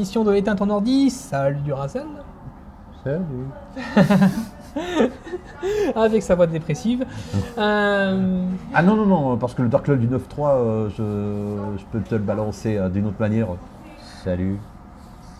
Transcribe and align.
notre 0.00 0.18
nouvelle 0.18 0.18
émission 0.18 0.24
de 0.24 0.34
Éteinte 0.34 0.62
en 0.62 0.70
ordi. 0.70 1.10
Salut 1.10 1.60
Duracell. 1.60 2.06
Salut. 3.04 3.46
Avec 5.94 6.22
sa 6.22 6.34
voix 6.34 6.46
dépressive. 6.46 7.04
Euh, 7.58 8.44
Ah 8.72 8.82
non, 8.82 8.96
non, 8.96 9.04
non, 9.04 9.36
parce 9.36 9.52
que 9.54 9.60
le 9.62 9.68
Dark 9.68 9.86
Lord 9.88 9.98
du 9.98 10.06
9.3, 10.08 10.18
euh, 10.40 10.88
je, 10.88 11.78
je 11.78 11.84
peux 11.92 12.00
te 12.00 12.14
le 12.14 12.20
balancer 12.22 12.76
euh, 12.78 12.88
d'une 12.88 13.06
autre 13.06 13.20
manière. 13.20 13.48
Salut. 14.24 14.58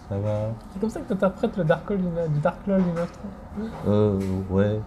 Ça 0.08 0.18
va? 0.18 0.50
C'est 0.72 0.80
comme 0.80 0.90
ça 0.90 1.00
que 1.00 1.06
tu 1.06 1.12
interprètes 1.14 1.56
le 1.56 1.64
Dark 1.64 1.88
Lord 1.88 2.00
du, 2.28 2.40
Dark 2.40 2.58
Lord 2.66 2.80
du 2.80 2.90
9 2.90 3.10
Euh, 3.88 4.18
ouais. 4.50 4.80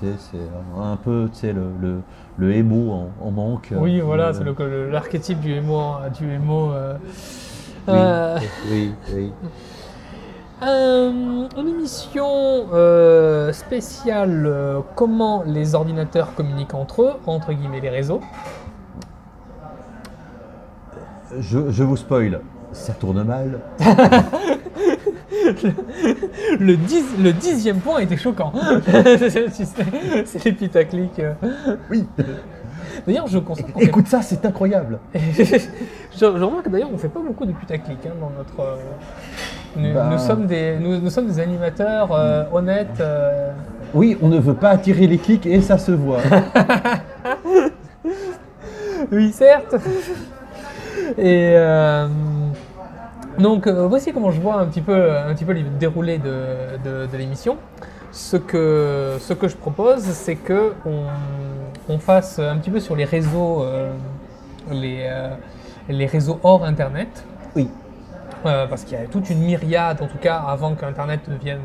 C'est, 0.00 0.38
un 0.80 0.96
peu, 0.96 1.28
le, 1.42 1.52
le, 1.80 2.00
le 2.38 2.54
émo 2.54 2.90
en, 2.90 3.10
en 3.24 3.30
manque. 3.30 3.72
Oui, 3.76 4.00
voilà, 4.00 4.32
c'est 4.32 4.44
l'archétype 4.90 5.40
du 5.40 5.52
émo. 5.52 5.92
Du 6.18 6.32
émo 6.32 6.72
euh, 7.88 8.38
Oui, 8.70 8.92
oui. 9.14 9.32
Euh, 10.62 11.10
une 11.56 11.68
émission 11.68 12.26
euh, 12.74 13.50
spéciale 13.52 14.52
comment 14.94 15.42
les 15.46 15.74
ordinateurs 15.74 16.34
communiquent 16.34 16.74
entre 16.74 17.02
eux, 17.02 17.12
entre 17.26 17.52
guillemets 17.52 17.80
les 17.80 17.88
réseaux. 17.88 18.20
Je, 21.38 21.70
je 21.70 21.82
vous 21.84 21.96
spoil. 21.96 22.40
Ça 22.72 22.92
tourne 22.92 23.22
mal. 23.24 23.60
Le, 26.60 26.76
dix- 26.76 27.16
le 27.18 27.32
dixième 27.32 27.78
point 27.78 28.00
était 28.00 28.16
choquant. 28.16 28.52
c'est 30.26 30.44
les 30.44 30.52
putaclics. 30.52 31.20
Oui. 31.90 32.06
D'ailleurs, 33.06 33.26
je 33.26 33.38
constate 33.38 33.72
qu'on 33.72 33.80
fait- 33.80 33.86
Écoute 33.86 34.06
ça, 34.08 34.22
c'est 34.22 34.44
incroyable. 34.44 34.98
je, 35.14 36.24
remarque 36.24 36.68
d'ailleurs, 36.68 36.90
on 36.92 36.98
fait 36.98 37.08
pas 37.08 37.20
beaucoup 37.20 37.46
de 37.46 37.52
putaclic 37.52 37.98
hein, 38.06 38.10
dans 38.20 38.30
notre. 38.30 38.60
euh, 38.60 38.76
Nous, 39.76 39.94
Bah. 39.94 40.08
nous 40.10 40.18
sommes 40.18 40.46
des, 40.46 40.76
nous, 40.78 40.98
nous 41.00 41.10
sommes 41.10 41.26
des 41.26 41.38
animateurs 41.40 42.10
euh, 42.12 42.44
honnêtes. 42.52 43.00
euh, 43.00 43.52
Oui, 43.94 44.16
on 44.22 44.28
ne 44.28 44.38
veut 44.38 44.54
pas 44.54 44.70
attirer 44.70 45.06
les 45.06 45.18
clics 45.18 45.46
et 45.46 45.60
ça 45.60 45.78
se 45.78 45.92
voit. 45.92 46.18
Oui, 49.12 49.32
certes. 49.32 49.74
Et 51.18 51.54
euh, 51.56 52.06
donc, 53.38 53.66
voici 53.66 54.12
comment 54.12 54.30
je 54.30 54.40
vois 54.40 54.56
un 54.60 54.66
petit 54.66 54.82
peu, 54.82 55.10
un 55.16 55.32
petit 55.34 55.44
peu 55.44 55.52
le 55.54 55.62
déroulé 55.78 56.18
de, 56.18 56.78
de- 56.84 57.06
de 57.06 57.16
l'émission. 57.16 57.56
Ce 58.12 58.36
que, 58.36 59.16
ce 59.20 59.32
que 59.32 59.48
je 59.48 59.56
propose, 59.56 60.02
c'est 60.02 60.34
que 60.36 60.72
on, 60.84 61.04
on 61.90 61.98
fasse 61.98 62.38
un 62.38 62.56
petit 62.58 62.70
peu 62.70 62.80
sur 62.80 62.96
les 62.96 63.04
réseaux, 63.04 63.62
euh, 63.62 63.92
les, 64.70 65.00
euh, 65.02 65.30
les 65.88 66.06
réseaux 66.06 66.38
hors 66.42 66.64
Internet. 66.64 67.24
Oui. 67.56 67.68
Euh, 68.46 68.66
parce 68.66 68.84
qu'il 68.84 68.96
y 68.98 69.00
a 69.00 69.04
toute 69.04 69.28
une 69.28 69.40
myriade, 69.40 70.00
en 70.00 70.06
tout 70.06 70.16
cas 70.18 70.36
avant 70.36 70.74
qu'Internet 70.74 71.20
devienne 71.28 71.60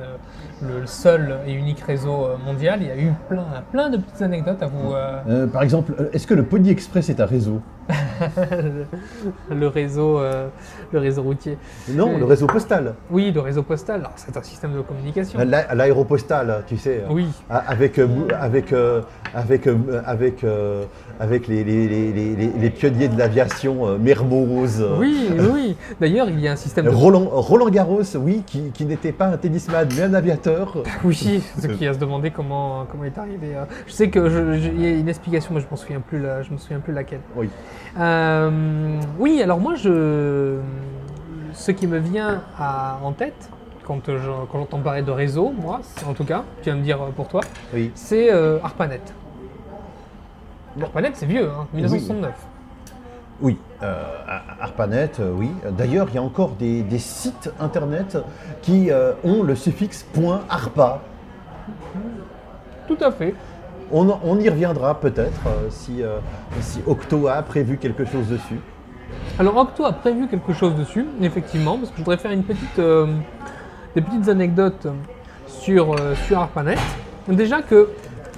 le 0.62 0.86
seul 0.86 1.38
et 1.48 1.54
unique 1.54 1.80
réseau 1.80 2.28
mondial, 2.46 2.80
il 2.82 2.88
y 2.88 2.92
a 2.92 2.98
eu 2.98 3.14
plein, 3.30 3.46
plein 3.72 3.90
de 3.90 3.98
petites 3.98 4.22
anecdotes 4.22 4.62
à 4.62 4.68
vous, 4.68 4.94
euh, 4.94 5.20
Euh, 5.30 5.48
par 5.48 5.62
exemple, 5.64 5.94
est-ce 6.12 6.28
que 6.28 6.34
le 6.34 6.44
Pony 6.44 6.72
Express 6.72 7.10
est 7.10 7.22
un 7.22 7.26
réseau? 7.26 7.62
le 9.52 9.68
réseau, 9.68 10.20
euh, 10.20 10.48
le 10.92 11.00
réseau 11.00 11.22
routier. 11.24 11.58
Non, 11.90 12.14
Oui. 12.14 12.20
le 12.20 12.26
réseau 12.26 12.48
postal. 12.48 12.94
Oui, 13.12 13.32
le 13.32 13.40
réseau 13.42 13.64
postal. 13.64 14.00
Alors, 14.02 14.14
c'est 14.16 14.36
un 14.36 14.44
système 14.44 14.74
de 14.74 14.82
communication. 14.82 15.40
L'a- 15.46 15.74
L'aéropostal, 15.74 16.64
tu 16.68 16.78
sais. 16.78 17.04
Oui. 17.10 17.28
Avec, 17.50 18.00
euh, 18.00 18.08
bou- 18.08 18.28
avec, 18.40 18.74
euh, 18.74 19.02
avec, 19.34 19.68
avec, 20.06 20.44
euh, 20.44 20.84
avec 21.20 21.48
les, 21.48 21.64
les, 21.64 21.88
les, 21.88 22.12
les, 22.60 22.70
pionniers 22.70 23.08
de 23.08 23.18
l'aviation, 23.18 23.98
Mermoz. 23.98 24.86
Oui, 25.00 25.30
oui, 25.32 25.48
oui. 25.54 25.78
D'ailleurs, 26.00 26.30
il 26.30 26.40
y 26.40 26.48
a 26.48 26.52
un 26.54 26.56
système 26.58 26.86
de. 26.86 26.90
Roland, 26.90 27.26
Roland 27.32 27.70
Garros, 27.70 28.02
oui, 28.18 28.44
qui, 28.46 28.72
qui 28.72 28.86
n'était 28.86 29.12
pas 29.12 29.28
un 29.28 29.38
tennisman, 29.38 29.88
mais 29.96 30.02
un 30.04 30.14
aviateur. 30.14 30.78
Oui, 31.04 31.44
ce 31.60 31.68
qui 31.68 31.86
a 31.88 31.94
se 31.94 32.00
demander 32.00 32.32
comment, 32.32 32.86
comment 32.90 33.04
il 33.04 33.08
est 33.08 33.18
arrivé. 33.18 33.48
Je 33.88 33.92
sais 33.94 34.10
que 34.10 34.28
je- 34.30 34.54
je- 34.60 34.70
il 34.70 34.82
y 34.82 34.86
a 34.88 34.90
une 34.90 35.08
explication, 35.10 35.54
mais 35.54 35.62
je 35.62 35.68
m'en 35.70 35.76
souviens 35.78 36.00
plus. 36.00 36.20
la- 36.20 36.42
je 36.42 36.52
me 36.52 36.58
souviens 36.58 36.80
plus 36.80 36.94
laquelle. 36.94 37.20
Oui. 37.36 37.50
Euh, 37.98 39.00
oui, 39.20 39.42
alors 39.42 39.60
moi, 39.60 39.76
je, 39.76 40.60
ce 41.54 41.72
qui 41.72 41.88
me 41.88 41.98
vient 41.98 42.42
à- 42.60 42.98
en 43.04 43.12
tête 43.14 43.50
quand 43.86 44.02
je- 44.08 44.18
j'entends 44.52 44.80
parler 44.80 45.02
de 45.04 45.12
réseau, 45.12 45.54
moi, 45.58 45.80
en 46.08 46.14
tout 46.14 46.26
cas, 46.26 46.44
tu 46.62 46.70
vas 46.72 46.76
me 46.76 46.82
dire 46.82 47.02
euh, 47.02 47.10
pour 47.16 47.28
toi, 47.28 47.42
Oui. 47.74 47.92
c'est 47.96 48.34
euh, 48.34 48.58
ARPANET. 48.64 49.02
ARPANET, 50.82 51.12
c'est 51.14 51.26
vieux, 51.28 51.48
hein, 51.50 51.68
1969. 51.74 52.34
Oui, 53.42 53.58
euh, 53.84 54.02
ARPANET, 54.62 55.12
oui. 55.38 55.52
D'ailleurs, 55.78 56.08
il 56.10 56.16
y 56.16 56.18
a 56.18 56.24
encore 56.24 56.52
des, 56.52 56.82
des 56.84 57.00
sites 57.00 57.52
internet 57.60 58.18
qui 58.62 58.90
euh, 58.92 59.14
ont 59.24 59.44
le 59.44 59.56
suffixe 59.56 60.06
.arpa. 60.50 61.02
Tout 62.88 62.98
à 63.02 63.12
fait. 63.12 63.36
On, 63.92 64.40
y 64.40 64.50
reviendra 64.50 65.00
peut-être 65.00 65.42
euh, 65.48 65.68
si, 65.70 66.02
euh, 66.02 66.18
si 66.60 66.82
Octo 66.88 67.28
a 67.28 67.42
prévu 67.44 67.78
quelque 67.78 68.06
chose 68.06 68.28
dessus. 68.28 68.60
Alors 69.38 69.56
Octo 69.58 69.86
a 69.86 69.94
prévu 69.94 70.28
quelque 70.28 70.54
chose 70.54 70.76
dessus, 70.76 71.06
effectivement, 71.22 71.78
parce 71.78 71.90
que 71.92 71.98
je 71.98 72.02
voudrais 72.02 72.18
faire 72.18 72.32
une 72.32 72.44
petite, 72.44 72.80
euh, 72.80 73.08
des 73.96 74.02
petites 74.02 74.28
anecdotes 74.28 74.88
sur, 75.48 75.96
ARPANET. 76.36 76.78
Déjà 77.28 77.62
que 77.62 77.90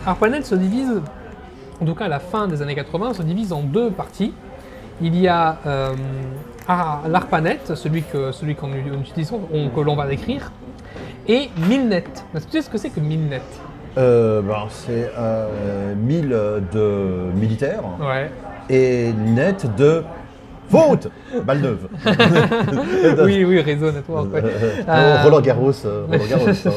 ARPANET 0.05 0.43
se 0.43 0.55
divise, 0.55 1.01
en 1.81 1.85
tout 1.85 1.95
cas 1.95 2.05
à 2.05 2.09
la 2.09 2.19
fin 2.19 2.47
des 2.47 2.61
années 2.61 2.75
80, 2.75 3.13
se 3.13 3.21
divise 3.23 3.53
en 3.53 3.61
deux 3.63 3.89
parties. 3.91 4.33
Il 5.01 5.15
y 5.17 5.27
a 5.27 5.57
Ar- 6.67 7.03
l'ARPANET, 7.07 7.59
celui 7.75 8.03
que 8.03 8.31
celui 8.31 8.55
qu'on 8.55 8.73
utilise, 8.73 9.31
que 9.31 9.79
l'on 9.79 9.95
va 9.95 10.07
décrire, 10.07 10.51
et 11.27 11.49
Milnet. 11.69 12.05
Ce 12.49 12.69
que 12.69 12.77
c'est 12.77 12.89
que 12.89 12.99
Milnet? 12.99 13.41
Euh, 13.97 14.41
ben, 14.41 14.65
c'est 14.69 15.11
euh, 15.17 15.95
1000 15.95 16.29
de 16.71 17.31
militaires 17.35 17.81
Ouais. 17.99 18.29
et 18.69 19.11
net 19.13 19.65
de 19.75 20.03
faute 20.69 21.07
Balle 21.45 21.59
neuve. 21.61 21.87
oui, 23.25 23.43
oui, 23.43 23.59
réseau 23.61 23.91
network. 23.91 24.33
ouais. 24.33 24.41
Euh, 24.87 24.89
Euh, 24.89 25.23
Roland 25.23 25.41
Garros. 25.41 25.71
euh, 25.85 26.05
Roland 26.11 26.25
Garros 26.29 26.49
hein. 26.49 26.71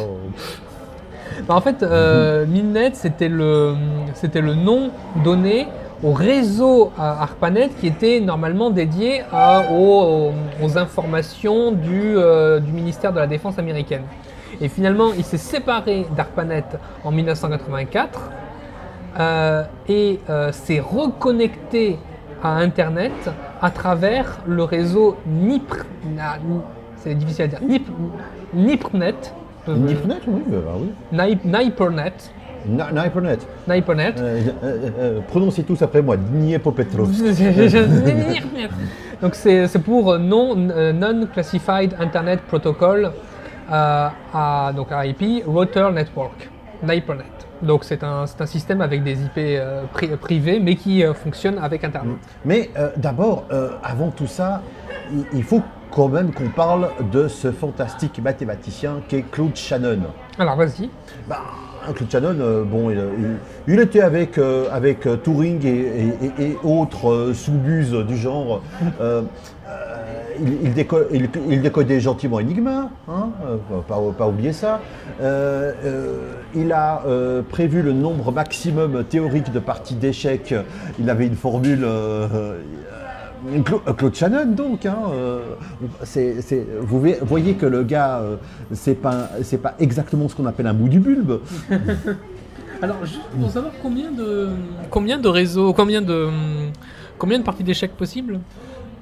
Bah, 1.46 1.54
en 1.56 1.60
fait, 1.60 1.82
euh, 1.82 2.46
Milnet, 2.46 2.90
c'était 2.94 3.28
le, 3.28 3.74
c'était 4.14 4.40
le 4.40 4.54
nom 4.54 4.90
donné 5.24 5.68
au 6.02 6.12
réseau 6.12 6.92
ARPANET 6.98 7.68
qui 7.80 7.86
était 7.88 8.20
normalement 8.20 8.70
dédié 8.70 9.22
à- 9.32 9.64
aux, 9.70 10.32
aux 10.62 10.78
informations 10.78 11.72
du, 11.72 12.16
euh, 12.16 12.60
du 12.60 12.72
ministère 12.72 13.12
de 13.12 13.18
la 13.18 13.26
Défense 13.26 13.58
américaine. 13.58 14.02
Et 14.60 14.68
finalement, 14.68 15.10
il 15.16 15.24
s'est 15.24 15.38
séparé 15.38 16.06
d'ARPANET 16.16 16.64
en 17.04 17.10
1984 17.10 18.30
euh, 19.18 19.62
et 19.88 20.20
euh, 20.28 20.52
s'est 20.52 20.80
reconnecté 20.80 21.98
à 22.42 22.56
Internet 22.56 23.12
à 23.60 23.70
travers 23.70 24.38
le 24.46 24.62
réseau 24.64 25.16
NIPR, 25.26 25.84
c'est 26.96 27.14
difficile 27.14 27.44
à 27.44 27.48
dire, 27.48 27.60
NIP, 27.62 27.86
NIPRNet, 28.54 29.34
euh, 29.68 29.76
Nipnet, 29.76 30.14
oui, 30.26 30.42
bah, 30.46 30.56
bah 30.64 30.72
oui. 30.80 30.90
Nip- 31.12 31.44
Nipernet, 31.44 32.12
Na- 32.66 32.90
Nipernet. 32.92 33.38
Nipernet. 33.68 34.14
Euh, 34.18 34.40
euh, 34.64 35.20
prononcez 35.28 35.62
tous 35.64 35.80
après 35.82 36.00
moi. 36.02 36.16
Dniepopetrovsk. 36.16 37.22
Donc 39.22 39.34
c'est 39.34 39.68
pour 39.84 40.18
non 40.18 40.56
euh, 40.70 40.92
non-classified 40.92 41.94
Internet 42.00 42.40
Protocol 42.48 43.12
à 43.70 44.72
donc 44.74 44.90
à 44.92 45.06
IP 45.06 45.44
Router 45.46 45.88
Network, 45.92 46.48
Nipernet. 46.82 47.24
Donc 47.62 47.84
c'est 47.84 48.02
un, 48.02 48.24
un 48.38 48.46
système 48.46 48.80
avec 48.80 49.02
des 49.02 49.22
IP 49.22 49.36
euh, 49.38 49.82
pri- 49.94 50.16
privés 50.16 50.60
mais 50.60 50.76
qui 50.76 51.04
euh, 51.04 51.12
fonctionne 51.14 51.58
avec 51.58 51.84
Internet. 51.84 52.16
Mais 52.44 52.70
euh, 52.78 52.88
d'abord, 52.96 53.44
euh, 53.52 53.70
avant 53.82 54.10
tout 54.10 54.26
ça, 54.26 54.62
il, 55.12 55.24
il 55.34 55.42
faut 55.44 55.62
quand 55.90 56.08
même 56.08 56.32
qu'on 56.32 56.48
parle 56.48 56.88
de 57.12 57.28
ce 57.28 57.50
fantastique 57.52 58.20
mathématicien 58.22 59.02
qu'est 59.08 59.22
Claude 59.30 59.56
Shannon. 59.56 60.00
Alors 60.38 60.56
vas-y. 60.56 60.88
Bah, 61.28 61.40
Claude 61.94 62.10
Shannon, 62.10 62.36
euh, 62.40 62.64
bon, 62.64 62.90
il, 62.90 62.98
il- 63.18 63.74
il 63.74 63.80
était 63.80 64.00
avec, 64.00 64.38
euh, 64.38 64.66
avec 64.72 65.04
euh, 65.06 65.16
Turing 65.16 65.64
et, 65.66 65.68
et- 65.68 66.14
et- 66.42 66.50
et 66.52 66.58
autres 66.62 67.10
euh, 67.10 67.34
sous-buses 67.34 67.92
du 68.06 68.16
genre. 68.16 68.62
Il, 70.42 70.52
il 70.68 70.74
déco- 70.74 71.06
il- 71.12 71.28
il 71.48 71.62
décodait 71.62 72.00
gentiment 72.00 72.36
Enigma, 72.36 72.90
hein, 73.08 73.28
euh, 73.46 73.56
pas, 73.86 74.26
oublier 74.26 74.52
ça. 74.52 74.80
Euh, 75.20 75.72
euh, 75.84 76.16
il 76.54 76.72
a 76.72 77.02
prévu 77.50 77.82
le 77.82 77.92
nombre 77.92 78.32
maximum 78.32 79.04
théorique 79.04 79.52
de 79.52 79.58
parties 79.60 79.94
d'échecs. 79.94 80.54
Il 80.98 81.08
avait 81.10 81.26
une 81.26 81.36
formule. 81.36 81.86
Cla- 83.64 83.94
Claude 83.96 84.14
Shannon, 84.14 84.46
donc. 84.52 84.84
hein, 84.84 84.96
vous 86.82 87.00
voyez- 87.24 87.54
que 87.54 87.66
le 87.66 87.82
gars, 87.84 88.18
euh, 88.18 88.36
c'est 88.72 88.94
pas, 88.94 89.28
pas 89.62 89.74
exactement 89.78 90.28
ce 90.28 90.34
qu'on 90.36 90.46
appelle 90.46 90.66
un 90.66 90.74
bout 90.74 90.88
du 90.88 91.00
bulbe. 91.00 91.40
Alors 92.82 92.96
juste 93.04 93.20
pour 93.38 93.50
savoir 93.50 93.72
combien 93.82 94.10
de 94.10 94.48
combien 94.88 95.18
de 95.18 95.28
réseaux, 95.28 95.74
combien 95.74 96.00
de 96.00 96.28
combien 97.18 97.38
de 97.38 97.44
parties 97.44 97.62
d'échecs 97.64 97.94
possibles? 97.94 98.40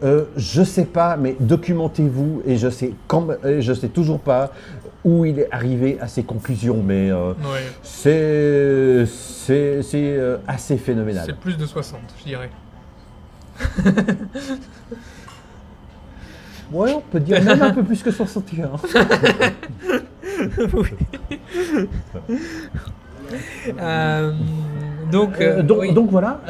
Euh, 0.05 0.25
je 0.37 0.62
sais 0.62 0.85
pas, 0.85 1.17
mais 1.17 1.35
documentez-vous 1.41 2.43
et 2.47 2.56
je 2.56 2.69
sais 2.71 2.93
quand, 3.09 3.27
je 3.45 3.73
sais 3.75 3.89
toujours 3.89 4.21
pas 4.21 4.53
où 5.05 5.25
il 5.25 5.39
est 5.41 5.49
arrivé 5.53 5.99
à 6.00 6.06
ses 6.09 6.23
conclusions, 6.23 6.83
mais 6.85 7.11
euh, 7.11 7.31
Ouais. 7.33 7.67
c'est 7.83 9.05
c'est 9.06 9.83
c'est, 9.83 10.17
euh, 10.17 10.37
assez 10.47 10.77
phénoménal. 10.77 11.25
C'est 11.27 11.37
plus 11.37 11.56
de 11.56 11.67
60, 11.67 12.00
je 12.21 12.25
dirais. 12.25 12.50
Ouais, 16.71 16.93
on 16.94 17.01
peut 17.01 17.19
dire 17.19 17.43
même 17.43 17.62
un 17.62 17.71
peu 17.73 17.83
plus 17.83 18.03
que 18.03 18.11
61. 18.11 18.71
Euh, 23.81 24.33
donc, 25.12 25.39
Euh, 25.41 25.62
donc, 25.62 25.79
oui. 25.81 25.93
donc 25.93 26.11
voilà, 26.11 26.41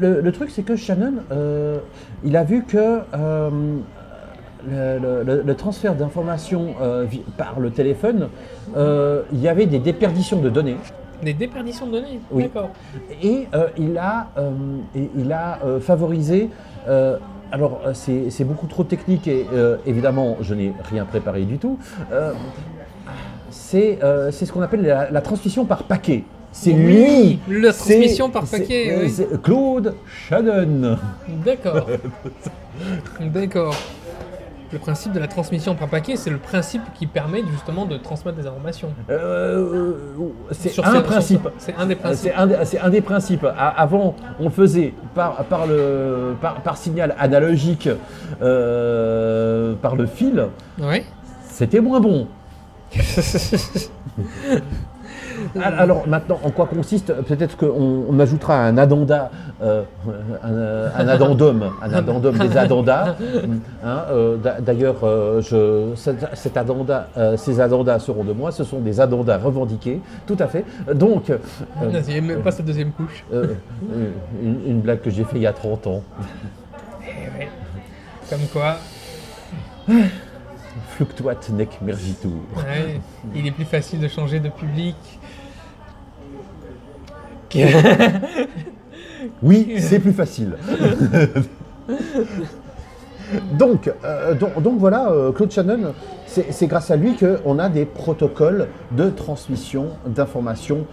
le, 0.00 0.20
le 0.20 0.32
truc 0.32 0.50
c'est 0.50 0.62
que 0.62 0.76
Shannon, 0.76 1.14
euh, 1.32 1.78
il 2.24 2.36
a 2.36 2.44
vu 2.44 2.64
que 2.64 3.00
euh, 3.14 3.50
le, 4.68 4.98
le- 4.98 5.22
le- 5.22 5.42
le 5.46 5.54
transfert 5.54 5.94
d'informations 5.94 6.74
euh, 6.82 7.06
par 7.36 7.60
le 7.60 7.70
téléphone, 7.70 8.28
il 8.76 9.40
y 9.40 9.48
avait 9.48 9.66
des 9.66 9.78
déperditions 9.78 10.40
de 10.40 10.50
données. 10.50 10.76
des 11.22 11.32
déperditions 11.32 11.86
de 11.86 11.92
données. 11.92 12.20
Oui. 12.30 12.44
D'accord. 12.44 12.70
Et 13.22 13.46
il 13.78 13.96
a, 13.98 14.28
et 14.94 15.10
il 15.16 15.32
a 15.32 15.58
favorisé. 15.80 16.50
alors, 17.50 17.80
c'est 17.94 18.44
beaucoup 18.44 18.66
trop 18.66 18.84
technique 18.84 19.26
et 19.26 19.46
évidemment, 19.86 20.36
je 20.42 20.54
n'ai 20.54 20.72
rien 20.90 21.04
préparé 21.04 21.42
du 21.44 21.58
tout. 21.58 21.78
C'est 23.50 23.98
c'est 24.30 24.44
ce 24.46 24.52
qu'on 24.52 24.62
appelle 24.62 24.82
la, 24.82 25.10
la 25.10 25.20
transmission 25.20 25.64
par 25.64 25.84
paquet. 25.84 26.24
C'est 26.60 26.72
Oui, 26.72 27.38
lui. 27.48 27.62
la 27.62 27.72
c'est- 27.72 27.78
transmission 27.94 28.30
par 28.30 28.46
c'est- 28.46 28.58
paquet, 28.58 28.90
euh, 28.92 29.00
oui. 29.04 29.10
c'est 29.10 29.42
Claude 29.42 29.94
Shannon. 30.28 30.98
D'accord. 31.44 31.86
D'accord. 33.20 33.74
Le 34.72 34.78
principe 34.78 35.12
de 35.12 35.18
la 35.20 35.28
transmission 35.28 35.74
par 35.76 35.88
paquet, 35.88 36.16
c'est 36.16 36.28
le 36.30 36.36
principe 36.38 36.82
qui 36.98 37.06
permet 37.06 37.42
justement 37.50 37.86
de 37.86 37.96
transmettre 37.96 38.36
des 38.36 38.46
informations. 38.46 38.88
Euh, 39.08 39.94
c'est 40.50 40.68
Sur 40.70 40.84
un 40.84 40.96
ces- 40.96 41.02
principe. 41.02 41.48
C'est 41.58 41.74
un 41.78 41.86
des 41.86 41.94
Euh, 41.94 41.96
principes. 41.96 42.32
C'est 42.34 42.34
un, 42.34 42.46
des- 42.46 42.64
c'est 42.64 42.78
un 42.80 42.90
des 42.90 43.00
principes. 43.00 43.46
Avant, 43.56 44.14
on 44.40 44.44
le 44.44 44.50
faisait 44.50 44.92
par, 45.14 45.36
par, 45.44 45.66
le, 45.66 46.34
par, 46.40 46.60
par 46.60 46.76
signal 46.76 47.14
analogique, 47.18 47.88
euh, 48.42 49.74
par 49.80 49.96
le 49.96 50.06
fil. 50.06 50.44
Ouais. 50.80 51.04
C'était 51.48 51.80
moins 51.80 52.00
bon. 52.00 52.26
Al- 55.62 55.74
Alors 55.78 56.08
maintenant, 56.08 56.38
en 56.42 56.50
quoi 56.50 56.66
consiste 56.66 57.12
Peut-être 57.22 57.56
qu'on 57.56 58.04
on 58.08 58.18
ajoutera 58.18 58.60
un 58.64 58.76
addenda, 58.76 59.30
euh, 59.62 59.82
un, 60.42 60.48
euh, 60.52 60.88
un 60.96 61.08
addendum, 61.08 61.70
un 61.80 61.92
addendum 61.92 62.36
des 62.38 62.56
addendas. 62.56 63.14
Hein, 63.84 64.02
euh, 64.10 64.36
d'a- 64.36 64.60
D'ailleurs, 64.60 64.96
euh, 65.04 65.40
je- 65.40 65.94
cet, 65.94 66.26
cet 66.34 66.56
addenda, 66.56 67.08
ces 67.36 67.60
addendas 67.60 68.00
seront 68.00 68.24
de 68.24 68.32
moi. 68.32 68.50
Ce 68.50 68.64
sont 68.64 68.80
des 68.80 69.00
addendas 69.00 69.38
revendiqués, 69.38 70.00
tout 70.26 70.36
à 70.40 70.48
fait. 70.48 70.64
Donc, 70.94 71.30
pas 72.42 72.50
cette 72.50 72.66
deuxième 72.66 72.90
couche. 72.92 73.24
une, 73.32 74.60
une 74.66 74.80
blague 74.80 75.00
que 75.00 75.10
j'ai 75.10 75.22
fait 75.24 75.36
il 75.36 75.42
y 75.42 75.46
a 75.46 75.52
30 75.52 75.86
ans. 75.86 76.02
Eh. 77.40 77.46
Comme 78.28 78.40
quoi, 78.52 78.76
Fluctuat 80.96 81.36
nec 81.52 81.78
mergitur. 81.82 82.30
ouais, 82.56 83.00
il 83.34 83.46
est 83.46 83.50
plus 83.52 83.64
facile 83.64 84.00
de 84.00 84.08
changer 84.08 84.40
de 84.40 84.48
public. 84.48 84.96
Oui, 89.42 89.76
c'est 89.78 89.98
plus 89.98 90.12
facile. 90.12 90.56
donc, 93.52 93.90
euh, 94.04 94.34
donc, 94.34 94.62
donc 94.62 94.78
voilà, 94.78 95.10
euh, 95.10 95.32
Claude 95.32 95.50
Shannon, 95.50 95.92
c'est 96.26 96.66
grâce 96.66 96.90
à 96.90 96.96
lui 96.96 97.16
qu'on 97.16 97.58
a 97.58 97.68
des 97.68 97.84
protocoles 97.84 98.68
de 98.92 99.10
transmission 99.10 99.88
d'informations 100.06 100.86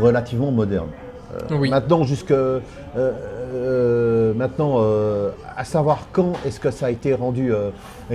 relativement 0.00 0.50
modernes. 0.50 0.90
Euh, 1.34 1.56
Oui. 1.58 1.70
Maintenant, 1.70 2.04
jusque 2.04 2.34
euh, 3.52 4.34
maintenant, 4.34 4.76
euh, 4.78 5.30
à 5.56 5.64
savoir 5.64 6.08
quand 6.12 6.32
est-ce 6.46 6.60
que 6.60 6.70
ça 6.70 6.86
a 6.86 6.90
été 6.90 7.14
rendu 7.14 7.52
euh, 7.52 7.70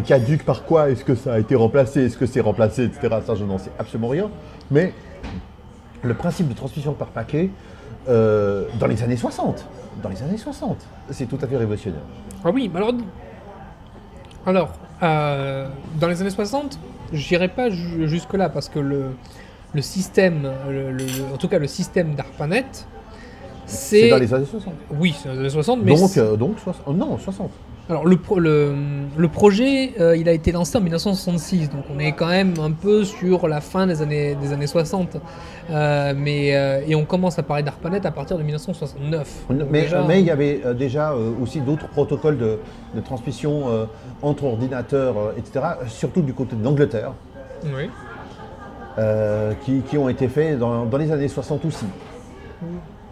caduque, 0.06 0.44
par 0.46 0.64
quoi 0.64 0.90
est-ce 0.90 1.04
que 1.04 1.16
ça 1.16 1.34
a 1.34 1.40
été 1.40 1.56
remplacé, 1.56 2.06
est-ce 2.06 2.18
que 2.18 2.26
c'est 2.26 2.42
remplacé, 2.42 2.84
etc. 2.86 3.18
Ça, 3.26 3.36
je 3.36 3.44
n'en 3.44 3.58
sais 3.58 3.72
absolument 3.80 4.10
rien. 4.10 4.30
Mais 4.72 4.94
le 6.02 6.14
principe 6.14 6.48
de 6.50 6.54
transmission 6.54 6.94
par 6.94 7.08
paquet, 7.08 7.50
euh, 8.10 8.66
dans 8.80 8.88
les 8.88 9.02
années 9.04 9.18
60, 9.18 9.66
dans 10.02 10.10
les 10.10 10.22
années 10.24 10.38
60, 10.38 10.78
c'est 11.12 11.26
tout 11.26 11.38
à 11.42 11.48
fait 11.48 11.58
révolutionnaire. 11.58 12.02
Ah 12.44 12.50
oui, 12.54 12.70
alors, 12.76 12.94
alors 14.46 14.70
dans 15.02 16.08
les 16.08 16.22
années 16.22 16.30
60, 16.30 16.80
j'irai 17.12 17.48
pas 17.50 17.70
ju- 17.70 18.08
jusque-là 18.08 18.50
parce 18.50 18.70
que 18.70 18.80
le, 18.80 19.06
le 19.74 19.82
système, 19.82 20.50
en 21.34 21.38
tout 21.38 21.48
cas 21.48 21.60
le 21.60 21.68
système 21.68 22.16
d'ARPANET, 22.16 22.66
C'est 23.66 24.10
dans 24.10 24.18
les 24.18 24.34
années 24.34 24.46
60. 24.46 24.74
Oui, 25.00 25.16
c'est 25.18 25.28
dans 25.30 25.34
les 25.36 25.40
années 25.42 25.50
60, 25.50 25.80
mais. 25.84 25.96
Donc, 25.96 26.18
euh, 26.18 26.36
donc 26.36 26.60
soix- 26.60 26.74
oh 26.86 26.94
non, 26.94 27.18
60. 27.18 27.50
Alors 27.90 28.06
le, 28.06 28.16
pro- 28.16 28.40
le, 28.40 28.74
le 29.18 29.28
projet, 29.28 29.92
euh, 30.00 30.16
il 30.16 30.30
a 30.30 30.32
été 30.32 30.54
lancé 30.54 30.78
en 30.78 30.82
1966, 30.82 31.70
donc 31.70 31.84
on 31.94 32.00
est 32.00 32.14
quand 32.14 32.28
même 32.30 32.54
un 32.62 32.72
peu 32.72 33.04
sur 33.04 33.46
la 33.50 33.60
fin 33.60 33.86
des 33.88 34.02
années, 34.02 34.36
des 34.36 34.54
années 34.54 34.68
60. 34.68 35.18
Euh, 35.70 36.14
mais, 36.16 36.56
euh, 36.56 36.80
et 36.88 36.96
on 36.96 37.04
commence 37.04 37.38
à 37.40 37.44
parler 37.44 37.62
d'ARPANET 37.62 38.06
à 38.06 38.12
partir 38.12 38.38
de 38.38 38.44
1969. 38.44 39.28
Donc 39.50 39.68
Mais, 39.70 39.82
déjà- 39.82 40.02
mais 40.08 40.22
il 40.22 40.26
y 40.26 40.32
avait 40.32 40.62
euh, 40.66 40.74
déjà 40.74 41.12
euh, 41.12 41.32
aussi 41.42 41.60
d'autres 41.60 41.90
protocoles 41.90 42.38
de, 42.38 42.58
de 42.96 43.02
transmission 43.02 43.64
euh, 43.70 43.86
entre 44.22 44.46
ordinateurs, 44.46 45.16
euh, 45.18 45.34
etc., 45.38 45.66
surtout 45.88 46.22
du 46.22 46.34
côté 46.34 46.56
de 46.56 46.64
l'Angleterre, 46.64 47.12
Oui. 47.66 47.90
euh, 48.98 49.52
qui, 49.66 49.82
qui 49.82 49.98
ont 49.98 50.08
été 50.08 50.30
faits 50.30 50.58
dans, 50.58 50.86
dans 50.86 50.98
les 50.98 51.12
années 51.12 51.28
60 51.28 51.66
aussi. 51.66 51.86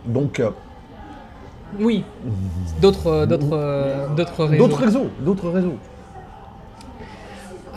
Donc, 0.05 0.39
euh, 0.39 0.49
Oui. 1.79 2.03
D'autres, 2.81 3.07
euh, 3.07 3.25
d'autres, 3.25 3.53
euh, 3.53 4.07
d'autres 4.15 4.45
réseaux. 4.45 4.57
d'autres 4.67 4.79
réseaux, 4.79 5.07
d'autres 5.21 5.49
réseaux. 5.49 5.75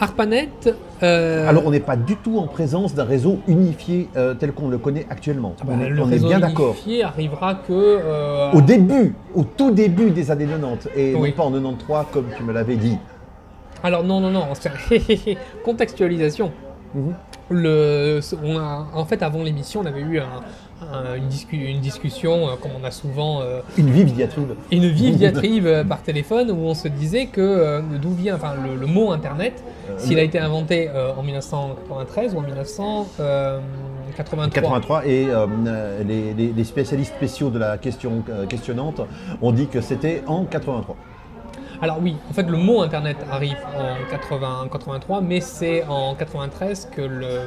ARPANET. 0.01 0.49
euh, 1.05 1.49
Alors, 1.49 1.65
on 1.67 1.71
n'est 1.71 1.79
pas 1.81 1.95
du 1.97 2.17
tout 2.17 2.39
en 2.39 2.49
présence 2.49 2.95
d'un 2.95 3.05
réseau 3.05 3.39
unifié 3.47 4.09
euh, 4.17 4.35
tel 4.35 4.53
qu'on 4.53 4.69
le 4.69 4.79
connaît 4.79 5.07
actuellement. 5.09 5.55
bah, 5.65 5.73
on 5.77 5.81
est, 5.81 5.89
le 5.89 6.03
on 6.03 6.09
est 6.09 6.15
réseau 6.15 6.27
bien 6.29 6.41
d'accord. 6.41 6.73
unifié 6.75 7.05
arrivera 7.05 7.55
que. 7.55 7.73
euh, 7.73 8.51
Au 8.53 8.61
début, 8.61 9.15
au 9.35 9.45
tout 9.45 9.71
début 9.71 10.11
des 10.11 10.31
années 10.33 10.47
90, 10.47 10.89
et 10.97 11.15
Oui. 11.15 11.31
non 11.31 11.37
pas 11.37 11.43
en 11.45 11.53
93 11.53 12.07
comme 12.13 12.27
tu 12.37 12.43
me 12.43 12.53
l'avais 12.53 12.77
dit. 12.77 12.99
Alors 13.85 14.03
non, 14.03 14.19
non, 14.21 14.31
non. 14.31 14.47
Contextualisation. 15.65 16.51
Mhm. 16.95 17.15
Le, 17.51 18.21
on 18.43 18.59
a, 18.59 18.87
en 18.95 19.05
fait, 19.05 19.23
avant 19.23 19.43
l'émission, 19.45 19.83
on 19.83 19.87
avait 19.87 20.01
eu 20.01 20.19
un- 20.19 20.43
un- 20.93 21.17
une, 21.17 21.29
discu- 21.29 21.71
une 21.71 21.81
discussion, 21.81 22.49
euh, 22.49 22.57
comme 22.61 22.73
on 22.81 22.85
a 22.85 22.91
souvent, 22.91 23.41
euh, 23.41 23.61
Une 23.79 23.91
vive 23.91 24.13
diatribe. 24.13 24.55
une 24.71 24.89
vive 24.89 25.17
diatribe 25.17 25.67
euh, 25.67 25.85
par 25.85 26.03
téléphone, 26.03 26.51
où 26.51 26.67
on 26.67 26.75
se 26.75 26.89
disait 26.89 27.27
que 27.27 27.41
euh, 27.41 27.81
d'où 28.01 28.11
vient, 28.11 28.35
enfin, 28.37 28.55
le, 28.63 28.77
le 28.77 28.87
mot 28.87 29.11
Internet, 29.13 29.63
Euh, 29.87 29.99
s'il 29.99 30.19
a 30.19 30.23
été 30.23 30.39
inventé 30.39 30.89
euh, 30.89 31.13
en 31.15 31.23
1993 31.23 32.35
ou 32.35 32.39
en 32.39 32.43
1983. 32.43 34.49
83 34.51 35.07
et 35.07 35.27
euh, 35.29 35.47
les, 36.07 36.33
les- 36.35 36.53
les 36.53 36.65
spécialistes 36.65 37.15
spéciaux 37.15 37.51
de 37.51 37.59
la 37.59 37.79
question 37.79 38.23
euh, 38.31 38.47
questionnante 38.47 39.01
ont 39.43 39.53
dit 39.53 39.67
que 39.69 39.81
c'était 39.81 40.23
en 40.27 40.45
83. 40.45 40.97
Alors 41.83 41.99
oui, 42.01 42.17
en 42.31 42.33
fait, 42.33 42.45
le 42.45 42.57
mot 42.57 42.81
Internet 42.83 43.17
arrive 43.31 43.57
en 43.77 44.11
80, 44.11 44.69
83, 44.73 45.21
mais 45.21 45.41
c'est 45.41 45.85
en 45.85 46.15
93 46.15 46.89
que 46.95 47.03
le 47.03 47.27
euh, 47.27 47.47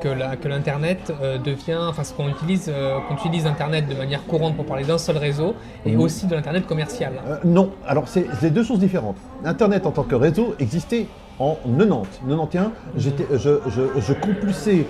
que 0.00 0.08
la- 0.08 0.36
que 0.36 0.48
l'internet 0.48 1.12
euh, 1.22 1.38
devient, 1.38 1.78
enfin, 1.88 2.04
ce 2.04 2.12
qu'on 2.12 2.28
utilise, 2.28 2.70
euh, 2.72 2.98
qu'on 3.08 3.14
utilise 3.16 3.46
Internet 3.46 3.88
de 3.88 3.94
manière 3.94 4.24
courante 4.26 4.56
pour 4.56 4.64
parler 4.66 4.84
d'un 4.84 4.98
seul 4.98 5.16
réseau 5.16 5.54
et 5.86 5.92
Mhm. 5.92 6.00
aussi 6.00 6.26
de 6.26 6.34
l'internet 6.34 6.66
commercial. 6.66 7.12
Euh, 7.28 7.36
non, 7.44 7.70
alors 7.86 8.08
c'est 8.08 8.26
c'est 8.40 8.50
deux 8.50 8.64
choses 8.64 8.78
différentes. 8.78 9.16
Internet 9.44 9.86
en 9.86 9.90
tant 9.90 10.02
que 10.04 10.14
réseau 10.14 10.54
existait 10.58 11.06
en 11.38 11.56
90. 11.66 12.08
91, 12.28 12.70
j'étais- 12.96 13.26
je, 13.32 13.58
je, 13.68 14.00
je 14.00 14.12
compulsais 14.12 14.86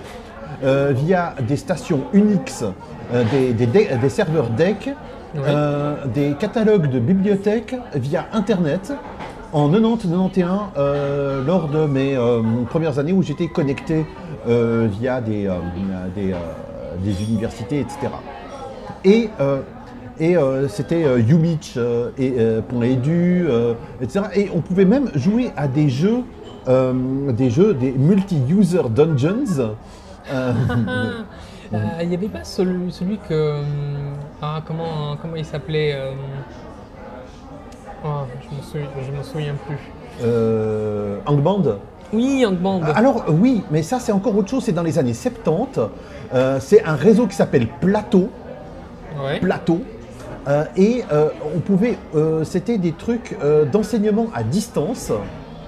euh, 0.62 0.92
via 0.94 1.34
des 1.48 1.56
stations 1.56 2.02
Unix, 2.12 2.62
euh, 3.12 3.24
des, 3.32 3.52
des, 3.54 3.66
des- 3.66 3.88
des 4.00 4.08
serveurs 4.08 4.50
DEC, 4.50 4.94
euh, 5.36 5.94
des 6.14 6.34
catalogues 6.38 6.88
de 6.88 7.00
bibliothèques 7.00 7.74
via 7.94 8.26
Internet 8.32 8.92
en 9.52 9.68
90-91 9.70 10.70
euh, 10.76 11.44
lors 11.44 11.68
de 11.68 11.86
mes 11.86 12.16
euh, 12.16 12.40
premières 12.68 12.98
années 12.98 13.12
où 13.12 13.22
j'étais 13.22 13.48
connecté 13.48 13.98
euh, 14.00 14.02
via 14.86 15.20
des, 15.20 15.46
euh, 15.46 15.58
des, 16.14 16.32
euh, 16.32 16.36
des 17.02 17.22
universités, 17.22 17.80
etc. 17.80 17.98
Et, 19.04 19.28
euh, 19.40 19.60
et 20.18 20.36
euh, 20.36 20.68
c'était 20.68 21.04
euh, 21.04 21.18
euh, 21.76 22.10
et 22.16 22.34
euh, 22.38 22.60
.edu, 22.82 23.46
euh, 23.48 23.74
etc. 24.00 24.26
Et 24.34 24.50
on 24.54 24.60
pouvait 24.60 24.84
même 24.84 25.10
jouer 25.14 25.50
à 25.56 25.66
des 25.66 25.88
jeux, 25.88 26.22
euh, 26.68 27.32
des 27.32 27.50
jeux, 27.50 27.74
des 27.74 27.92
multi-user 27.92 28.82
dungeons. 28.90 29.44
euh, 30.32 30.52
euh, 31.74 31.78
Il 32.02 32.08
n'y 32.08 32.14
avait 32.14 32.28
pas 32.28 32.44
celui, 32.44 32.92
celui 32.92 33.18
que. 33.18 33.60
ah, 34.40 34.62
comment, 34.66 35.16
comment 35.20 35.36
il 35.36 35.44
s'appelait 35.44 35.94
euh, 35.94 36.12
Ah, 38.04 38.26
je 38.40 38.54
m'en 38.56 38.62
souviens, 38.62 38.88
je 39.04 39.16
m'en 39.16 39.22
souviens 39.22 39.54
plus. 39.66 39.78
Euh, 40.22 41.18
Oui. 42.14 42.92
Alors 42.94 43.25
oui, 43.28 43.62
mais 43.71 43.83
ça 43.83 43.99
c'est 43.99 44.12
encore 44.12 44.37
autre 44.37 44.49
chose, 44.50 44.64
c'est 44.64 44.73
dans 44.73 44.83
les 44.83 44.99
années 44.99 45.14
70. 45.14 45.80
Euh, 46.35 46.59
c'est 46.61 46.85
un 46.85 46.94
réseau 46.94 47.26
qui 47.26 47.37
s'appelle 47.37 47.68
Plateau. 47.80 48.28
Ouais. 49.25 49.38
Plateau. 49.40 49.80
Euh, 50.47 50.64
et 50.76 51.04
euh, 51.12 51.28
on 51.56 51.61
pouvait, 51.61 51.97
euh, 52.14 52.44
c'était 52.44 52.76
des 52.78 52.92
trucs 52.92 53.37
euh, 53.42 53.64
d'enseignement 53.64 54.26
à 54.35 54.42
distance. 54.42 55.11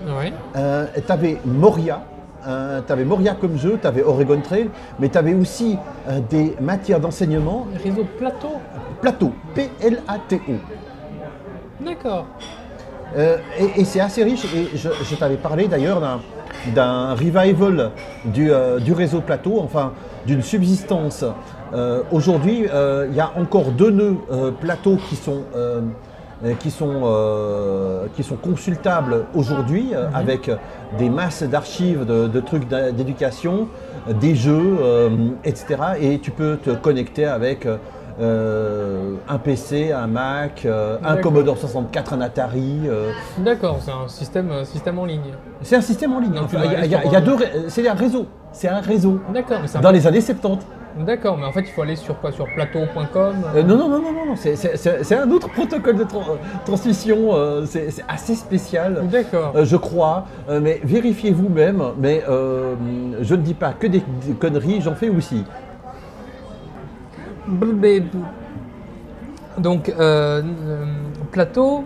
Ouais. 0.06 0.32
tu 0.54 1.12
avais 1.12 1.38
Moria, 1.44 2.02
tu 2.44 2.92
avais 2.92 3.04
Moria 3.04 3.34
comme 3.40 3.56
jeu, 3.58 3.78
tu 3.80 3.86
avais 3.86 4.02
Oregon 4.04 4.40
Trail, 4.40 4.70
mais 5.00 5.08
tu 5.08 5.18
avais 5.18 5.34
aussi 5.34 5.76
euh, 6.08 6.20
des 6.30 6.54
matières 6.60 7.00
d'enseignement 7.00 7.66
Réseau 7.82 8.04
plateau. 8.18 8.60
Plateau, 9.00 9.32
P-L-A-T-O. 9.54 10.54
D'accord. 11.84 12.26
Euh, 13.16 13.38
et 13.58 13.80
et 13.80 13.84
c'est 13.84 14.00
assez 14.00 14.24
riche. 14.24 14.44
Et 14.54 14.76
je, 14.76 14.88
je 15.02 15.14
t'avais 15.14 15.36
parlé 15.36 15.68
d'ailleurs 15.68 16.00
d'un, 16.74 17.14
revival 17.14 17.90
du, 18.24 18.50
euh, 18.50 18.78
du 18.80 18.92
réseau 18.92 19.20
plateau, 19.20 19.60
enfin 19.62 19.92
d'une 20.26 20.42
subsistance. 20.42 21.24
Euh, 21.74 22.02
aujourd'hui, 22.10 22.66
il 23.10 23.14
y 23.14 23.20
a 23.20 23.32
encore 23.36 23.70
deux 23.70 23.90
nœuds 23.90 24.16
euh, 24.30 24.50
plateau 24.50 24.96
qui 25.08 25.16
sont, 25.16 25.42
qui 26.60 26.70
sont, 26.70 27.02
euh, 27.04 28.06
qui 28.14 28.22
sont 28.22 28.36
consultables 28.36 29.26
aujourd'hui 29.34 29.90
euh, 29.94 30.08
avec 30.14 30.50
des 30.98 31.08
masses 31.08 31.42
d'archives, 31.42 32.04
de, 32.04 32.26
de 32.26 32.40
trucs 32.40 32.68
d'éducation, 32.68 33.68
des 34.20 34.34
jeux, 34.34 34.76
euh, 34.80 35.10
etc. 35.44 35.66
Et 36.00 36.18
tu 36.18 36.30
peux 36.30 36.56
te 36.56 36.70
connecter 36.70 37.24
avec 37.24 37.66
un 38.20 39.38
PC, 39.38 39.92
un 39.92 40.06
Mac, 40.06 40.62
euh, 40.64 40.96
un. 41.04 41.16
Commodore 41.16 41.58
64, 41.58 42.14
un 42.14 42.20
Atari. 42.20 42.80
euh, 42.88 43.10
D'accord, 43.38 43.78
c'est 43.80 43.90
un 43.90 44.08
système, 44.08 44.50
euh, 44.50 44.64
système 44.64 44.98
en 44.98 45.04
ligne. 45.04 45.32
c'est 45.62 45.76
un 45.76 45.80
système 45.80 46.12
en 46.12 46.20
ligne. 46.20 46.38
Enfin, 46.42 46.58
il 46.64 46.72
y 46.90 46.94
a- 46.94 47.04
il 47.04 47.12
y 47.12 47.16
a, 47.16 47.20
deux, 47.20 47.36
c'est 47.68 47.86
un 47.86 47.94
réseau. 47.94 48.26
C'est 48.52 48.68
un 48.68 48.80
réseau. 48.80 49.20
D'accord, 49.34 49.58
mais 49.60 49.68
c'est 49.68 49.78
un- 49.78 49.80
Dans 49.82 49.90
les 49.90 50.06
années 50.06 50.20
70. 50.20 50.64
D'accord, 50.98 51.36
mais 51.36 51.44
en 51.44 51.52
fait, 51.52 51.60
il 51.60 51.66
faut 51.66 51.82
aller 51.82 51.94
sur 51.96 52.18
quoi? 52.18 52.32
Sur 52.32 52.46
plateau.com 52.54 53.34
Euh, 53.54 53.62
non, 53.62 53.76
non, 53.76 53.88
non, 53.90 53.98
non, 54.00 54.12
non, 54.12 54.26
non, 54.28 54.34
c'est- 54.36 55.14
un 55.14 55.30
autre 55.30 55.50
protocole 55.50 55.96
de 55.96 56.04
euh, 56.04 56.36
transmission. 56.64 57.34
euh, 57.34 57.66
c'est 57.66 57.90
assez 58.08 58.34
spécial. 58.34 59.02
D'accord. 59.12 59.52
euh, 59.56 59.64
je 59.66 59.76
crois, 59.76 60.24
Euh, 60.48 60.58
mais 60.62 60.80
vérifiez 60.84 61.32
vous-même. 61.32 61.82
Mais 61.98 62.22
euh, 62.28 62.74
je 63.20 63.34
ne 63.34 63.42
dis 63.42 63.52
pas 63.52 63.74
que 63.78 63.86
des, 63.86 64.02
des 64.26 64.32
conneries, 64.32 64.80
j'en 64.80 64.94
fais 64.94 65.10
aussi. 65.10 65.44
Donc, 69.58 69.88
euh, 69.88 70.42
euh, 70.66 70.84
plateau, 71.32 71.84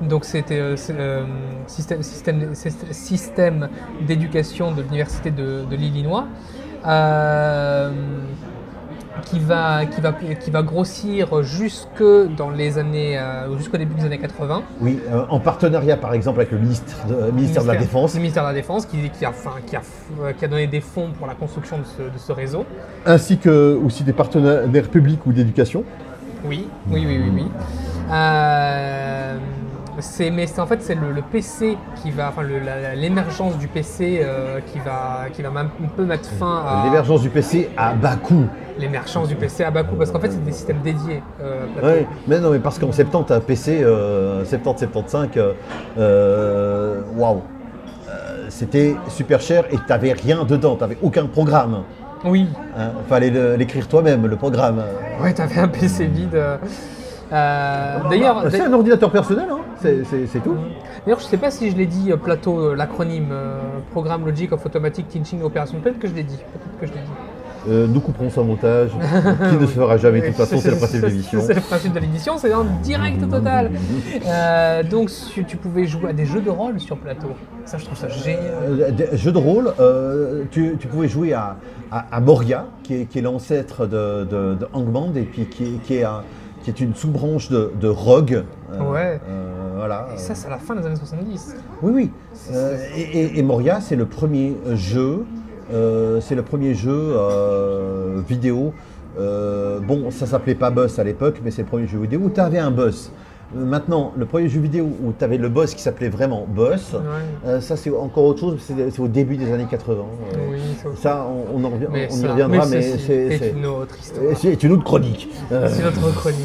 donc 0.00 0.24
c'était 0.24 0.60
euh, 0.60 0.76
euh, 0.90 1.24
système, 1.66 2.02
système, 2.02 2.52
syst- 2.52 2.92
système 2.92 3.68
d'éducation 4.06 4.70
de 4.72 4.82
l'université 4.82 5.30
de, 5.30 5.64
l'Illinois, 5.76 6.28
qui, 9.24 9.38
va, 9.38 9.86
qui, 9.86 10.00
va, 10.00 10.12
qui 10.12 10.50
va 10.50 10.62
grossir 10.62 11.42
jusque 11.42 12.02
dans 12.36 12.50
les 12.50 12.78
années, 12.78 13.18
euh, 13.18 13.56
jusqu'au 13.56 13.76
début 13.76 13.94
des 13.94 14.04
années 14.04 14.18
80. 14.18 14.62
Oui, 14.80 14.98
euh, 15.10 15.24
en 15.28 15.40
partenariat 15.40 15.96
par 15.96 16.14
exemple 16.14 16.40
avec 16.40 16.52
le 16.52 16.58
ministre 16.58 17.06
de, 17.06 17.30
ministère 17.30 17.62
de 17.62 17.68
la 17.68 17.76
Défense, 17.76 18.14
Le 18.14 18.20
ministère 18.20 18.44
de 18.44 18.48
la 18.48 18.54
Défense, 18.54 18.86
qui, 18.86 19.10
qui, 19.10 19.24
a, 19.24 19.30
enfin, 19.30 19.52
qui, 19.66 19.76
a, 19.76 19.82
euh, 20.22 20.32
qui 20.32 20.44
a 20.44 20.48
donné 20.48 20.66
des 20.66 20.80
fonds 20.80 21.10
pour 21.16 21.26
la 21.26 21.34
construction 21.34 21.78
de 21.78 21.84
ce, 21.84 22.02
de 22.02 22.18
ce 22.18 22.32
réseau. 22.32 22.64
ainsi 23.06 23.38
que 23.38 23.78
aussi 23.84 24.04
des 24.04 24.12
partenaires 24.12 24.88
publics 24.88 25.24
ou 25.26 25.32
d'éducation. 25.32 25.84
Oui, 26.44 26.68
oui, 26.90 27.04
oui, 27.06 27.20
oui. 27.24 27.30
oui. 27.34 27.44
C'est, 30.00 30.30
mais 30.30 30.46
c'est 30.46 30.60
en 30.60 30.66
fait 30.66 30.80
c'est 30.80 30.94
le, 30.94 31.10
le 31.12 31.22
PC 31.22 31.76
qui 31.96 32.10
va, 32.12 32.28
enfin 32.28 32.42
le- 32.42 32.60
la- 32.60 32.94
l'émergence 32.94 33.58
du 33.58 33.66
PC 33.66 34.20
euh, 34.22 34.60
qui 34.72 34.78
va, 34.78 35.26
qui 35.32 35.42
va 35.42 35.50
même 35.50 35.70
un 35.84 35.88
peu 35.88 36.04
mettre 36.04 36.28
fin 36.30 36.62
à 36.66 36.84
L'émergence 36.84 37.20
du 37.22 37.30
PC 37.30 37.68
à 37.76 37.94
bas 37.94 38.14
coût. 38.16 38.44
l'émergence 38.78 39.26
du 39.28 39.34
PC 39.34 39.64
à 39.64 39.70
bas 39.72 39.82
coût 39.82 39.96
parce 39.96 40.12
qu'en 40.12 40.20
fait 40.20 40.30
c'est 40.30 40.44
des 40.44 40.52
systèmes 40.52 40.82
dédiés. 40.82 41.20
euh. 41.42 41.66
Ouais, 41.82 42.06
mais 42.28 42.38
non, 42.38 42.50
mais 42.50 42.60
parce 42.60 42.78
qu'en 42.78 42.92
70, 42.92 43.32
un 43.32 43.40
PC 43.40 43.80
euh, 43.82 44.44
70-75, 44.44 45.28
euh, 45.98 47.00
waouh, 47.16 47.42
Euh, 48.08 48.46
c'était 48.50 48.96
super 49.08 49.40
cher 49.40 49.64
et 49.70 49.76
t'avais 49.86 50.12
rien 50.12 50.44
dedans, 50.44 50.76
t'avais 50.76 50.96
aucun 51.02 51.26
programme. 51.26 51.82
Oui, 52.24 52.48
Hein. 52.76 52.90
Fallait 53.08 53.30
le- 53.30 53.56
l'écrire 53.56 53.86
toi-même, 53.88 54.26
le 54.26 54.36
programme. 54.36 54.82
ouais, 55.22 55.32
t'avais 55.34 55.58
un 55.60 55.68
PC 55.68 56.06
vide. 56.06 56.40
Euh, 57.32 57.98
d'ailleurs, 58.10 58.44
c'est 58.50 58.60
un 58.62 58.72
ordinateur 58.72 59.10
personnel, 59.10 59.46
hein. 59.50 59.58
c'est 59.80 60.42
tout. 60.42 60.56
D'ailleurs, 61.04 61.20
je 61.20 61.24
sais 61.24 61.36
pas 61.36 61.50
si 61.50 61.70
je 61.70 61.76
l'ai 61.76 61.86
dit, 61.86 62.10
euh, 62.12 62.16
plateau, 62.16 62.58
euh, 62.58 62.74
l'acronyme 62.74 63.32
Programme 63.92 64.26
Logic 64.26 64.52
of 64.52 64.64
Automatic 64.64 65.08
Teaching 65.08 65.42
Operation. 65.42 65.78
Peut-être 65.80 65.98
que 65.98 66.08
je 66.08 66.14
l'ai 66.14 66.22
dit. 66.24 66.36
Peut-être 66.36 66.80
que 66.80 66.86
je 66.86 66.92
l'ai 66.92 66.98
dit. 67.04 67.12
Euh, 67.68 67.86
nous 67.86 68.00
couperons 68.00 68.30
son 68.30 68.44
montage, 68.44 68.90
qui 69.50 69.56
ne 69.56 69.66
se 69.66 69.72
fera 69.72 69.96
jamais 69.96 70.20
de 70.20 70.26
toute 70.28 70.36
façon, 70.36 70.58
c'est 70.58 70.70
le 70.70 70.76
principe 70.76 71.02
de 71.02 71.06
l'émission. 71.08 71.40
C'est 71.42 71.54
le 71.54 71.60
principe 71.60 71.92
de 71.92 71.98
l'émission, 71.98 72.38
c'est 72.38 72.54
en 72.54 72.64
direct 72.82 73.28
total. 73.28 73.70
Euh, 74.26 74.82
donc, 74.82 75.10
tu, 75.46 75.56
pouvais 75.56 75.86
jouer 75.86 76.10
à 76.10 76.12
des 76.12 76.24
jeux 76.26 76.40
de 76.40 76.50
rôle 76.50 76.78
sur 76.80 76.96
plateau. 76.96 77.28
Ça, 77.64 77.78
je 77.78 77.84
trouve 77.84 77.96
ça 77.96 78.08
génial. 78.08 78.94
Des 78.94 79.16
jeux 79.16 79.32
de 79.32 79.38
rôle, 79.38 79.72
euh, 79.80 80.44
tu, 80.50 80.76
tu 80.78 80.86
pouvais 80.86 81.08
jouer 81.08 81.32
à, 81.32 81.56
à- 81.90 82.04
à 82.16 82.20
Moria, 82.20 82.66
qui 82.82 82.94
est, 82.94 83.20
l'ancêtre 83.20 83.86
de, 83.86 84.24
de, 84.24 84.54
de 84.54 84.68
Hangman, 84.72 85.16
et 85.16 85.22
puis 85.22 85.46
qui 85.46 85.64
est, 85.64 85.82
qui 85.82 85.94
est, 85.96 86.04
un- 86.04 86.22
qui 86.72 86.82
est 86.82 86.86
une 86.86 86.94
sous-branche 86.94 87.48
de, 87.50 87.72
de 87.80 87.88
Rogue. 87.88 88.44
Euh, 88.72 88.80
Ouais. 88.92 89.20
euh, 89.28 89.72
voilà. 89.76 90.08
Et 90.14 90.18
ça, 90.18 90.34
c'est 90.34 90.46
à 90.48 90.50
la 90.50 90.58
fin 90.58 90.74
des 90.74 90.84
années 90.86 90.96
70. 90.96 91.56
Oui, 91.82 91.92
oui. 91.94 92.10
Euh, 92.52 92.76
et, 92.96 93.00
et- 93.00 93.38
et 93.38 93.42
Moria, 93.42 93.80
c'est 93.80 93.96
le 93.96 94.06
premier 94.06 94.54
jeu, 94.74 95.24
c'est 96.20 96.34
le 96.34 96.42
premier 96.42 96.74
jeu 96.74 97.14
vidéo. 98.28 98.72
bon, 99.16 100.10
ça 100.10 100.26
s'appelait 100.26 100.54
pas 100.54 100.70
Boss 100.70 100.98
à 100.98 101.04
l'époque, 101.04 101.40
mais 101.44 101.50
c'est 101.50 101.62
le 101.62 101.68
premier 101.68 101.86
jeu 101.86 101.98
vidéo 101.98 102.20
où 102.24 102.30
tu 102.30 102.40
avais 102.40 102.58
un 102.58 102.70
boss. 102.70 103.10
Euh, 103.56 103.64
Maintenant, 103.64 104.12
le 104.16 104.26
premier 104.26 104.48
jeu 104.48 104.60
vidéo 104.60 104.84
où 105.02 105.12
tu 105.18 105.24
avais 105.24 105.38
le 105.38 105.48
boss 105.48 105.74
qui 105.74 105.80
s'appelait 105.82 106.10
vraiment 106.10 106.46
Boss, 106.46 106.92
Ouais. 106.92 107.00
euh, 107.46 107.60
ça 107.60 107.76
c'est 107.76 107.90
encore 107.90 108.24
autre 108.24 108.40
chose, 108.40 108.58
c'est 108.60 109.00
au 109.00 109.08
début 109.08 109.36
des 109.38 109.50
années 109.52 109.66
80. 109.68 110.04
euh, 110.34 110.36
Oui, 110.50 110.58
ça 110.96 111.26
on, 111.26 111.58
on 111.58 111.64
en 111.64 111.70
revient- 111.70 111.86
Mais 111.90 112.08
on 112.12 112.16
y 112.18 112.26
reviendra, 112.26 112.66
mais 112.66 112.82
c'est 112.82 113.12
est 113.14 113.38
c'est- 113.38 113.50
une 113.56 113.64
autre 113.66 113.96
histoire. 113.98 114.36
c'est 114.36 114.62
une 114.62 114.72
autre 114.72 114.84
chronique. 114.84 115.28
Euh, 115.50 115.66
C'est 115.70 115.82
notre 115.82 116.14
chronique. 116.14 116.38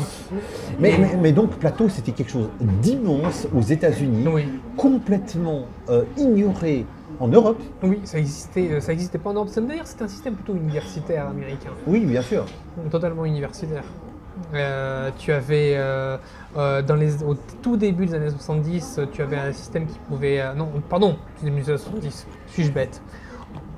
mais, 0.80 0.94
mais- 0.98 1.18
mais 1.22 1.32
donc, 1.34 1.52
Plateau, 1.58 1.90
c'était 1.90 2.14
quelque 2.14 2.32
chose 2.32 2.48
d'immense 2.62 3.48
aux 3.54 3.62
États-Unis, 3.62 4.26
Oui. 4.34 4.44
complètement 4.78 5.66
ignoré 6.18 6.86
en 7.20 7.28
Europe. 7.28 7.60
Oui, 7.84 8.00
ça 8.06 8.18
existait, 8.18 8.80
ça 8.80 8.94
existait 8.94 9.18
pas 9.18 9.30
en 9.32 9.34
Europe. 9.34 9.50
D'ailleurs, 9.68 9.88
c'était 9.88 10.04
un 10.06 10.08
système 10.08 10.36
plutôt 10.36 10.56
universitaire 10.56 11.28
américain. 11.28 11.72
Oui, 11.86 12.00
bien 12.06 12.22
sûr. 12.22 12.46
totalement 12.90 13.26
universitaire. 13.26 13.84
Euh, 14.54 15.10
tu 15.18 15.32
avais, 15.32 15.74
euh, 15.76 16.18
euh, 16.58 16.82
dans 16.82 16.96
les, 16.96 17.24
au 17.24 17.36
tout 17.62 17.78
début 17.78 18.06
des 18.06 18.14
années 18.16 18.30
70, 18.30 18.98
euh, 19.00 19.06
tu 19.12 19.22
avais 19.22 19.38
un 19.38 19.52
système 19.52 19.86
qui 19.86 19.98
pouvait. 20.08 20.42
non, 20.56 20.70
pardon, 20.90 21.16
début 21.42 21.62
des 21.62 21.70
années 21.70 21.78
70, 21.80 22.28
suis-je 22.48 22.72
bête? 22.72 23.02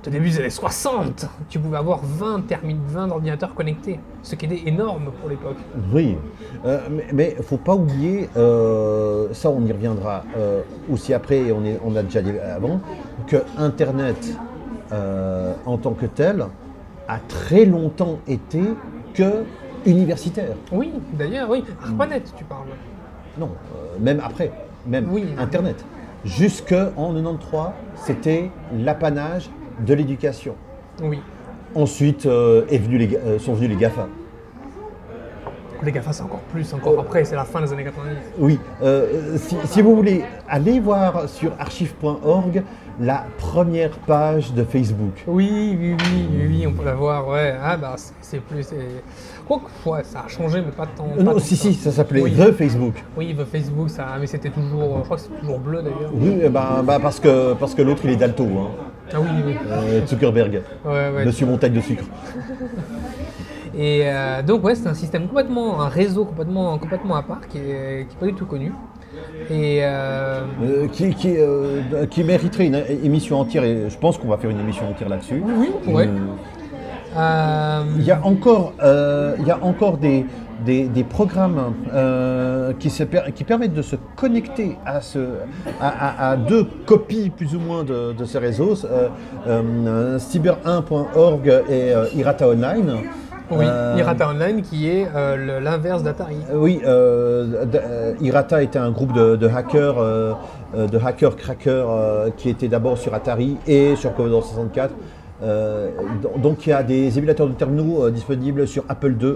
Au 0.05 0.10
début 0.12 0.29
des 0.29 0.39
années 0.39 0.50
60, 0.51 1.27
tu 1.50 1.57
pouvais 1.60 1.77
avoir 1.77 2.00
20, 2.03 2.41
termi- 2.48 2.77
20 2.89 3.10
ordinateurs 3.10 3.55
connectés, 3.55 4.00
ce 4.22 4.36
qui 4.36 4.45
était 4.45 4.62
énorme 4.69 5.12
pour 5.19 5.29
l'époque. 5.29 5.57
Oui. 5.91 6.15
Mais 7.12 7.36
il 7.39 7.43
faut 7.43 7.57
pas 7.57 7.74
oublier, 7.74 8.29
ça 8.36 9.50
on 9.50 9.65
y 9.65 9.72
reviendra 9.72 10.24
aussi 10.91 11.12
après, 11.12 11.38
et 11.39 11.51
on, 11.51 11.65
est, 11.65 11.79
on 11.84 11.95
a 11.95 12.03
déjà 12.03 12.22
dit 12.22 12.38
avant, 12.38 12.79
que 13.25 13.38
Internet 13.57 14.38
en 14.91 15.77
tant 15.79 15.93
que 15.93 16.05
tel 16.05 16.45
a 17.07 17.17
très 17.27 17.65
longtemps 17.65 18.19
été 18.27 18.62
que 19.15 19.43
universitaire. 19.86 20.56
Oui, 20.72 20.92
d'ailleurs, 21.13 21.50
oui. 21.50 21.63
ARPANET, 21.84 22.24
tu 22.36 22.44
parles. 22.44 22.68
Non, 23.38 23.50
euh, 23.75 24.00
même 24.00 24.22
après, 24.24 24.51
même 24.88 25.08
Oui. 25.12 25.25
Internet. 25.38 25.84
Jusque 26.24 26.75
en 26.96 27.13
93, 27.13 27.72
c'était 27.96 28.50
l'apanage 28.74 29.50
de 29.86 29.94
l'éducation. 29.94 30.56
Oui. 31.04 31.20
Ensuite 31.75 32.25
euh, 32.25 32.65
est 32.70 32.77
venu 32.77 32.98
les, 32.98 33.15
euh, 33.15 33.38
sont 33.39 33.54
venus 33.54 33.70
les 33.70 33.75
GAFA. 33.75 34.08
Les 35.84 35.92
GAFA, 35.92 36.13
c'est 36.13 36.24
encore 36.24 36.39
plus, 36.39 36.74
encore 36.74 37.00
après, 37.00 37.25
c'est 37.25 37.36
la 37.36 37.44
fin 37.44 37.62
des 37.62 37.72
années 37.74 37.84
90. 37.84 38.15
Oui, 38.39 38.58
si, 39.36 39.58
si 39.65 39.82
vous 39.82 39.96
voulez, 39.96 40.24
allez 40.48 40.80
voir 40.80 41.27
sur 41.27 41.51
archive.org 41.60 42.63
la 43.00 43.25
première 43.38 43.92
page 44.00 44.54
de 44.54 44.63
Facebook. 44.63 45.24
Oui, 45.27 45.50
oui, 45.51 45.96
oui, 46.00 46.27
oui, 46.32 46.48
oui, 46.48 46.68
on 46.68 46.72
peut 46.72 46.86
la 46.86 46.96
voir, 46.96 47.27
ouais. 47.27 47.54
Ah, 47.62 47.75
bah, 47.77 47.96
c'est 48.22 48.39
plus. 48.39 48.68
Quoique, 49.48 49.66
ouais, 49.86 50.04
ça 50.04 50.24
a 50.25 50.28
changé, 50.28 50.60
mais 50.66 50.72
pas 50.72 50.88
tant. 50.88 51.08
Euh, 51.14 51.18
pas 51.18 51.34
non, 51.34 51.40
si, 51.40 51.56
si, 51.56 51.74
ça 51.75 51.92
s'appelait 51.92 52.22
Oui. 52.22 52.32
The 52.34 52.52
Facebook. 52.52 52.96
Oui, 53.16 53.36
The 53.36 53.46
Facebook, 53.46 53.90
ça, 53.90 54.08
mais 54.20 54.25
c'était 54.28 54.50
toujours, 54.50 54.98
je 55.00 55.04
crois 55.04 55.18
que 55.18 55.24
c'est 55.24 55.40
toujours 55.40 55.60
bleu 55.60 55.82
d'ailleurs. 55.84 56.12
Oui, 56.14 56.40
eh 56.44 56.50
ben, 56.50 56.84
bah, 56.84 56.98
parce 57.02 57.20
que, 57.20 57.54
parce 57.54 57.75
que 57.75 57.82
l'autre 57.84 58.02
il 58.06 58.12
est 58.12 58.16
d'Alto, 58.16 58.44
hein, 58.46 58.72
Ah 59.14 59.18
oui, 59.22 59.28
oui. 59.46 59.56
euh, 59.70 60.06
Zuckerberg, 60.08 60.62
Ouais, 60.84 60.92
ouais. 61.16 61.25
Monsieur 61.25 61.46
Montagne 61.46 61.74
de 61.74 61.82
sucre. 61.82 62.06
Et 63.78 64.04
euh, 64.06 64.42
donc 64.42 64.64
ouais, 64.64 64.74
c'est 64.75 64.88
un 64.88 64.94
système 64.94 65.28
complètement, 65.28 65.82
un 65.82 65.90
réseau 65.90 66.24
complètement, 66.24 66.78
complètement 66.78 67.16
à 67.16 67.24
part 67.24 67.42
qui 67.48 67.58
est, 67.58 68.08
qui 68.08 68.16
est 68.16 68.20
pas 68.20 68.25
du 68.28 68.34
tout 68.34 68.46
connu. 68.46 68.72
Et 69.50 69.80
euh, 69.84 70.42
Euh, 70.64 70.88
qui, 70.88 71.14
qui, 71.14 71.36
euh, 71.38 72.06
qui 72.10 72.24
mériterait 72.24 72.68
une 72.68 72.82
émission 73.04 73.40
entière, 73.40 73.64
et 73.66 73.90
je 73.90 73.98
pense 73.98 74.18
qu'on 74.18 74.30
va 74.30 74.38
faire 74.38 74.50
une 74.50 74.60
émission 74.60 74.90
entière 74.90 75.10
là-dessus. 75.10 75.42
oui, 75.46 75.70
on 75.75 75.80
pourrait. 75.86 76.08
Euh, 76.08 76.10
euh, 76.12 76.54
Il 77.98 78.03
y 78.05 78.12
a 78.12 78.19
encore, 78.24 78.74
euh, 78.84 79.36
il 79.39 79.48
y 79.48 79.51
a 79.51 79.60
encore 79.62 79.98
des, 79.98 80.25
des, 80.65 80.88
des 80.88 81.03
programmes 81.03 81.74
euh, 81.93 82.74
qui, 82.79 82.89
se 82.89 83.03
per- 83.03 83.31
qui 83.34 83.43
permettent 83.43 83.74
de 83.74 83.81
se 83.81 83.95
connecter 84.15 84.77
à, 84.86 85.01
ce, 85.01 85.19
à, 85.79 85.88
à- 85.89 86.31
à 86.31 86.36
deux 86.36 86.65
copies 86.86 87.29
plus 87.29 87.55
ou 87.55 87.60
moins 87.60 87.84
de, 87.84 88.13
de 88.13 88.25
ces 88.25 88.38
réseaux, 88.39 88.74
euh, 88.86 89.07
euh, 89.48 90.17
cyber1.org 90.17 91.48
et 91.69 91.93
euh, 91.93 92.05
Irata 92.15 92.50
Online. 92.50 92.91
oui, 93.51 93.65
Euh, 93.67 93.95
Irata 93.98 94.29
Online 94.29 94.62
qui 94.62 94.89
est 94.89 95.07
euh, 95.15 95.60
l'inverse 95.62 96.03
d'Atari. 96.03 96.38
Euh, 96.51 96.57
Oui, 96.57 96.81
euh, 96.86 97.65
euh, 97.75 98.13
Irata 98.22 98.62
était 98.63 98.79
un 98.79 98.91
groupe 98.91 99.13
de, 99.13 99.36
de 99.36 99.48
hackers, 99.48 100.00
euh, 100.00 100.34
euh, 100.75 100.88
de 100.88 100.98
hackers 100.98 101.36
crackers 101.36 101.88
euh, 101.89 102.29
qui 102.36 102.50
était 102.50 102.67
d'abord 102.67 102.98
sur 102.98 103.13
Atari 103.13 103.57
et 103.67 103.95
sur 103.95 104.13
Commodore 104.15 104.43
64. 104.45 104.93
Euh, 105.44 105.92
do- 106.22 106.32
donc 106.38 106.65
il 106.65 106.70
y 106.70 106.74
a 106.74 106.82
des 106.84 107.18
émulateurs 107.18 107.48
de 107.48 107.54
terminaux 107.54 108.06
euh, 108.06 108.12
disponibles 108.12 108.68
sur 108.68 108.84
Apple 108.88 109.15
II, 109.22 109.36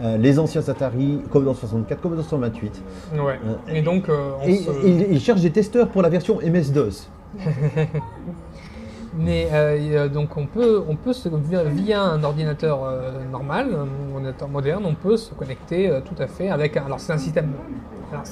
euh, 0.00 0.16
les 0.16 0.38
anciens 0.38 0.62
Atari, 0.68 1.22
Commodore 1.30 1.56
64, 1.56 2.00
Commodore 2.00 2.24
128. 2.24 2.82
Ouais. 3.14 3.40
Et 3.74 3.82
donc, 3.82 4.08
euh, 4.08 4.30
on 4.40 4.46
Et 4.46 4.56
se- 4.58 4.70
ils 4.86 5.12
ils 5.12 5.20
cherchent 5.20 5.40
des 5.40 5.50
testeurs 5.50 5.88
pour 5.88 6.02
la 6.02 6.08
version 6.08 6.38
MS-DOS. 6.40 7.08
Mais 9.18 9.48
donc 10.12 10.36
on 10.36 10.46
peut, 10.46 10.82
on 10.88 10.94
peut 10.94 11.12
se, 11.12 11.28
via, 11.28 12.02
un 12.02 12.22
ordinateur 12.22 12.78
normal, 13.32 13.68
un 13.74 14.14
ordinateur 14.14 14.48
moderne, 14.48 14.84
on 14.86 14.94
peut 14.94 15.16
se 15.16 15.34
connecter 15.34 15.90
tout 16.04 16.20
à 16.22 16.26
fait 16.28 16.50
avec. 16.50 16.76
un- 16.76 16.84
Alors 16.84 17.00
c'est 17.00 17.12
un 17.12 17.18
système. 17.18 17.50
alors, 18.12 18.24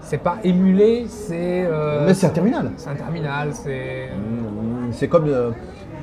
c'est- 0.00 0.18
pas 0.18 0.38
émulé, 0.42 1.04
c'est. 1.06 1.68
Mais 2.06 2.14
c'est 2.14 2.26
un 2.26 2.30
terminal. 2.30 2.72
C'est 2.76 2.88
un 2.90 2.94
terminal, 2.94 3.50
c'est. 3.52 4.08
Mm, 4.08 4.90
C'est 4.92 5.06
comme, 5.08 5.28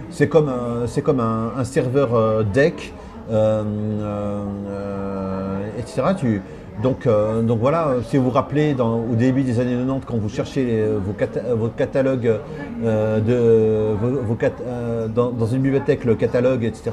c'est 0.10 0.28
comme, 0.28 0.52
c'est 0.88 1.02
comme 1.02 1.20
un, 1.20 1.64
serveur 1.64 2.16
euh, 2.16 2.44
DEC, 2.44 2.94
euh, 3.30 3.64
euh, 4.02 5.58
etc. 5.78 6.02
Donc, 6.82 7.08
euh, 7.08 7.42
donc 7.42 7.60
voilà, 7.60 7.96
si 8.08 8.18
vous 8.18 8.26
vous 8.26 8.30
rappelez, 8.30 8.76
au 8.80 9.16
début 9.16 9.42
des 9.42 9.60
années 9.60 9.76
90, 9.76 10.06
quand 10.06 10.18
vous 10.18 10.30
cherchez 10.30 10.86
vos, 11.04 11.14
cata- 11.14 11.54
vos 11.56 11.70
catalogues 11.70 12.40
euh, 12.84 13.20
de, 13.20 13.96
dans, 15.08 15.46
une 15.48 15.62
bibliothèque, 15.62 16.06
le 16.06 16.14
catalogue, 16.16 16.64
etc., 16.64 16.92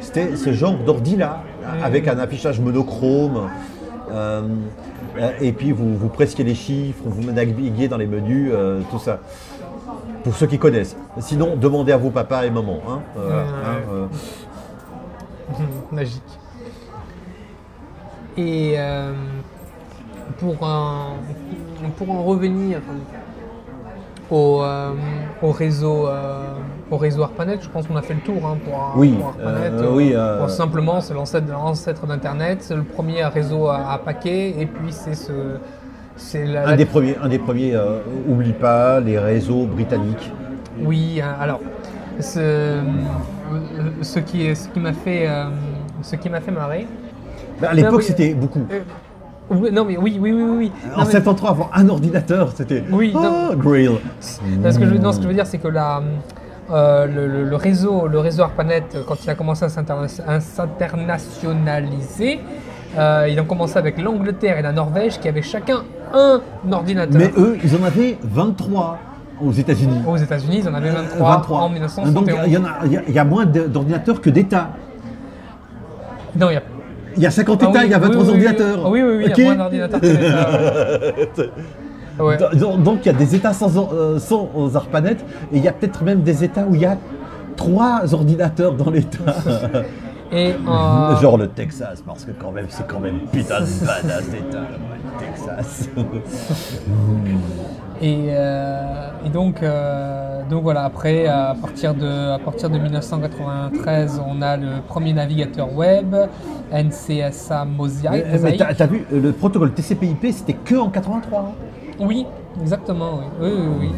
c'était, 0.00 0.36
ce 0.36 0.52
genre 0.52 0.76
d'ordi-là, 0.84 1.44
avec 1.82 2.08
un 2.08 2.18
affichage 2.18 2.60
monochrome. 2.60 3.48
et 5.40 5.52
puis 5.52 5.70
vous, 5.70 5.96
vous 5.96 6.08
les 6.42 6.56
chiffres, 6.56 7.02
vous 7.06 7.30
naviguiez 7.30 7.86
dans 7.86 7.98
les 7.98 8.06
menus, 8.06 8.50
tout 8.90 8.98
ça. 8.98 9.20
Pour 10.28 10.36
ceux 10.36 10.46
qui 10.46 10.58
connaissent. 10.58 10.94
Sinon, 11.20 11.56
demandez 11.56 11.90
à 11.90 11.96
vos 11.96 12.10
papas 12.10 12.44
et 12.44 12.50
mamans. 12.50 12.80
hein. 12.86 13.00
Euh, 13.16 13.44
hein, 13.64 13.76
euh, 13.90 15.64
magique. 15.90 16.20
Et 18.36 18.74
euh, 18.76 19.14
pour, 20.38 20.62
en, 20.62 21.14
pour 21.96 22.10
en 22.10 22.24
revenir 22.24 22.80
au, 24.30 24.62
au 25.40 25.50
réseau, 25.50 26.06
au 26.90 26.96
réseau 26.98 27.22
ARPANET, 27.22 27.60
je 27.62 27.68
pense 27.70 27.86
qu'on 27.86 27.96
a 27.96 28.02
fait 28.02 28.12
le 28.12 28.20
tour 28.20 28.46
hein, 28.46 28.58
pour, 28.66 28.92
Oui, 28.96 29.12
pour 29.12 29.28
ARPANET. 29.28 29.70
euh, 29.82 29.90
oui, 29.94 30.12
euh, 30.14 30.40
Bon, 30.40 30.48
simplement, 30.48 31.00
c'est 31.00 31.14
l'ancêtre 31.14 32.06
d'Internet, 32.06 32.58
c'est 32.60 32.76
le 32.76 32.82
premier 32.82 33.24
réseau 33.24 33.68
à, 33.68 33.92
à 33.92 33.96
paquets, 33.98 34.50
et 34.60 34.66
puis 34.66 34.92
c'est 34.92 35.14
ce. 35.14 35.32
C'est 36.18 36.44
la, 36.44 36.68
un, 36.68 36.76
des 36.76 36.84
premiers, 36.84 37.16
un 37.22 37.28
des 37.28 37.38
premiers, 37.38 37.74
euh, 37.74 38.00
oublie 38.28 38.52
pas, 38.52 39.00
les 39.00 39.18
réseaux 39.18 39.64
britanniques. 39.66 40.30
Oui, 40.82 41.20
hein, 41.22 41.34
alors, 41.40 41.60
ce, 42.20 42.38
euh, 42.40 42.82
ce 44.02 44.18
qui, 44.18 44.54
ce 44.54 44.68
qui 44.68 44.80
m'a 44.80 44.92
fait, 44.92 45.26
euh, 45.28 45.44
ce 46.02 46.16
qui 46.16 46.28
m'a 46.28 46.40
fait 46.40 46.50
marrer. 46.50 46.86
Ben, 47.60 47.68
à 47.70 47.74
l'époque, 47.74 47.98
oui, 47.98 48.04
c'était 48.04 48.34
beaucoup. 48.34 48.66
euh, 48.70 49.70
non 49.72 49.84
mais 49.84 49.96
oui, 49.96 50.18
oui, 50.20 50.32
oui, 50.32 50.42
oui. 50.42 50.72
Non, 50.90 51.02
En 51.02 51.04
mais- 51.06 51.10
73, 51.12 51.50
avoir 51.50 51.70
un 51.72 51.88
ordinateur, 51.88 52.52
c'était 52.54 52.82
Oui, 52.90 53.12
oh, 53.14 53.20
non. 53.22 53.54
Grail. 53.56 53.88
Parce 54.62 54.76
que 54.76 54.86
je, 54.86 54.94
non, 54.94 55.12
ce 55.12 55.18
que 55.18 55.22
je 55.22 55.28
veux 55.28 55.34
dire, 55.34 55.46
c'est 55.46 55.58
que 55.58 55.68
la, 55.68 56.02
euh, 56.70 57.06
le, 57.06 57.26
le- 57.26 57.44
le 57.48 57.56
réseau, 57.56 58.08
le 58.08 58.18
réseau 58.18 58.42
ARPANET, 58.42 58.82
euh, 58.94 59.02
quand 59.06 59.22
il 59.24 59.30
a 59.30 59.34
commencé 59.34 59.64
à 59.64 59.68
s'interna- 59.68 60.06
à 60.26 60.40
s'internationaliser, 60.40 62.40
euh, 62.98 63.28
il 63.30 63.38
a 63.38 63.42
commencé 63.42 63.78
avec 63.78 63.98
l'Angleterre 64.00 64.58
et 64.58 64.62
la 64.62 64.72
Norvège 64.72 65.18
qui 65.20 65.28
avaient 65.28 65.42
chacun 65.42 65.82
un 66.14 66.40
ordinateur. 66.72 67.18
Mais 67.20 67.30
eux, 67.36 67.56
ils 67.62 67.74
en 67.76 67.84
avaient 67.84 68.18
23 68.22 68.98
aux 69.42 69.52
États-Unis. 69.52 70.00
Aux 70.06 70.16
États-Unis, 70.16 70.60
ils 70.62 70.68
en 70.68 70.74
avaient 70.74 70.90
23, 70.90 71.28
23. 71.30 71.58
en 71.58 71.62
Donc 71.62 71.72
1971. 71.74 72.38
il 72.46 72.52
y, 72.52 72.56
en 72.56 72.64
a, 72.64 72.68
il 72.86 72.92
y 72.92 72.96
a- 72.96 73.02
il 73.08 73.14
y 73.14 73.18
a 73.18 73.24
moins 73.24 73.46
d'ordinateurs 73.46 74.20
que 74.20 74.30
d'États. 74.30 74.70
Non, 76.38 76.50
il 76.50 76.54
y 76.54 76.56
a 76.56 76.62
Il 77.16 77.22
y 77.22 77.26
a 77.26 77.30
50 77.30 77.60
Ah 77.62 77.70
États, 77.70 77.78
oui, 77.80 77.84
il 77.86 77.90
y 77.90 77.94
a 77.94 77.98
oui, 77.98 78.02
23 78.04 78.22
oui, 78.22 78.28
oui, 78.28 78.34
ordinateurs. 78.46 78.90
Oui, 78.90 79.02
oui, 79.02 79.16
oui, 79.16 79.24
il 79.24 79.38
y 79.38 79.42
a 79.42 79.44
moins 79.44 79.56
d'ordinateurs 79.56 80.00
que. 80.00 81.42
Ouais. 82.22 82.36
Donc 82.56 82.82
donc, 82.82 82.98
il 83.04 83.06
y 83.06 83.10
a 83.10 83.18
des 83.18 83.34
États 83.36 83.52
sans, 83.52 83.70
euh, 83.92 84.18
sans 84.18 84.48
ARPANET 84.74 85.12
et 85.52 85.56
il 85.58 85.62
y 85.64 85.68
a 85.68 85.72
peut-être 85.72 86.02
même 86.02 86.22
des 86.22 86.42
États 86.44 86.64
où 86.68 86.74
il 86.74 86.80
y 86.80 86.86
a 86.86 86.96
trois 87.56 88.12
ordinateurs 88.12 88.74
dans 88.74 88.90
l'État. 88.90 89.18
Et 90.32 90.52
euh, 90.52 91.16
Genre 91.20 91.38
le 91.38 91.48
Texas, 91.48 92.02
parce 92.06 92.24
que 92.24 92.32
quand 92.32 92.50
même, 92.52 92.66
c'est 92.68 92.86
quand 92.86 93.00
même 93.00 93.20
putain 93.32 93.60
de 93.60 93.86
badass 93.86 94.28
d'État, 94.28 94.60
le 94.60 95.18
Texas. 95.18 95.88
Et, 98.00 98.26
euh, 98.28 99.08
et 99.26 99.28
donc, 99.28 99.60
euh, 99.60 100.42
donc 100.48 100.62
voilà, 100.62 100.84
après, 100.84 101.26
à 101.26 101.56
partir, 101.60 101.94
de, 101.94 102.30
à 102.30 102.38
partir 102.38 102.70
de 102.70 102.78
1993, 102.78 104.22
on 104.24 104.40
a 104.40 104.56
le 104.56 104.82
premier 104.86 105.12
navigateur 105.12 105.72
web, 105.74 106.14
NCSA 106.72 107.64
Mosaic. 107.64 108.24
Mais, 108.40 108.56
t'as 108.56 108.72
t'as 108.72 108.86
vu, 108.86 109.04
le 109.10 109.32
protocole 109.32 109.72
TCP/IP, 109.72 110.32
c'était 110.32 110.52
que 110.52 110.76
en 110.76 110.90
83. 110.90 111.40
hein. 111.40 111.44
Oui, 111.98 112.24
exactement, 112.62 113.18
oui. 113.18 113.24
Oui, 113.40 113.50
oui, 113.52 113.66
oui. 113.80 113.90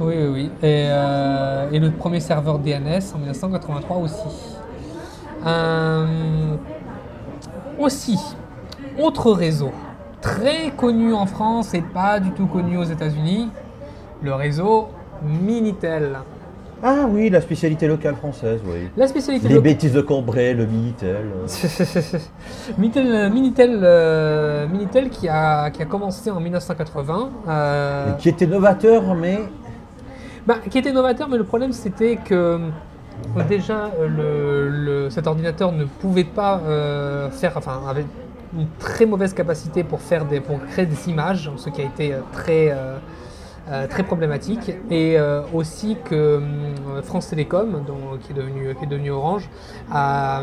oui, 0.00 0.14
oui, 0.16 0.28
oui. 0.32 0.50
Et, 0.62 0.86
euh, 0.88 1.70
et 1.70 1.78
le 1.78 1.90
premier 1.90 2.20
serveur 2.20 2.58
DNS 2.58 3.02
en 3.14 3.18
1983 3.18 3.96
aussi. 3.98 4.56
Euh, 5.44 6.56
aussi, 7.78 8.18
autre 8.98 9.32
réseau, 9.32 9.70
très 10.20 10.70
connu 10.76 11.12
en 11.12 11.26
France 11.26 11.74
et 11.74 11.82
pas 11.82 12.20
du 12.20 12.30
tout 12.30 12.46
connu 12.46 12.78
aux 12.78 12.84
États-Unis, 12.84 13.50
le 14.22 14.34
réseau 14.34 14.88
Minitel. 15.22 16.18
Ah 16.82 17.06
oui, 17.08 17.30
la 17.30 17.40
spécialité 17.40 17.86
locale 17.88 18.16
française, 18.16 18.60
oui. 18.66 18.90
La 18.98 19.08
spécialité 19.08 19.48
Les 19.48 19.60
bêtises 19.60 19.94
de 19.94 20.02
Cambrai, 20.02 20.52
le 20.52 20.66
Minitel. 20.66 21.24
Minitel, 22.78 23.06
euh, 23.06 23.30
Minitel, 23.30 23.80
euh, 23.82 24.68
Minitel 24.68 25.08
qui, 25.08 25.26
a, 25.28 25.70
qui 25.70 25.80
a 25.82 25.86
commencé 25.86 26.30
en 26.30 26.38
1980. 26.38 27.30
euh, 27.48 28.12
Qui 28.18 28.28
était 28.28 28.46
novateur, 28.46 29.14
mais 29.14 29.38
Bah, 30.46 30.56
qui 30.70 30.78
était 30.78 30.92
novateur, 30.92 31.28
mais 31.30 31.38
le 31.38 31.44
problème 31.44 31.72
c'était 31.72 32.16
que 32.16 32.58
déjà 33.48 33.90
euh, 34.00 35.10
cet 35.10 35.26
ordinateur 35.26 35.72
ne 35.72 35.84
pouvait 35.84 36.24
pas 36.24 36.60
euh, 36.64 37.30
faire, 37.30 37.56
enfin 37.56 37.82
avait 37.88 38.06
une 38.56 38.66
très 38.78 39.06
mauvaise 39.06 39.34
capacité 39.34 39.84
pour 39.84 40.00
faire 40.00 40.24
des, 40.24 40.40
pour 40.40 40.64
créer 40.66 40.86
des 40.86 41.08
images, 41.08 41.50
ce 41.56 41.68
qui 41.70 41.82
a 41.82 41.84
été 41.84 42.14
euh, 42.14 42.20
très 42.32 42.74
euh, 43.68 43.86
très 43.88 44.02
problématique, 44.04 44.70
et 44.90 45.18
euh, 45.18 45.42
aussi 45.52 45.96
que 46.04 46.36
hum, 46.36 47.02
France 47.02 47.28
Télécom, 47.30 47.82
dont- 47.86 48.16
qui, 48.22 48.32
est 48.32 48.34
devenu, 48.34 48.74
qui 48.78 48.84
est 48.84 48.88
devenu 48.88 49.10
Orange, 49.10 49.48
a 49.92 50.42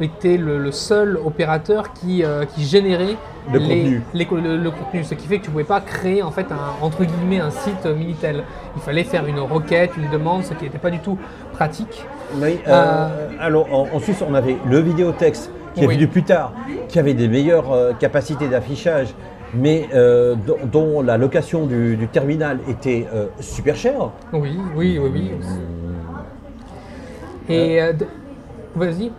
été 0.00 0.36
le, 0.38 0.58
le 0.58 0.72
seul 0.72 1.18
opérateur 1.24 1.92
qui, 1.92 2.22
euh, 2.24 2.44
qui 2.44 2.64
générait 2.64 3.16
Le 3.52 3.58
les- 3.58 3.68
contenu. 3.68 4.02
les 4.14 4.28
le, 4.48 4.56
le 4.56 4.70
contenu, 4.70 5.04
ce 5.04 5.14
qui 5.14 5.26
fait 5.26 5.38
que 5.38 5.44
tu 5.44 5.48
ne 5.48 5.52
pouvais 5.52 5.64
pas 5.64 5.80
créer 5.80 6.22
en 6.22 6.30
fait 6.30 6.46
un, 6.52 6.84
entre 6.84 7.04
guillemets 7.04 7.40
un 7.40 7.50
site 7.50 7.84
Minitel. 7.86 8.44
Il 8.76 8.82
fallait 8.82 9.04
faire 9.04 9.26
une 9.26 9.40
requête, 9.40 9.90
une 9.96 10.08
demande, 10.10 10.44
ce 10.44 10.54
qui 10.54 10.64
n'était 10.64 10.78
pas 10.78 10.90
du 10.90 11.00
tout 11.00 11.18
pratique. 11.52 12.04
Oui, 12.40 12.60
euh, 12.68 13.08
alors 13.40 13.66
en, 13.74 13.88
en 13.92 13.98
Suisse, 13.98 14.22
on 14.28 14.34
avait 14.34 14.56
le 14.68 14.78
vidéotexte 14.78 15.50
qui 15.74 15.84
est 15.84 15.86
Oui. 15.86 15.94
venu 15.96 16.08
plus 16.08 16.22
tard, 16.24 16.52
qui 16.88 16.98
avait 16.98 17.14
des 17.14 17.28
meilleures 17.28 17.72
euh, 17.72 17.92
capacités 17.92 18.48
d'affichage, 18.48 19.08
mais 19.54 19.88
euh, 19.94 20.34
dont, 20.46 20.56
dont 20.70 21.02
la 21.02 21.16
location 21.18 21.66
du, 21.66 21.96
du 21.96 22.08
terminal 22.08 22.58
était 22.68 23.06
euh, 23.12 23.26
super 23.40 23.76
chère. 23.76 24.10
Oui, 24.32 24.58
oui, 24.76 24.98
oui, 25.00 25.10
oui. 25.12 25.30
Et 27.48 27.82
euh, 27.82 27.92
d- 27.92 28.06
vas-y. 28.76 29.10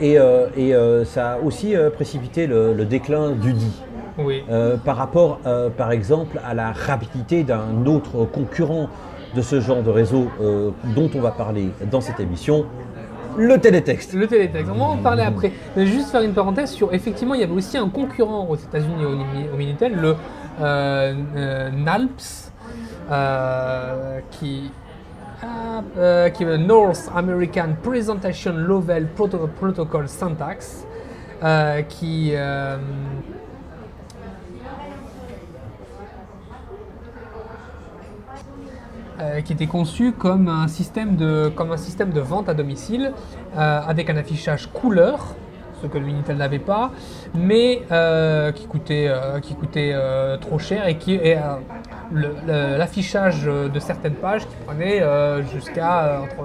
Et 0.00 0.16
et, 0.56 0.74
ça 1.04 1.32
a 1.32 1.38
aussi 1.38 1.74
précipité 1.94 2.46
le, 2.46 2.72
le 2.74 2.84
déclin 2.84 3.30
du 3.32 3.52
dit. 3.52 3.82
Oui. 4.18 4.44
Par 4.84 4.96
rapport, 4.96 5.40
par 5.76 5.90
exemple, 5.92 6.40
à 6.46 6.54
la 6.54 6.72
rapidité 6.72 7.42
d'un 7.42 7.86
autre 7.86 8.24
concurrent 8.26 8.88
de 9.34 9.42
ce 9.42 9.60
genre 9.60 9.82
de 9.82 9.90
réseau 9.90 10.26
dont 10.94 11.10
on 11.14 11.20
va 11.20 11.30
parler 11.30 11.70
dans 11.90 12.00
cette 12.00 12.20
émission, 12.20 12.66
Le 13.36 13.58
télétexte. 13.58 14.12
Le 14.14 14.26
télétexte, 14.26 14.70
on 14.74 14.78
va 14.78 14.84
en 14.84 14.96
parler 14.96 15.22
après. 15.22 15.52
Mais 15.76 15.86
juste 15.86 16.10
faire 16.10 16.22
une 16.22 16.32
parenthèse 16.34 16.70
sur, 16.70 16.92
effectivement, 16.92 17.34
il 17.34 17.40
y 17.40 17.44
avait 17.44 17.52
aussi 17.52 17.78
un 17.78 17.88
concurrent 17.88 18.46
aux 18.48 18.56
États-Unis 18.56 19.04
au, 19.04 19.54
au 19.54 19.56
Minitel, 19.56 19.94
le 19.94 20.16
euh, 20.60 21.14
euh, 21.36 21.70
NALPS, 21.70 22.52
euh, 23.10 24.20
qui, 24.30 24.70
qui 25.40 26.42
est 26.42 26.46
le 26.46 26.56
North 26.58 27.10
American 27.14 27.68
Presentation 27.82 28.52
Level 28.54 29.08
Proto- 29.16 29.48
Protocol 29.48 30.08
Syntax, 30.08 30.84
qui 31.88 32.32
euh, 39.20 39.40
qui 39.40 39.52
était 39.52 39.66
conçu 39.66 40.12
comme 40.12 40.48
un 40.48 40.68
système 40.68 41.16
de, 41.16 41.50
comme 41.54 41.72
un 41.72 41.76
système 41.76 42.10
de 42.10 42.20
vente 42.20 42.48
à 42.48 42.54
domicile 42.54 43.12
euh, 43.56 43.80
avec 43.86 44.08
un 44.10 44.16
affichage 44.16 44.68
couleur, 44.72 45.34
ce 45.82 45.86
que 45.86 45.98
le 45.98 46.04
Minitel 46.04 46.36
n'avait 46.36 46.58
pas, 46.58 46.90
mais 47.34 47.82
euh, 47.90 48.52
qui 48.52 48.66
coûtait, 48.66 49.06
euh, 49.08 49.40
qui 49.40 49.54
coûtait 49.54 49.92
euh, 49.94 50.36
trop 50.36 50.58
cher 50.58 50.86
et 50.88 50.96
qui 50.98 51.18
l'affichage 52.12 53.44
de 53.44 53.78
certaines 53.80 54.14
pages 54.14 54.42
qui 54.46 54.54
prenait 54.66 55.02
jusqu'à 55.52 56.20
entre, 56.22 56.44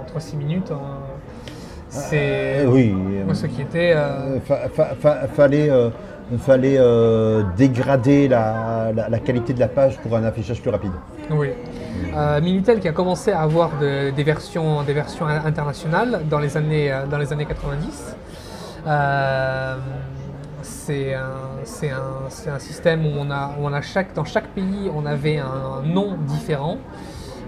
entre 0.00 0.20
6 0.20 0.36
minutes. 0.36 0.70
hein. 0.72 0.98
C'est 1.90 2.66
oui. 2.66 2.94
ce 3.32 3.46
qui 3.46 3.62
était. 3.62 3.94
fa- 4.44 4.68
fa- 4.68 4.94
fa- 5.00 5.26
fallait 5.28 5.70
euh, 6.32 6.38
fallait 6.38 6.76
euh, 6.78 7.42
dégrader 7.56 8.28
la, 8.28 8.92
qualité 9.24 9.52
de 9.54 9.60
la 9.60 9.68
page 9.68 9.98
pour 9.98 10.16
un 10.16 10.24
affichage 10.24 10.60
plus 10.60 10.70
rapide. 10.70 10.92
Oui. 11.30 11.50
Euh, 12.16 12.40
Minitel 12.40 12.80
qui 12.80 12.88
a 12.88 12.92
commencé 12.92 13.32
à 13.32 13.40
avoir 13.40 13.70
de- 13.80 14.10
des, 14.10 14.22
versions, 14.22 14.82
des 14.82 14.92
versions 14.92 15.26
in- 15.26 15.44
internationales 15.44 16.22
dans 16.30 16.38
les 16.38 16.56
années, 16.56 16.92
euh, 16.92 17.06
dans 17.06 17.18
les 17.18 17.32
années 17.32 17.46
90. 17.46 18.16
Euh, 18.86 19.76
c'est 20.62 21.14
un, 21.14 22.58
système 22.58 23.04
où 23.06 23.10
on 23.18 23.30
a, 23.30 23.50
dans 24.14 24.24
chaque 24.24 24.48
pays, 24.48 24.90
on 24.94 25.06
avait 25.06 25.38
un 25.38 25.82
nom 25.84 26.16
différent. 26.26 26.78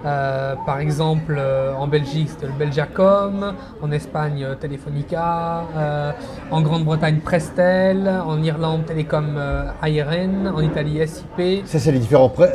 Euh, 0.04 0.54
par 0.64 0.80
exemple, 0.80 1.36
euh, 1.38 1.74
en 1.74 1.86
Belgique, 1.86 2.28
c'était 2.30 2.46
le 2.46 2.52
Belgacom, 2.58 3.52
en 3.82 3.90
Espagne, 3.92 4.42
euh, 4.44 4.54
Telefonica, 4.54 5.64
euh, 5.76 6.12
en 6.50 6.62
Grande-Bretagne, 6.62 7.18
Prestel, 7.20 8.08
en 8.08 8.42
Irlande, 8.42 8.86
Telecom 8.86 9.34
euh, 9.36 9.64
ARN, 9.82 10.48
en 10.54 10.60
Italie, 10.62 11.06
SIP. 11.06 11.66
Ça, 11.66 11.78
c'est 11.78 11.92
les 11.92 11.98
différents 11.98 12.30
pré- 12.30 12.48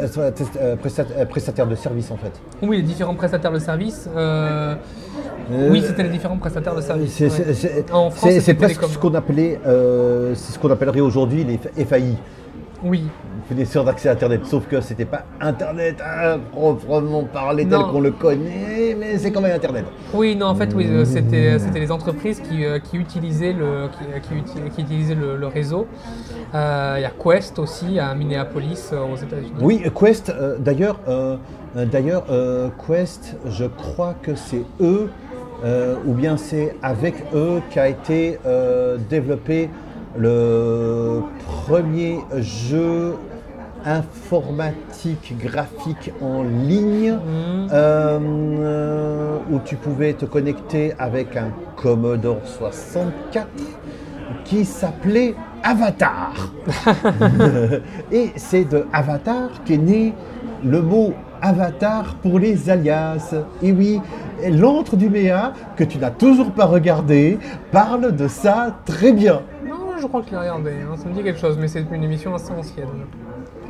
prestataires 1.30 1.68
de 1.68 1.76
services 1.76 2.10
en 2.12 2.18
fait. 2.18 2.32
Oui, 2.62 2.78
les 2.78 2.84
différents 2.84 3.16
prestataires 3.16 3.52
de 3.52 3.60
services. 3.60 4.10
oui, 5.52 5.84
c'était 5.86 6.04
les 6.04 6.10
différents 6.10 6.38
prestataires 6.38 6.76
de 6.76 6.82
services. 6.82 7.14
C'est 7.14 7.26
ouais. 7.26 7.84
presque 8.56 8.58
Télécom. 8.58 8.90
ce 8.90 8.98
qu'on 8.98 9.14
appelait, 9.14 9.60
c'est 10.34 10.54
ce 10.54 10.60
qu'on 10.60 10.72
appellerait 10.72 11.02
aujourd'hui 11.02 11.44
les 11.44 11.86
FAI, 11.86 12.16
Oui, 12.84 13.04
fournisseurs 13.48 13.84
d'accès 13.86 14.10
à 14.10 14.12
Internet. 14.12 14.46
Sauf 14.46 14.68
que 14.68 14.80
c'était 14.82 15.06
pas 15.06 15.24
Internet 15.42 15.98
à 16.02 16.38
proprement 16.52 17.24
parler 17.24 17.66
tel 17.68 17.80
qu'on 17.80 18.02
le 18.02 18.12
connaît, 18.12 18.96
mais 19.00 19.18
c'est 19.18 19.32
quand 19.32 19.42
même 19.42 19.56
Internet. 19.56 19.86
oui, 20.14 20.36
non, 20.36 20.48
en 20.48 20.56
fait, 20.56 20.74
oui, 20.76 20.86
euh, 20.90 21.06
c'était 21.06 21.58
c'était 21.58 21.80
les 21.80 21.92
entreprises 21.92 22.42
qui, 22.42 22.66
euh, 22.66 22.80
qui 22.80 22.98
utilisaient 22.98 23.54
le 23.54 23.88
qui, 23.88 24.28
qui 24.28 24.36
uti- 24.36 24.70
qui 24.70 24.82
utilisaient 24.82 25.16
le, 25.16 25.38
le 25.38 25.48
réseau. 25.48 25.88
Euh, 26.54 26.96
Il 26.98 27.02
y 27.02 27.06
a 27.06 27.12
Quest 27.12 27.58
aussi 27.60 28.00
à 28.00 28.14
Minneapolis 28.14 28.90
euh, 28.94 29.06
aux 29.12 29.16
États-Unis. 29.18 29.54
Oui, 29.62 29.82
Quest, 29.98 30.30
euh, 30.30 30.58
d'ailleurs, 30.60 31.00
euh, 31.08 31.38
euh, 31.78 31.86
d'ailleurs 31.86 32.26
euh, 32.30 32.70
Quest, 32.86 33.36
je 33.48 33.66
crois 33.66 34.16
que 34.22 34.36
c'est 34.36 34.64
eux, 34.82 35.10
euh, 35.64 35.96
ou 36.06 36.14
bien 36.14 36.38
c'est 36.38 36.76
avec 36.84 37.16
eux 37.34 37.62
qu'a 37.72 37.88
été 37.88 38.38
euh, 38.46 38.98
développé 39.10 39.70
le 40.18 41.22
premier 41.66 42.20
jeu 42.38 43.16
informatique 43.86 45.36
graphique 45.38 46.12
en 46.22 46.44
ligne 46.44 47.12
Mhm. 47.14 47.68
euh, 47.72 48.20
euh, 48.60 49.38
où 49.52 49.60
tu 49.64 49.76
pouvais 49.76 50.14
te 50.14 50.26
connecter 50.26 50.94
avec 50.98 51.36
un 51.38 51.50
Commodore 51.76 52.42
64 52.46 53.48
qui 54.44 54.66
s'appelait 54.66 55.36
Avatar. 55.64 56.34
Et 58.12 58.32
c'est 58.36 58.66
de 58.66 58.86
Avatar 58.94 59.50
qu'est 59.66 59.78
né 59.78 60.14
le 60.64 60.82
mot 60.82 61.14
Avatar 61.42 62.16
pour 62.24 62.40
les 62.40 62.70
alias. 62.70 63.36
Et 63.62 63.72
oui, 63.72 64.02
l'antre 64.50 64.96
du 64.96 65.10
Méa, 65.10 65.54
que 65.76 65.84
tu 65.84 66.00
n'as 66.00 66.10
toujours 66.10 66.52
pas 66.52 66.66
regardé, 66.66 67.38
parle 67.72 68.16
de 68.16 68.28
ça 68.28 68.78
très 68.86 69.12
bien. 69.12 69.42
Non, 69.68 69.76
je 70.00 70.08
crois 70.08 70.22
que 70.22 70.28
je 70.28 70.32
l'ai 70.32 70.40
regardé. 70.40 70.72
hein, 70.72 70.96
Ça 70.98 71.10
me 71.10 71.14
dit 71.14 71.24
quelque 71.24 71.40
chose, 71.40 71.58
mais 71.60 71.68
c'est 71.68 71.86
une 71.92 72.04
émission 72.04 72.34
assez 72.36 72.52
ancienne. 72.52 72.88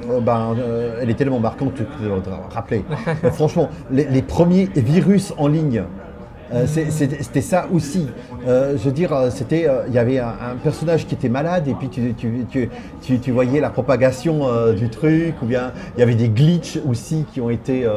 Euh, 0.09 0.19
ben, 0.19 0.55
euh, 0.57 0.99
elle 1.01 1.09
est 1.09 1.15
tellement 1.15 1.39
marquante 1.39 1.73
que 1.73 1.79
tu 1.79 2.03
dois 2.03 2.49
rappeler. 2.51 2.83
Euh, 3.23 3.31
franchement, 3.31 3.69
les, 3.91 4.21
premiers 4.21 4.65
virus 4.75 5.33
en 5.38 5.47
ligne, 5.47 5.83
c'était 6.67 7.41
ça 7.41 7.67
aussi. 7.73 8.07
Je 8.45 8.77
veux 8.77 8.91
dire, 8.91 9.13
il 9.51 9.93
y 9.93 9.97
avait 9.97 10.19
un, 10.19 10.55
personnage 10.63 11.07
qui 11.07 11.15
était 11.15 11.29
malade 11.29 11.67
et 11.67 11.73
puis 11.73 11.89
tu, 11.89 12.13
tu, 12.13 12.69
tu, 13.01 13.19
tu- 13.19 13.31
voyais 13.31 13.59
la 13.59 13.69
propagation 13.69 14.73
du 14.73 14.89
truc, 14.89 15.35
ou 15.41 15.45
bien 15.45 15.71
il 15.95 15.99
y 15.99 16.03
avait 16.03 16.15
des 16.15 16.29
glitches 16.29 16.77
aussi 16.88 17.25
qui 17.31 17.41
ont 17.41 17.49
été, 17.49 17.88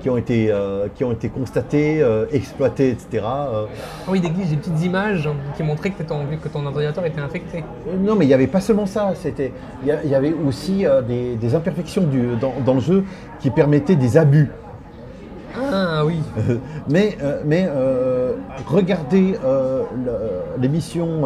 qui 0.00 0.08
ont 0.10 0.16
été, 0.16 0.50
euh, 0.50 0.88
qui 0.94 1.04
ont 1.04 1.12
été 1.12 1.28
constatés, 1.28 2.02
euh, 2.02 2.24
exploités, 2.32 2.90
etc. 2.90 3.08
Euh, 3.14 3.66
Ah 4.06 4.10
oui, 4.10 4.20
des 4.20 4.28
des 4.30 4.56
petites 4.56 4.82
images 4.84 5.26
hein, 5.26 5.34
qui 5.56 5.62
montraient 5.62 5.90
que 5.90 6.02
ton, 6.02 6.20
que 6.42 6.48
ton 6.48 6.64
ordinateur 6.66 7.04
était 7.04 7.20
infecté. 7.20 7.62
Non, 7.98 8.14
mais 8.16 8.24
il 8.24 8.28
n'y 8.28 8.34
avait 8.34 8.46
pas 8.46 8.60
seulement 8.60 8.86
ça. 8.86 9.12
C'était, 9.14 9.52
il 9.84 10.10
y, 10.10 10.14
avait 10.14 10.32
aussi 10.46 10.86
euh, 10.86 11.02
des, 11.02 11.36
des 11.36 11.54
imperfections 11.54 12.02
du- 12.04 12.36
dans, 12.40 12.54
dans 12.64 12.74
le 12.74 12.80
jeu 12.80 13.04
qui 13.40 13.50
permettaient 13.50 13.96
des 13.96 14.16
abus. 14.16 14.50
Ah 15.72 16.04
oui. 16.06 16.20
Mais, 16.88 17.16
euh, 17.22 17.42
mais 17.44 17.66
euh, 17.68 18.32
regardez 18.66 19.36
euh, 19.44 19.82
l'émission 20.60 21.22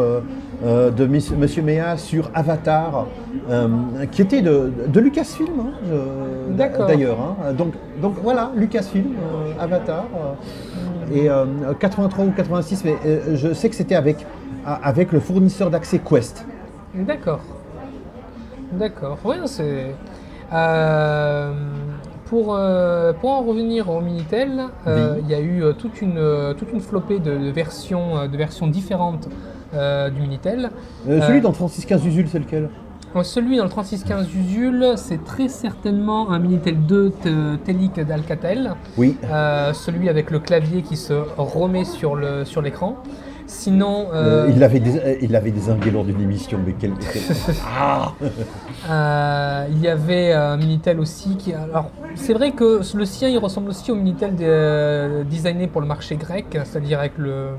euh, 0.64 0.90
de 0.90 1.06
Miss- 1.06 1.32
Monsieur 1.36 1.62
Méa 1.62 1.96
sur 1.96 2.30
Avatar, 2.34 3.06
euh, 3.50 3.68
qui 4.10 4.22
était 4.22 4.40
de, 4.42 4.72
de 4.88 5.00
Lucasfilm, 5.00 5.60
hein, 5.60 5.72
d'ailleurs. 6.86 7.18
hein. 7.20 7.52
Donc, 7.52 7.74
donc 8.00 8.14
voilà, 8.22 8.50
Lucasfilm, 8.56 9.12
euh, 9.14 9.62
Avatar. 9.62 10.04
et 11.12 11.28
euh, 11.28 11.44
83 11.78 12.24
ou 12.24 12.30
86, 12.30 12.84
mais 12.84 12.96
je 13.34 13.52
sais 13.52 13.68
que 13.68 13.74
c'était 13.76 13.94
avec, 13.94 14.24
avec 14.64 15.12
le 15.12 15.20
fournisseur 15.20 15.70
d'accès 15.70 15.98
Quest. 15.98 16.46
D'accord. 16.94 17.40
D'accord. 18.72 19.18
Oui, 19.24 19.36
c'est. 19.46 19.94
Pour, 22.26 22.56
euh, 22.56 23.12
pour 23.12 23.30
en 23.30 23.42
revenir 23.42 23.90
au 23.90 24.00
Minitel, 24.00 24.64
euh, 24.86 25.14
Oui. 25.16 25.20
il 25.24 25.30
y 25.30 25.34
a 25.34 25.40
eu 25.40 25.62
toute 25.78 26.00
une, 26.00 26.18
toute 26.58 26.72
une 26.72 26.80
flopée 26.80 27.18
de, 27.18 27.36
de 27.36 27.50
versions, 27.50 28.26
de 28.26 28.36
versions 28.36 28.66
différentes 28.66 29.28
du 30.10 30.20
Minitel. 30.20 30.70
Euh, 31.08 31.20
celui 31.22 31.38
Euh, 31.38 31.42
dans 31.42 31.52
3615 31.52 32.04
Usul, 32.06 32.28
c'est 32.28 32.38
lequel? 32.38 32.68
Euh, 33.16 33.22
Celui 33.22 33.56
dans 33.58 33.64
le 33.64 33.70
3615 33.70 34.26
Usul, 34.34 34.84
c'est 34.96 35.22
très 35.24 35.46
certainement 35.48 36.30
un 36.32 36.40
Minitel 36.40 36.84
2 36.84 37.10
te- 37.22 37.54
Telic 37.56 38.00
d'Alcatel. 38.00 38.74
Oui. 38.96 39.16
Euh, 39.24 39.72
celui 39.72 40.08
avec 40.08 40.32
le 40.32 40.40
clavier 40.40 40.82
qui 40.82 40.96
se 40.96 41.12
remet 41.36 41.84
sur 41.84 42.16
le 42.16 42.44
sur 42.44 42.60
l'écran. 42.60 42.96
Sinon, 43.46 44.06
Euh, 44.12 44.46
euh, 44.46 44.50
il 44.50 44.58
l'avait 44.58 44.80
dés- 44.80 44.98
euh, 45.04 45.16
il 45.20 45.52
désingué 45.52 45.90
lors 45.90 46.04
d'une 46.04 46.20
émission, 46.20 46.58
mais 46.64 46.74
quel. 46.78 46.92
ah 47.78 48.12
Euh, 48.90 49.64
il 49.70 49.80
y 49.80 49.88
avait 49.88 50.32
un 50.32 50.56
Minitel 50.58 51.00
aussi 51.00 51.36
qui. 51.36 51.54
Alors, 51.54 51.90
c'est 52.14 52.34
vrai 52.34 52.50
que 52.52 52.80
le 52.94 53.04
sien, 53.06 53.28
il 53.28 53.38
ressemble 53.38 53.70
aussi 53.70 53.90
au 53.90 53.94
Minitel 53.94 54.34
de- 54.36 54.44
euh, 54.46 55.24
designé 55.24 55.66
pour 55.68 55.80
le 55.80 55.86
marché 55.86 56.16
grec, 56.16 56.46
c'est-à-dire 56.64 56.98
avec 56.98 57.12
le, 57.16 57.50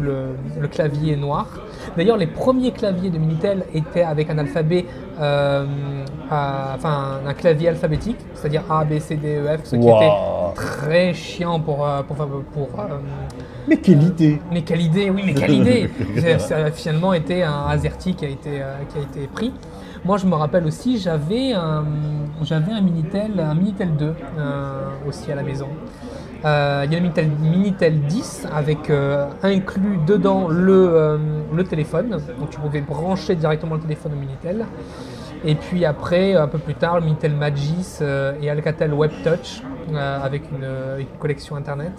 le, 0.00 0.30
le 0.60 0.68
clavier 0.68 1.16
noir. 1.16 1.46
D'ailleurs, 1.96 2.16
les 2.16 2.26
premiers 2.26 2.72
claviers 2.72 3.10
de 3.10 3.18
Minitel 3.18 3.64
étaient 3.74 4.02
avec 4.02 4.28
un 4.30 4.38
alphabet, 4.38 4.86
euh, 5.20 5.64
à- 6.30 6.72
enfin 6.74 7.20
un 7.26 7.34
clavier 7.34 7.68
alphabétique, 7.68 8.18
c'est-à-dire 8.34 8.62
A, 8.70 8.84
B, 8.84 8.98
C, 8.98 9.16
D, 9.16 9.36
E, 9.38 9.58
F, 9.58 9.64
ce 9.64 9.76
qui 9.76 9.82
Wow. 9.86 9.96
était 9.96 10.12
très 10.56 11.14
chiant 11.14 11.60
pour 11.60 11.86
euh, 11.86 12.02
pour, 12.02 12.16
pour, 12.16 12.26
euh, 12.80 12.98
Mais 13.68 13.76
quelle 13.76 14.02
idée 14.02 14.40
mais 14.50 14.62
quelle 14.62 14.80
idée, 14.82 15.10
oui, 15.10 15.22
mais 15.24 15.34
quelle 15.34 15.54
idée 15.54 15.90
Ça 16.38 16.56
a 16.56 16.70
finalement 16.70 17.12
été 17.12 17.42
un 17.42 17.66
AZERTY 17.68 18.14
qui 18.14 18.24
a 18.24 18.28
été, 18.28 18.62
euh, 18.62 18.74
qui 18.88 18.98
a 18.98 19.02
été 19.02 19.26
pris. 19.26 19.52
Moi, 20.04 20.18
je 20.18 20.26
me 20.26 20.34
rappelle 20.34 20.66
aussi, 20.66 20.98
j'avais 20.98 21.52
un, 21.52 21.84
j'avais 22.42 22.72
un 22.72 22.80
Minitel, 22.80 23.38
un 23.38 23.54
Minitel 23.54 23.94
2 23.96 24.14
euh, 24.38 24.90
aussi 25.08 25.30
à 25.30 25.36
la 25.36 25.44
maison. 25.44 25.68
Euh, 26.44 26.82
il 26.84 26.92
y 26.92 26.96
a 26.96 26.98
le 26.98 27.02
Minitel, 27.02 27.30
Minitel 27.40 28.00
10 28.00 28.48
avec 28.52 28.90
euh, 28.90 29.28
inclus 29.44 29.98
dedans 30.04 30.48
le, 30.48 30.72
euh, 30.72 31.18
le 31.54 31.64
téléphone. 31.64 32.10
Donc 32.40 32.50
tu 32.50 32.58
pouvais 32.58 32.80
brancher 32.80 33.36
directement 33.36 33.76
le 33.76 33.82
téléphone 33.82 34.12
au 34.14 34.16
Minitel. 34.20 34.66
Et 35.44 35.54
puis 35.54 35.84
après, 35.84 36.34
un 36.34 36.48
peu 36.48 36.58
plus 36.58 36.74
tard, 36.74 36.96
le 36.98 37.04
Minitel 37.04 37.34
Magis 37.34 37.98
euh, 38.00 38.34
et 38.40 38.50
Alcatel 38.50 38.92
Web 38.92 39.12
Touch 39.22 39.62
euh, 39.92 40.20
avec 40.20 40.42
une, 40.50 40.66
une 41.00 41.18
collection 41.20 41.54
internet. 41.54 41.92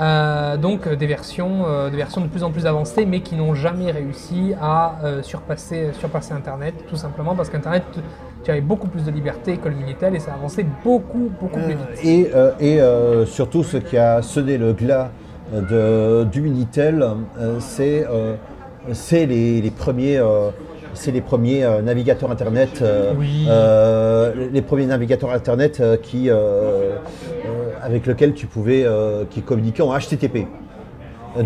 Euh, 0.00 0.56
donc 0.56 0.86
euh, 0.86 0.96
des 0.96 1.06
versions, 1.06 1.64
euh, 1.66 1.90
des 1.90 1.96
versions 1.96 2.22
de 2.22 2.26
plus 2.26 2.42
en 2.42 2.50
plus 2.50 2.66
avancées, 2.66 3.04
mais 3.04 3.20
qui 3.20 3.34
n'ont 3.34 3.54
jamais 3.54 3.90
réussi 3.90 4.54
à 4.60 4.96
euh, 5.04 5.22
surpasser, 5.22 5.90
surpasser 5.98 6.32
Internet, 6.32 6.74
tout 6.88 6.96
simplement 6.96 7.34
parce 7.34 7.50
qu'Internet, 7.50 7.82
tu 8.42 8.50
avais 8.50 8.60
beaucoup 8.62 8.88
plus 8.88 9.04
de 9.04 9.10
liberté 9.10 9.58
que 9.58 9.68
le 9.68 9.74
Minitel 9.74 10.14
et 10.16 10.18
ça 10.18 10.32
avançait 10.32 10.66
beaucoup, 10.82 11.30
beaucoup 11.40 11.60
plus 11.60 11.74
vite. 11.74 12.04
Et, 12.04 12.74
et, 12.74 12.80
surtout, 13.26 13.62
ce 13.62 13.76
qui 13.76 13.96
a 13.96 14.20
sonné 14.20 14.58
le 14.58 14.72
glas 14.72 15.10
de, 15.52 16.24
du 16.24 16.40
Minitel, 16.40 17.06
c'est 17.60 18.06
les, 19.26 19.60
les 19.60 19.70
premiers, 19.70 20.20
c'est 20.94 21.10
les 21.10 21.20
premiers 21.20 21.64
euh, 21.64 21.82
navigateurs 21.82 22.30
Internet, 22.30 22.80
euh, 22.82 23.12
Oui. 23.16 23.46
euh, 23.48 24.32
les 24.52 24.62
premiers 24.62 24.86
navigateurs 24.86 25.32
Internet 25.32 25.82
qui, 26.02 26.28
avec 27.82 28.06
lesquels 28.06 28.34
tu 28.34 28.46
pouvais, 28.46 28.84
euh, 28.84 29.24
qui 29.30 29.42
communiquaient 29.42 29.82
en 29.82 29.96
HTTP. 29.98 30.46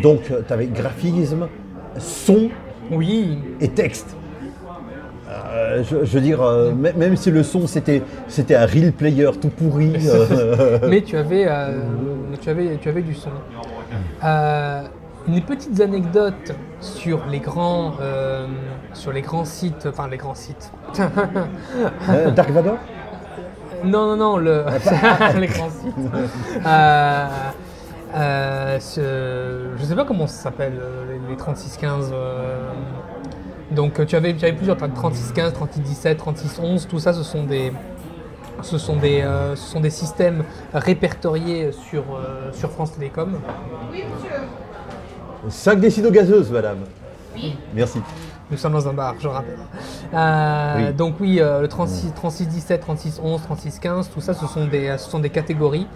Donc, 0.03 0.23
tu 0.47 0.53
avais 0.53 0.67
graphisme, 0.67 1.47
son 1.99 2.49
Oui, 2.91 3.39
et 3.61 3.69
texte. 3.69 4.17
Euh, 5.29 5.83
je, 5.83 6.05
je 6.05 6.15
veux 6.15 6.21
dire, 6.21 6.41
euh, 6.41 6.73
même 6.73 7.17
si 7.17 7.31
le 7.33 7.43
son 7.43 7.67
c'était 7.67 8.01
c'était 8.29 8.55
un 8.55 8.65
real 8.65 8.93
player 8.93 9.31
tout 9.41 9.49
pourri, 9.49 9.93
euh, 10.07 10.79
mais 10.89 11.03
tu 11.03 11.17
avais, 11.17 11.47
euh, 11.49 11.81
tu 12.41 12.49
avais, 12.49 12.77
tu 12.77 12.89
avais 12.89 13.03
du 13.03 13.12
son. 13.15 13.31
Euh, 14.25 14.83
une 15.27 15.43
petite 15.43 15.81
anecdote 15.81 16.55
sur 16.81 17.27
les 17.29 17.41
grands, 17.41 17.95
euh, 18.01 18.47
sur 18.93 19.12
les 19.12 19.23
grands 19.23 19.45
sites, 19.45 19.87
enfin 19.89 20.07
les 20.09 20.17
grands 20.17 20.37
sites. 20.37 20.71
euh, 22.09 22.31
Dark 22.31 22.51
Vador? 22.51 22.77
Non, 23.85 24.07
non, 24.09 24.17
non, 24.17 24.37
le... 24.37 24.65
sites. 24.81 25.95
Euh, 26.67 27.27
euh, 28.15 28.81
ce- 28.81 29.71
Je 29.79 29.85
sais 29.85 29.95
pas 29.95 30.05
comment 30.05 30.27
ça 30.27 30.45
s'appelle, 30.45 30.79
euh, 30.81 31.05
les, 31.12 31.31
les 31.31 31.37
3615. 31.37 32.11
euh, 32.15 32.71
Donc 33.73 33.99
euh, 34.01 34.05
tu 34.07 34.17
avais, 34.17 34.35
tu 34.35 34.45
avais 34.45 34.55
plusieurs, 34.55 34.77
t'as 34.77 34.89
3615, 34.89 35.53
3617, 35.53 36.17
3611, 36.19 36.87
tout 36.89 36.99
ça 36.99 37.12
ce 37.12 37.23
sont 37.23 37.45
des... 37.45 37.73
Ce 38.62 38.79
sont, 38.79 38.97
des, 38.97 39.21
euh, 39.21 39.55
ce 39.55 39.71
sont 39.71 39.81
des 39.81 39.91
systèmes 39.91 40.43
répertoriés 40.73 41.73
sur, 41.73 42.05
euh, 42.17 42.51
sur 42.53 42.71
France 42.71 42.93
Télécom. 42.93 43.39
5 45.49 45.79
décidos 45.79 46.11
gazeuses, 46.11 46.51
madame. 46.51 46.79
Merci. 47.75 48.01
Nous 48.51 48.57
sommes 48.57 48.75
dans 48.75 48.89
un 48.89 48.93
bar, 48.93 49.15
je 49.19 49.27
rappelle. 49.27 49.59
Euh, 50.15 50.75
Oui. 50.89 50.95
Donc 50.95 51.15
oui, 51.21 51.41
euh, 51.41 51.61
le 51.63 51.69
36, 51.69 52.13
36 52.15 52.47
17, 52.47 52.81
36 52.81 53.21
11, 53.23 53.43
36 53.43 53.79
15, 53.81 54.11
tout 54.15 54.21
ça, 54.21 54.35
ce 54.35 54.47
sont 54.47 54.67
des, 54.67 54.97
ce 54.99 55.11
sont 55.11 55.19
des 55.19 55.31
catégories. 55.31 55.87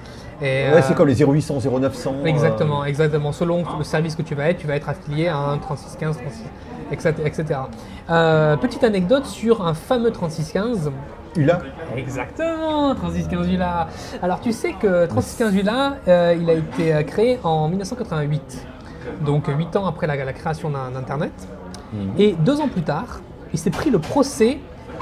Et, 0.43 0.45
Ouais, 0.45 0.71
euh, 0.75 0.83
c'est 0.83 0.95
comme 0.95 1.07
les 1.09 1.15
0800, 1.23 1.61
0900. 1.61 2.15
euh, 2.23 2.25
Exactement, 2.25 2.85
exactement. 2.85 3.31
Selon 3.33 3.63
le 3.79 3.85
service 3.85 4.17
que 4.17 4.23
tu 4.23 4.35
vas 4.35 4.49
être, 4.51 4.59
tu 4.59 4.67
vas 4.67 4.75
être 4.75 4.89
affilié 4.89 5.29
à 5.29 5.37
un 5.37 5.59
3615, 5.59 6.17
36, 6.17 6.43
etc. 6.91 7.15
etc. 7.25 7.61
Petite 8.61 8.83
anecdote 8.83 9.27
sur 9.27 9.65
un 9.65 9.75
fameux 9.75 10.11
3615. 10.11 10.91
ULA 11.37 11.61
Exactement, 11.97 12.93
3615 12.97 13.49
ULA. 13.53 13.87
Alors 14.23 14.41
tu 14.41 14.51
sais 14.53 14.73
que 14.73 15.07
3615 15.07 15.55
ULA, 15.55 15.97
euh, 16.09 16.37
il 16.37 16.51
a 16.51 16.55
été 16.55 17.05
créé 17.05 17.39
en 17.45 17.69
1988, 17.69 18.67
donc 19.25 19.47
8 19.47 19.77
ans 19.77 19.87
après 19.87 20.09
la, 20.09 20.17
la 20.25 20.33
création 20.33 20.71
d'un- 20.71 20.91
Et 22.19 22.33
deux 22.33 22.61
ans 22.61 22.69
plus 22.69 22.83
tard, 22.83 23.21
il 23.53 23.59
s'est 23.59 23.71
pris 23.71 23.91
le 23.91 23.99
procès 23.99 24.59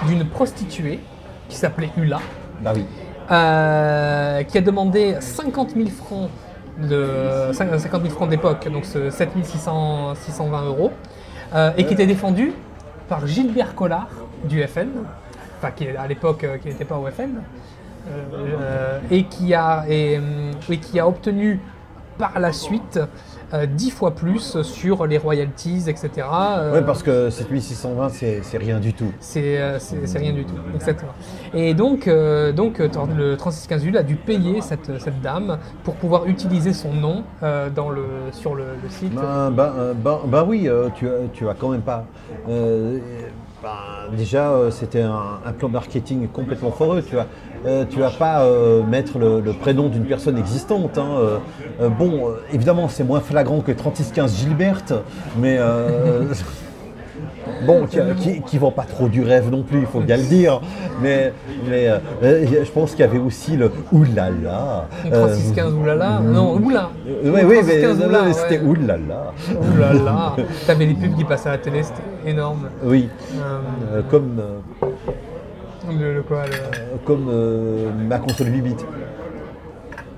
d'une 0.06 0.24
prostituée 0.26 1.00
qui 1.48 1.56
s'appelait 1.56 1.90
Ula, 1.96 2.18
Bah 2.62 2.72
oui. 2.74 2.84
euh, 3.30 4.42
qui 4.44 4.58
a 4.58 4.60
demandé 4.60 5.16
50 5.20 5.70
000 5.76 5.88
francs 5.88 6.30
de 6.78 7.50
50 7.52 8.02
000 8.02 8.14
francs 8.14 8.28
d'époque, 8.28 8.68
donc 8.72 8.84
ce 8.84 9.10
7 9.10 9.30
600 9.42 10.14
620 10.14 10.64
euros, 10.66 10.92
euh, 11.54 11.72
et 11.76 11.84
qui 11.84 11.94
était 11.94 12.06
défendu 12.06 12.52
par 13.08 13.26
Gilbert 13.26 13.74
Collard 13.74 14.08
du 14.44 14.62
FN, 14.62 14.88
enfin 15.58 15.70
qui 15.72 15.88
à 15.88 16.06
l'époque 16.06 16.44
euh, 16.44 16.58
qui 16.58 16.68
n'était 16.68 16.84
pas 16.84 16.96
au 16.96 17.06
FN, 17.06 17.40
euh, 18.10 18.98
et 19.10 19.24
qui 19.24 19.54
a 19.54 19.84
et, 19.88 20.18
hum, 20.18 20.50
et 20.70 20.78
qui 20.78 21.00
a 21.00 21.08
obtenu 21.08 21.60
par 22.18 22.38
la 22.38 22.52
suite 22.52 23.00
euh, 23.54 23.66
10 23.66 23.90
fois 23.90 24.14
plus 24.14 24.60
sur 24.62 25.06
les 25.06 25.18
royalties, 25.18 25.84
etc. 25.88 26.10
euh, 26.32 26.72
Ouais, 26.74 26.82
parce 26.82 27.02
que 27.02 27.30
7620, 27.30 28.08
c'est 28.42 28.58
rien 28.58 28.78
du 28.78 28.92
tout. 28.92 29.12
c'est 29.20 29.58
euh, 29.60 29.78
rien 30.16 30.32
du 30.32 30.44
tout, 30.44 30.54
exactement. 30.74 31.12
Et 31.54 31.74
donc, 31.74 32.08
donc 32.54 32.78
le 32.78 33.36
3615 33.36 33.96
a 33.96 34.02
dû 34.02 34.16
payer 34.16 34.60
cette, 34.60 35.00
cette 35.00 35.20
dame 35.20 35.58
pour 35.84 35.94
pouvoir 35.94 36.26
utiliser 36.26 36.72
son 36.72 36.92
nom 36.92 37.22
dans 37.74 37.90
le, 37.90 38.04
sur 38.32 38.54
le, 38.54 38.64
le 38.82 38.88
site. 38.88 39.12
Euh, 39.18 39.50
ben- 39.50 40.18
ben 40.26 40.44
oui, 40.46 40.68
tu, 40.94 41.06
tu 41.32 41.48
as 41.48 41.54
quand 41.54 41.68
même 41.70 41.82
pas. 41.82 42.04
euh, 42.48 42.98
ben, 43.62 44.16
déjà, 44.16 44.50
euh, 44.50 44.70
c'était 44.70 45.02
un, 45.02 45.40
un 45.44 45.52
plan 45.52 45.68
marketing 45.68 46.28
complètement 46.28 46.70
foreux. 46.70 47.02
Tu 47.02 47.16
vas, 47.16 47.26
euh, 47.66 47.84
tu 47.88 47.98
vas 47.98 48.10
pas 48.10 48.42
euh, 48.42 48.82
mettre 48.84 49.18
le, 49.18 49.40
le 49.40 49.52
prénom 49.52 49.88
d'une 49.88 50.04
personne 50.04 50.38
existante. 50.38 50.96
hein, 50.98 51.40
bon, 51.98 52.32
évidemment, 52.52 52.88
c'est 52.88 53.04
moins 53.04 53.20
flagrant 53.20 53.60
que 53.60 53.72
3615 53.72 54.36
Gilberte, 54.36 54.92
mais. 55.36 55.58
euh, 57.62 57.66
Bon, 57.66 57.86
qui, 57.86 57.98
qui, 58.16 58.40
qui 58.42 58.58
vend 58.58 58.70
pas 58.70 58.84
trop 58.84 59.08
du 59.08 59.22
rêve 59.22 59.50
non 59.50 59.62
plus, 59.62 59.80
il 59.80 59.86
faut 59.86 60.00
bien 60.00 60.16
le 60.16 60.22
dire. 60.24 60.60
Mais, 61.02 61.32
mais 61.68 61.88
euh, 61.88 61.98
euh, 62.22 62.64
je 62.64 62.70
pense 62.70 62.90
qu'il 62.92 63.00
y 63.00 63.04
avait 63.04 63.18
aussi 63.18 63.56
le 63.56 63.70
oulala. 63.92 64.86
euh, 65.06 65.10
3615 65.10 65.74
oulala, 65.74 66.20
non, 66.24 66.56
oula. 66.56 66.90
euh, 67.08 67.20
oui, 67.24 67.40
oui, 67.44 67.56
mais 67.64 67.80
3615 67.82 67.98
non, 68.00 68.06
oula, 68.06 68.22
non, 68.26 68.32
c'était 68.32 68.60
oulala. 68.60 69.32
Oulala. 69.74 70.36
T'avais 70.66 70.86
les 70.86 70.94
pubs 70.94 71.16
qui 71.16 71.24
passaient 71.24 71.48
à 71.48 71.52
la 71.52 71.58
télé, 71.58 71.82
c'était 71.82 72.30
énorme. 72.30 72.68
Oui, 72.82 73.08
Euh, 73.36 73.58
euh, 73.98 74.02
comme, 74.10 74.38
euh, 74.40 74.86
le, 75.98 76.14
le 76.14 76.22
quoi, 76.22 76.44
le- 76.46 76.98
comme 77.04 77.28
euh, 77.30 77.90
ma 78.08 78.18
console 78.18 78.48
8 78.48 78.60
bits. 78.60 78.74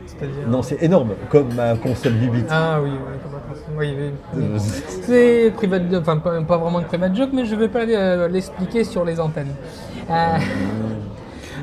c'est-à-dire. 0.07 0.48
Non, 0.48 0.62
c'est 0.62 0.83
énorme, 0.83 1.11
comme 1.31 1.55
ma 1.55 1.74
console 1.76 2.14
8 2.20 2.29
bits. 2.29 2.44
Ah 2.50 2.81
oui, 2.83 2.90
oui. 2.90 3.30
Oui, 3.81 3.95
oui. 3.99 4.40
C'est 5.03 5.53
private, 5.57 5.83
enfin 6.01 6.19
pas, 6.19 6.40
pas 6.43 6.59
vraiment 6.59 6.81
de 6.81 6.85
private 6.85 7.16
joke, 7.16 7.31
mais 7.33 7.47
je 7.47 7.55
vais 7.57 7.69
pas 7.69 7.81
euh, 7.81 8.29
l'expliquer 8.29 8.85
sur 8.85 9.05
les 9.05 9.19
antennes. 9.19 9.55
Euh, 10.11 10.14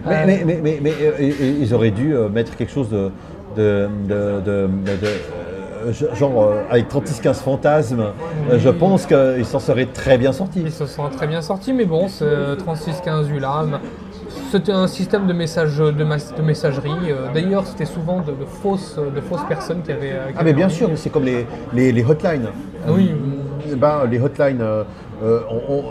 mais, 0.05 0.25
mais, 0.25 0.43
mais, 0.45 0.59
mais, 0.63 0.79
mais, 0.81 0.93
euh, 1.01 1.31
ils- 1.61 1.73
auraient 1.73 1.91
dû 1.91 2.13
mettre 2.33 2.55
quelque 2.55 2.71
chose 2.71 2.89
de. 2.89 3.11
de, 3.55 3.87
de, 4.07 4.41
de- 4.41 4.69
de- 4.85 5.91
de- 5.91 6.15
genre 6.15 6.43
euh, 6.43 6.63
avec 6.69 6.89
36-15 6.89 7.35
fantasmes, 7.35 7.99
euh, 8.51 8.57
je 8.59 8.69
pense 8.69 9.05
qu'ils 9.05 9.45
s'en 9.45 9.59
seraient 9.59 9.85
très 9.85 10.17
bien 10.17 10.33
sortis. 10.33 10.61
Ils 10.65 10.71
se 10.71 10.85
sont 10.85 11.07
très 11.09 11.27
bien 11.27 11.41
sortis, 11.41 11.71
mais 11.71 11.85
bon, 11.85 12.07
ce 12.07 12.55
3615 12.55 13.29
ULAM, 13.29 13.79
c'était 14.51 14.71
un 14.71 14.87
système 14.87 15.27
de, 15.27 15.33
message, 15.33 15.77
de, 15.77 16.41
messagerie. 16.41 16.91
euh, 17.09 17.27
D'ailleurs, 17.33 17.65
c'était 17.65 17.85
souvent 17.85 18.19
de, 18.21 18.31
de 18.31 18.45
fausses, 18.45 18.95
de 18.97 19.21
fausses 19.21 19.45
personnes 19.47 19.81
qui 19.83 19.91
avaient. 19.91 20.09
qui 20.29 20.35
Ah, 20.37 20.43
mais 20.43 20.53
bien 20.53 20.67
en 20.67 20.69
sûr, 20.69 20.89
c'est 20.95 21.09
comme 21.09 21.25
les, 21.25 21.45
les, 21.73 21.91
les 21.91 22.03
hotlines. 22.05 22.47
Ah 22.87 22.91
oui, 22.93 23.11
ben, 23.75 24.03
les 24.09 24.19
hotlines, 24.19 24.61
euh, 24.61 24.83
euh, 25.23 25.41
on- 25.49 25.73
on- 25.73 25.83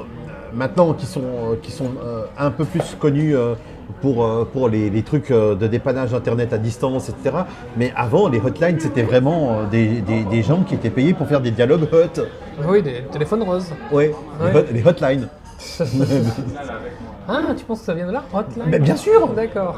maintenant 0.55 0.93
qui 0.95 1.07
sont, 1.07 1.57
qui 1.63 1.71
sont 1.71 1.91
euh, 2.05 2.25
un 2.39 2.51
peu 2.51 2.65
plus 2.65 2.97
connus 2.99 3.37
euh, 3.37 3.55
pour, 4.01 4.25
euh, 4.25 4.49
pour 4.51 4.69
les, 4.69 4.89
les 4.91 5.03
trucs 5.03 5.31
euh, 5.31 5.55
de 5.55 5.67
dépannage 5.67 6.15
internet 6.15 6.53
à 6.53 6.59
distance, 6.59 7.09
etc. 7.11 7.37
Mais 7.77 7.93
avant, 7.97 8.29
les 8.29 8.41
hotlines, 8.41 8.81
c'était 8.81 9.03
vraiment 9.03 9.53
euh, 9.61 9.67
des, 9.71 10.01
des- 10.01 10.25
des 10.25 10.43
gens 10.43 10.63
qui 10.63 10.75
étaient 10.75 10.91
payés 10.91 11.13
pour 11.15 11.27
faire 11.29 11.41
des 11.41 11.51
dialogues 11.51 11.87
hot. 11.93 12.23
oui, 12.67 12.83
des 12.83 13.03
téléphones 13.13 13.43
roses. 13.43 13.71
Ouais, 13.93 14.13
les, 14.41 14.47
Ouais. 14.47 14.57
hot- 14.61 14.73
les 14.73 14.87
hotlines. 14.87 15.29
ah, 17.29 17.55
tu 17.57 17.65
penses 17.65 17.81
que 17.81 17.87
ça 17.87 17.95
vient 17.95 18.07
de 18.07 18.13
là 18.13 18.23
Hotline 18.33 18.65
Mais 18.67 18.79
bien 18.79 18.97
sûr 18.97 19.29
D'accord. 19.29 19.77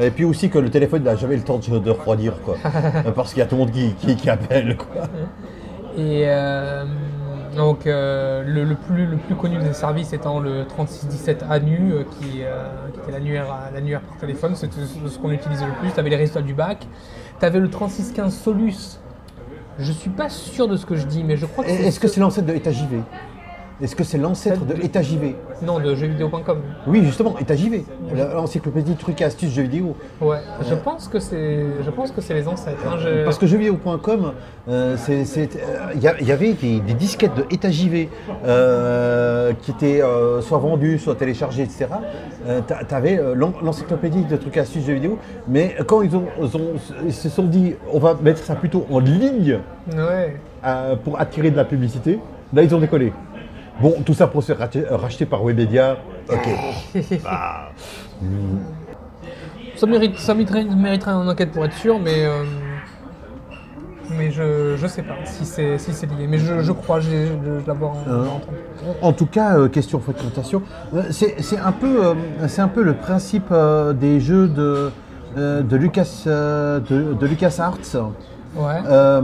Et 0.00 0.10
puis 0.10 0.24
aussi 0.24 0.48
que 0.48 0.58
le 0.58 0.70
téléphone 0.70 1.02
n'a 1.02 1.16
jamais 1.16 1.36
le 1.36 1.42
temps 1.42 1.58
de, 1.58 1.78
de 1.78 1.90
refroidir, 1.90 2.40
quoi. 2.42 2.56
Parce 3.14 3.30
qu'il 3.30 3.40
y 3.40 3.42
a 3.42 3.46
tout 3.46 3.56
le 3.56 3.60
monde 3.62 3.72
qui, 3.72 3.92
qui, 3.94 4.16
qui 4.16 4.30
appelle, 4.30 4.76
quoi. 4.76 5.02
Et 5.98 6.22
euh, 6.26 6.84
donc, 7.56 7.86
euh, 7.86 8.44
le, 8.46 8.64
le 8.64 8.76
plus, 8.76 9.06
le 9.06 9.16
plus 9.16 9.34
connu 9.34 9.58
des 9.58 9.72
services 9.72 10.12
étant 10.12 10.38
le 10.38 10.64
3617 10.66 11.44
ANU, 11.50 11.92
euh, 11.92 12.04
qui, 12.04 12.28
qui 12.28 12.38
était 12.40 13.12
l'annuaire 13.12 13.46
par 14.00 14.16
téléphone, 14.20 14.54
c'était 14.54 14.76
ce 15.06 15.18
qu'on 15.18 15.32
utilisait 15.32 15.66
le 15.66 15.72
plus. 15.72 15.92
Tu 15.92 16.00
avais 16.00 16.10
les 16.10 16.16
résultats 16.16 16.42
du 16.42 16.54
bac. 16.54 16.86
Tu 17.38 17.44
avais 17.44 17.58
le 17.58 17.68
3615 17.68 18.32
Solus. 18.32 18.98
Je 19.78 19.92
suis 19.92 20.10
pas 20.10 20.28
sûr 20.28 20.68
de 20.68 20.76
ce 20.76 20.86
que 20.86 20.94
je 20.94 21.06
dis, 21.06 21.24
mais 21.24 21.36
je 21.36 21.46
crois 21.46 21.64
que 21.64 21.70
c'est. 21.70 21.82
Est-ce 21.84 21.98
que 22.00 22.06
c'est 22.08 22.20
l'ancêtre 22.20 22.46
de 22.46 22.54
État 22.54 22.70
JV 22.70 23.00
Est-ce 23.82 23.96
que 23.96 24.04
c'est 24.04 24.18
l'ancêtre 24.18 24.64
de 24.66 24.74
État 24.84 25.00
JV 25.00 25.36
Non, 25.62 25.78
de 25.78 25.94
jeuxvideo.com. 25.94 26.58
Oui, 26.86 27.02
justement, 27.04 27.34
État 27.38 27.56
JV. 27.56 27.84
L'encyclopédie 28.34 28.94
trucs 28.96 29.20
et 29.22 29.24
astuces 29.24 29.52
jeux 29.54 29.62
vidéo. 29.62 29.96
Ouais, 30.20 30.38
je 30.68 30.74
pense 30.74 31.08
que 31.08 31.18
c'est, 31.18 31.64
je 31.84 31.90
pense 31.90 32.10
que 32.10 32.20
c'est 32.20 32.34
les 32.34 32.46
ancêtres. 32.46 32.76
hein, 32.86 32.96
je- 32.98 33.24
Parce 33.24 33.38
que 33.38 33.46
jeuxvideo.com, 33.46 34.32
euh, 34.68 34.96
euh, 35.08 35.46
il 35.94 36.02
y, 36.02 36.32
avait 36.32 36.52
des, 36.52 36.80
des 36.80 36.94
disquettes 36.94 37.34
de 37.34 37.44
État 37.50 37.70
JV 37.70 38.08
euh, 38.46 39.52
qui 39.62 39.70
étaient 39.70 40.02
soit 40.42 40.58
vendues, 40.58 40.98
soit 40.98 41.14
téléchargées, 41.14 41.62
etc. 41.62 41.86
Euh, 42.46 42.60
l'en- 43.34 43.52
l'encyclopédie 43.62 44.24
de 44.24 44.36
trucs 44.36 44.56
et 44.56 44.60
astuces 44.60 44.84
jeux 44.86 44.94
vidéo, 44.94 45.18
mais 45.48 45.76
quand 45.86 46.02
ils, 46.02 46.14
ont, 46.16 46.24
ils 46.40 46.56
ont- 46.56 46.72
ils 47.06 47.12
se 47.12 47.28
sont 47.28 47.44
dit 47.44 47.74
on 47.92 47.98
va 47.98 48.14
mettre 48.22 48.40
ça 48.42 48.54
plutôt 48.54 48.86
en 48.90 48.98
ligne 48.98 49.58
Ouais. 49.96 50.36
pour 51.04 51.18
attirer 51.20 51.50
de 51.50 51.56
la 51.56 51.64
publicité, 51.64 52.18
là 52.52 52.62
ils 52.62 52.74
ont 52.74 52.78
décollé. 52.80 53.12
Bon, 53.80 53.94
tout 54.04 54.14
ça 54.14 54.26
pour 54.26 54.42
se 54.42 54.52
racheter, 54.52 54.84
racheter 54.90 55.26
par 55.26 55.42
Webedia, 55.44 55.96
ok. 56.28 56.48
Bah, 57.24 57.70
Ça, 59.76 59.86
mérite, 59.86 60.18
ça 60.18 60.34
mériterait, 60.34 60.64
mériterait 60.64 61.12
une 61.12 61.28
enquête 61.28 61.52
pour 61.52 61.64
être 61.64 61.74
sûr, 61.76 61.98
mais, 61.98 62.26
euh, 62.26 62.44
mais 64.10 64.30
je, 64.30 64.76
je 64.76 64.86
sais 64.86 65.02
pas 65.02 65.14
si 65.24 65.46
c'est 65.46 65.78
si 65.78 65.92
c'est 65.94 66.06
lié. 66.06 66.26
Mais 66.28 66.36
je, 66.38 66.60
je 66.60 66.72
crois, 66.72 67.00
j'ai 67.00 67.30
de 67.30 67.62
l'avoir 67.66 67.94
Euh. 68.06 68.24
entendu. 68.26 68.56
En 69.00 69.12
tout 69.14 69.26
cas, 69.26 69.56
euh, 69.58 69.68
question 69.68 69.98
fréquentation, 70.00 70.62
euh, 70.94 71.04
c'est 71.10 71.40
c'est 71.40 71.58
un, 71.58 71.72
peu, 71.72 72.04
euh, 72.04 72.14
c'est 72.48 72.60
un 72.60 72.68
peu 72.68 72.82
le 72.82 72.94
principe 72.94 73.46
euh, 73.50 73.94
des 73.94 74.20
jeux 74.20 74.48
de, 74.48 74.90
euh, 75.38 75.62
de, 75.62 75.76
Lucas, 75.76 76.24
euh, 76.26 76.80
de, 76.80 77.14
de 77.14 77.26
LucasArts. 77.26 77.78
Ouais. 78.56 78.80
Euh, 78.88 79.20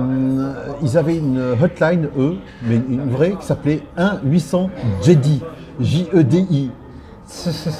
ils 0.83 0.97
avaient 0.97 1.17
une 1.17 1.41
hotline, 1.62 2.09
eux, 2.19 2.37
mais 2.62 2.77
une 2.89 3.11
vraie, 3.11 3.33
qui 3.33 3.45
s'appelait 3.47 3.83
1-800 3.99 4.69
Jedi. 5.03 5.43
J-E-D-I. 5.81 6.71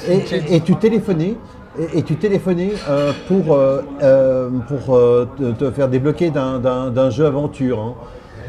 Et, 0.09 0.55
et 0.55 0.61
tu 0.61 0.75
téléphonais, 0.75 1.35
et, 1.79 1.99
et 1.99 2.03
tu 2.03 2.15
téléphonais 2.17 2.73
euh, 2.89 3.11
pour, 3.27 3.55
euh, 3.55 4.49
pour 4.67 4.97
te, 5.37 5.51
te 5.51 5.71
faire 5.71 5.87
débloquer 5.87 6.29
d'un 6.31 7.09
jeu 7.09 7.25
aventure. 7.25 7.79
hein. 7.79 7.93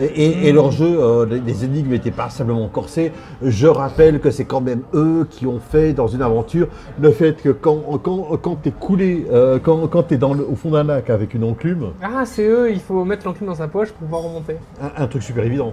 Et, 0.00 0.52
leur 0.52 0.70
jeu, 0.70 0.86
euh, 1.00 1.26
les, 1.26 1.64
énigmes 1.64 1.90
n'étaient 1.90 2.10
pas 2.10 2.30
simplement 2.30 2.68
corsées. 2.68 3.12
Je 3.42 3.66
rappelle 3.66 4.20
que 4.20 4.30
c'est 4.30 4.44
quand 4.44 4.60
même 4.60 4.82
eux 4.94 5.26
qui 5.30 5.46
ont 5.46 5.58
fait 5.60 5.92
dans 5.92 6.06
une 6.06 6.22
aventure 6.22 6.68
le 7.00 7.10
fait 7.10 7.40
que 7.42 7.50
quand, 7.50 7.82
quand, 8.02 8.36
quand 8.40 8.56
tu 8.62 8.68
es 8.68 8.72
coulé, 8.72 9.26
euh, 9.32 9.58
quand, 9.62 9.86
quand 9.88 10.04
tu 10.04 10.14
es 10.14 10.16
dans 10.16 10.34
le- 10.34 10.46
au 10.48 10.54
fond 10.54 10.70
d'un 10.70 10.84
lac 10.84 11.10
avec 11.10 11.34
une 11.34 11.44
enclume, 11.44 11.88
Ah, 12.02 12.24
c'est 12.24 12.46
eux, 12.46 12.70
il 12.70 12.80
faut 12.80 13.04
mettre 13.04 13.26
l'enclume 13.26 13.48
dans 13.48 13.54
sa 13.54 13.68
poche 13.68 13.90
pour 13.90 14.06
pouvoir 14.06 14.22
remonter. 14.22 14.54
un, 14.80 15.02
un 15.02 15.06
truc 15.06 15.22
super 15.22 15.44
évident. 15.44 15.72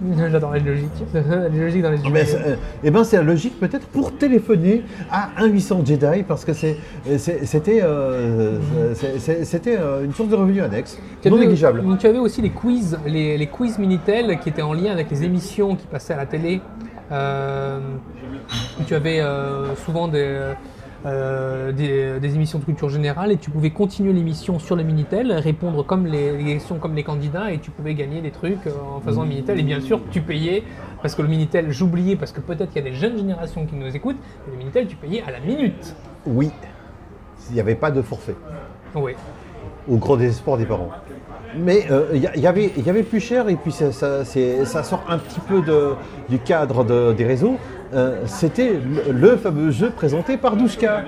J'adore 0.30 0.52
les 0.54 0.60
logiques. 0.60 0.90
les 1.52 1.58
logiques 1.60 1.82
dans 1.82 1.90
les 1.90 1.96
jeux. 1.96 2.02
Vidéo. 2.04 2.22
c'est- 2.26 2.36
euh, 2.36 2.56
eh 2.84 2.90
ben, 2.90 3.04
c'est 3.04 3.16
la 3.16 3.22
logique 3.22 3.58
peut-être 3.58 3.86
pour 3.86 4.16
téléphoner 4.16 4.82
à 5.10 5.30
1-800 5.40 5.84
Jedi 5.86 6.22
parce 6.26 6.44
que 6.44 6.52
c'est- 6.52 6.76
c'est- 7.18 7.46
c'était 7.46 7.80
euh, 7.82 8.58
c'était 8.94 9.76
euh, 9.78 10.04
une 10.04 10.12
source 10.12 10.28
de 10.28 10.36
revenus 10.36 10.62
annexe, 10.62 10.98
Tu 11.22 11.28
non 11.30 11.36
avais- 11.36 11.44
négligeable. 11.46 11.82
Tu 11.98 12.06
avais 12.06 12.18
aussi 12.18 12.42
les 12.42 12.50
quiz, 12.50 12.98
les, 13.06 13.38
les 13.38 13.46
quiz 13.46 13.78
Minitel 13.78 14.38
qui 14.40 14.48
étaient 14.50 14.62
en 14.62 14.74
lien 14.74 14.92
avec 14.92 15.10
les 15.10 15.24
émissions 15.24 15.76
qui 15.76 15.86
passaient 15.86 16.14
à 16.14 16.18
la 16.18 16.26
télé. 16.26 16.60
Euh, 17.12 17.78
tu 18.86 18.94
avais 18.94 19.20
euh, 19.20 19.74
souvent 19.76 20.08
des, 20.08 20.38
euh, 21.06 21.70
des, 21.72 22.18
des 22.18 22.34
émissions 22.34 22.58
de 22.58 22.64
culture 22.64 22.88
générale 22.88 23.30
et 23.30 23.36
tu 23.36 23.50
pouvais 23.50 23.70
continuer 23.70 24.12
l'émission 24.12 24.58
sur 24.58 24.74
le 24.74 24.82
Minitel, 24.82 25.32
répondre 25.32 25.84
comme 25.84 26.06
les, 26.06 26.36
les 26.36 26.54
questions 26.54 26.78
comme 26.78 26.94
les 26.96 27.04
candidats 27.04 27.52
et 27.52 27.58
tu 27.58 27.70
pouvais 27.70 27.94
gagner 27.94 28.20
des 28.20 28.32
trucs 28.32 28.66
euh, 28.66 28.72
en 28.96 29.00
faisant 29.00 29.22
le 29.22 29.28
Minitel. 29.28 29.58
Et 29.60 29.62
bien 29.62 29.80
sûr, 29.80 30.00
tu 30.10 30.20
payais 30.20 30.64
parce 31.02 31.14
que 31.14 31.22
le 31.22 31.28
Minitel, 31.28 31.70
j'oubliais 31.70 32.16
parce 32.16 32.32
que 32.32 32.40
peut-être 32.40 32.72
qu'il 32.72 32.82
y 32.84 32.86
a 32.86 32.90
des 32.90 32.96
jeunes 32.96 33.16
générations 33.16 33.66
qui 33.66 33.76
nous 33.76 33.94
écoutent, 33.94 34.16
mais 34.46 34.52
le 34.52 34.58
Minitel, 34.58 34.86
tu 34.88 34.96
payais 34.96 35.22
à 35.26 35.30
la 35.30 35.38
minute. 35.40 35.94
Oui, 36.26 36.50
il 37.50 37.54
n'y 37.54 37.60
avait 37.60 37.76
pas 37.76 37.92
de 37.92 38.02
forfait, 38.02 38.34
Oui. 38.96 39.12
au 39.88 39.98
grand 39.98 40.16
désespoir 40.16 40.56
des 40.58 40.66
parents. 40.66 40.90
Mais 41.56 41.86
euh, 41.90 42.06
il 42.12 42.18
y, 42.36 42.40
y 42.40 42.46
avait, 42.48 42.72
y 42.76 42.90
avait 42.90 43.04
plus 43.04 43.20
cher 43.20 43.48
et 43.48 43.54
puis 43.54 43.70
ça, 43.72 43.92
ça- 43.92 44.24
sort 44.82 45.04
un 45.08 45.16
petit 45.18 45.40
peu 45.40 45.62
de- 45.62 45.92
du 46.28 46.38
cadre 46.40 46.84
de- 46.84 47.12
des 47.12 47.24
réseaux. 47.24 47.56
Euh, 47.94 48.22
C'était 48.26 48.80
le, 49.12 49.36
fameux 49.36 49.70
jeu 49.70 49.90
présenté 49.90 50.36
par 50.36 50.56
Douchka. 50.56 51.04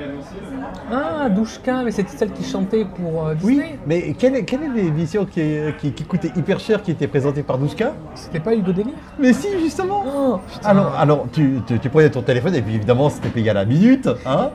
Ah, 0.93 1.29
Douchka, 1.29 1.83
mais 1.85 1.91
c'était 1.91 2.17
celle 2.17 2.31
qui 2.33 2.45
chantait 2.45 2.85
pour 2.85 3.27
euh, 3.27 3.35
Oui, 3.43 3.55
Disney 3.55 3.79
mais 3.87 4.15
quelle 4.19 4.37
est, 4.37 4.45
quelle 4.45 4.63
est 4.63 4.69
l'émission 4.69 5.25
qui, 5.25 5.43
qui, 5.79 5.93
qui 5.93 6.05
coûtait 6.05 6.31
hyper 6.37 6.61
cher 6.61 6.83
qui 6.83 6.93
était 6.93 7.09
présentée 7.09 7.43
par 7.43 7.59
Douchka? 7.59 7.93
C'était 8.15 8.41
pas 8.41 8.55
Hugo 8.55 8.73
Délire? 8.73 8.95
Mais 9.19 9.33
si, 9.33 9.49
justement 9.61 10.05
Oh. 10.07 10.39
Alors, 10.65 10.95
alors 10.97 11.27
tu, 11.33 11.61
tu, 11.67 11.79
tu 11.79 11.89
prenais 11.89 12.11
ton 12.11 12.23
téléphone 12.23 12.55
et 12.55 12.63
puis 12.63 12.75
évidemment 12.77 13.11
c'était 13.11 13.29
payé 13.29 13.51
à 13.51 13.55
la 13.55 13.65
minute. 13.65 14.09
Hein 14.25 14.51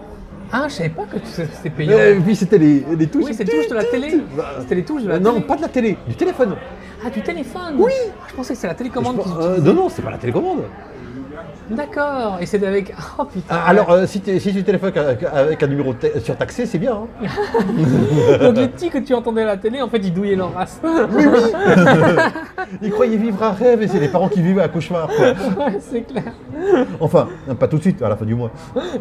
Ah, 0.51 0.65
je 0.69 0.73
savais 0.75 0.89
pas 0.89 1.03
que 1.03 1.17
c'était 1.23 1.69
payant. 1.69 1.97
et 1.97 2.15
puis 2.23 2.35
c'était 2.35 2.57
les, 2.57 2.85
les 2.97 3.07
touches. 3.07 3.25
oui, 3.25 3.33
c'est 3.33 3.43
les 3.43 3.51
touches 3.51 3.69
de 3.69 3.75
la 3.75 3.83
télé. 3.83 4.21
C'était 4.61 4.75
les 4.75 4.85
touches 4.85 5.03
de 5.03 5.09
la 5.09 5.15
euh, 5.15 5.19
non, 5.19 5.33
télé. 5.33 5.45
pas 5.45 5.55
de 5.57 5.61
la 5.61 5.67
télé, 5.67 5.97
du 6.07 6.15
téléphone. 6.15 6.55
Ah, 7.05 7.09
du 7.09 7.21
téléphone 7.21 7.75
Oui 7.77 7.91
Je 8.29 8.33
pensais 8.33 8.53
que 8.53 8.59
c'est 8.59 8.67
la 8.67 8.75
télécommande 8.75 9.17
qui 9.21 9.29
euh, 9.41 9.59
non, 9.59 9.73
non, 9.73 9.89
c'est 9.89 10.01
pas 10.01 10.11
la 10.11 10.17
télécommande. 10.17 10.59
D'accord, 11.75 12.37
et 12.41 12.45
c'était 12.45 12.67
avec. 12.67 12.93
Oh 13.19 13.25
putain 13.25 13.45
Ah, 13.49 13.63
Alors, 13.69 13.91
euh, 13.91 14.05
si, 14.07 14.21
si 14.39 14.53
tu 14.53 14.63
téléphones 14.63 14.91
avec, 14.97 15.23
avec 15.23 15.61
un 15.63 15.67
numéro 15.67 15.93
ta- 15.93 16.19
surtaxé, 16.19 16.65
c'est 16.65 16.79
bien. 16.79 16.93
hein. 17.21 17.27
Donc 18.41 18.57
les 18.57 18.67
petits 18.67 18.89
que 18.89 18.97
tu 18.97 19.13
entendais 19.13 19.43
à 19.43 19.45
la 19.45 19.57
télé, 19.57 19.81
en 19.81 19.87
fait, 19.87 19.97
ils 19.99 20.13
douillaient 20.13 20.35
leur 20.35 20.53
race. 20.53 20.81
Ils 22.81 22.91
croyaient 22.91 23.17
vivre 23.17 23.41
un 23.43 23.51
rêve 23.51 23.81
et 23.83 23.87
c'est 23.87 23.99
les 23.99 24.07
parents 24.07 24.29
qui 24.29 24.41
vivent 24.41 24.59
un 24.59 24.67
cauchemar. 24.67 25.07
quoi. 25.07 25.25
ouais, 25.65 25.77
c'est 25.79 26.01
clair. 26.01 26.23
Enfin, 26.99 27.27
pas 27.59 27.67
tout 27.67 27.77
de 27.77 27.81
suite, 27.81 28.01
à 28.01 28.09
la 28.09 28.15
fin 28.15 28.25
du 28.25 28.35
mois. 28.35 28.51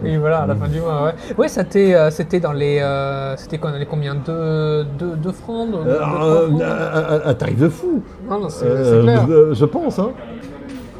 Et 0.04 0.16
voilà, 0.18 0.40
à 0.40 0.46
la 0.46 0.54
fin 0.54 0.68
du 0.68 0.80
mois, 0.80 1.04
ouais. 1.04 1.12
Ouais, 1.38 1.48
c'était 1.48 1.94
euh, 1.94 2.10
c'était 2.10 2.40
dans 2.40 2.52
les. 2.52 2.78
euh, 2.80 3.36
c'était 3.36 3.58
quoi, 3.58 3.70
dans 3.72 3.78
les 3.78 3.86
combien 3.86 4.14
Deux, 4.14 4.84
deux, 4.98 5.16
deux 5.16 5.32
francs 5.32 5.68
Euh, 5.74 6.00
un, 6.02 6.06
francs? 6.06 6.62
un- 6.62 7.30
un 7.30 7.34
tarif 7.34 7.58
de 7.58 7.68
fou, 7.68 8.02
Non, 8.28 8.40
non, 8.40 8.48
c'est 8.48 8.66
c'est 8.84 9.00
clair. 9.02 9.26
je 9.52 9.64
pense. 9.64 9.98
Hein. 9.98 10.10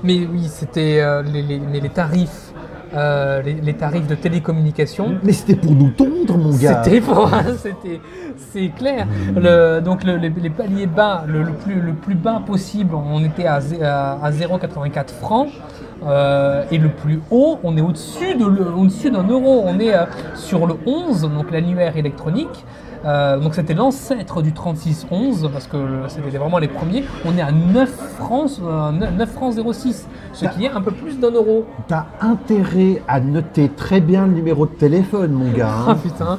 Mais 0.04 0.26
oui, 0.30 0.46
c'était 0.48 1.00
euh, 1.00 1.22
les, 1.22 1.42
les- 1.42 1.60
mais 1.60 1.80
les 1.80 1.88
tarifs, 1.88 2.52
euh, 2.94 3.40
les, 3.42 3.54
les 3.54 3.74
tarifs 3.74 4.06
de 4.06 4.14
télécommunication. 4.14 5.16
Mais 5.22 5.32
c'était 5.32 5.54
pour 5.56 5.72
nous 5.72 5.90
tondre, 5.90 6.36
mon 6.36 6.50
gars. 6.56 6.82
C'était 6.84 7.00
pour, 7.00 7.30
c'était, 7.58 8.00
c'est 8.52 8.68
clair. 8.76 9.06
Le, 9.36 9.80
donc 9.80 10.04
le- 10.04 10.16
les, 10.16 10.28
les 10.30 10.50
paliers 10.50 10.86
bas, 10.86 11.24
le, 11.26 11.42
le 11.42 11.52
plus, 11.52 11.80
le 11.80 11.92
plus 11.94 12.14
bas 12.16 12.42
possible, 12.44 12.94
on 12.94 13.22
était 13.24 13.46
à, 13.46 13.60
à, 13.82 14.24
à 14.26 14.30
0,84 14.30 15.08
francs. 15.20 15.48
Euh, 16.04 16.64
et 16.72 16.78
le 16.78 16.88
plus 16.88 17.20
haut, 17.30 17.60
on 17.62 17.76
est 17.76 17.80
au-dessus 17.80 18.34
de 18.34 18.44
au-dessus 18.44 19.10
d'un 19.12 19.22
euro. 19.28 19.62
On 19.64 19.78
est 19.78 19.94
euh, 19.94 20.04
sur 20.34 20.66
le 20.66 20.74
11, 20.84 21.22
donc 21.32 21.52
l'annuaire 21.52 21.96
électronique. 21.96 22.64
Euh, 23.04 23.38
donc 23.38 23.54
c'était 23.54 23.74
l'ancêtre 23.74 24.42
du 24.42 24.52
3611 24.52 25.50
parce 25.52 25.66
que 25.66 25.76
le- 25.76 26.08
c'était 26.08 26.38
vraiment 26.38 26.58
les 26.58 26.68
premiers. 26.68 27.04
On 27.24 27.36
est 27.36 27.40
à 27.42 27.50
9 27.50 27.90
francs, 28.18 28.50
euh, 28.62 28.90
9 28.92 29.28
francs 29.32 29.54
06, 29.72 30.06
ce 30.32 30.46
qui 30.46 30.64
est 30.66 30.70
un 30.70 30.80
peu 30.80 30.92
plus 30.92 31.18
d'un 31.18 31.30
euro. 31.32 31.64
T'as 31.88 32.06
intérêt 32.20 33.02
à 33.08 33.20
noter 33.20 33.68
très 33.70 34.00
bien 34.00 34.26
le 34.26 34.32
numéro 34.32 34.66
de 34.66 34.72
téléphone, 34.72 35.32
mon 35.32 35.50
gars. 35.50 35.70
Ah 35.86 35.90
hein. 35.92 35.96
putain, 36.02 36.38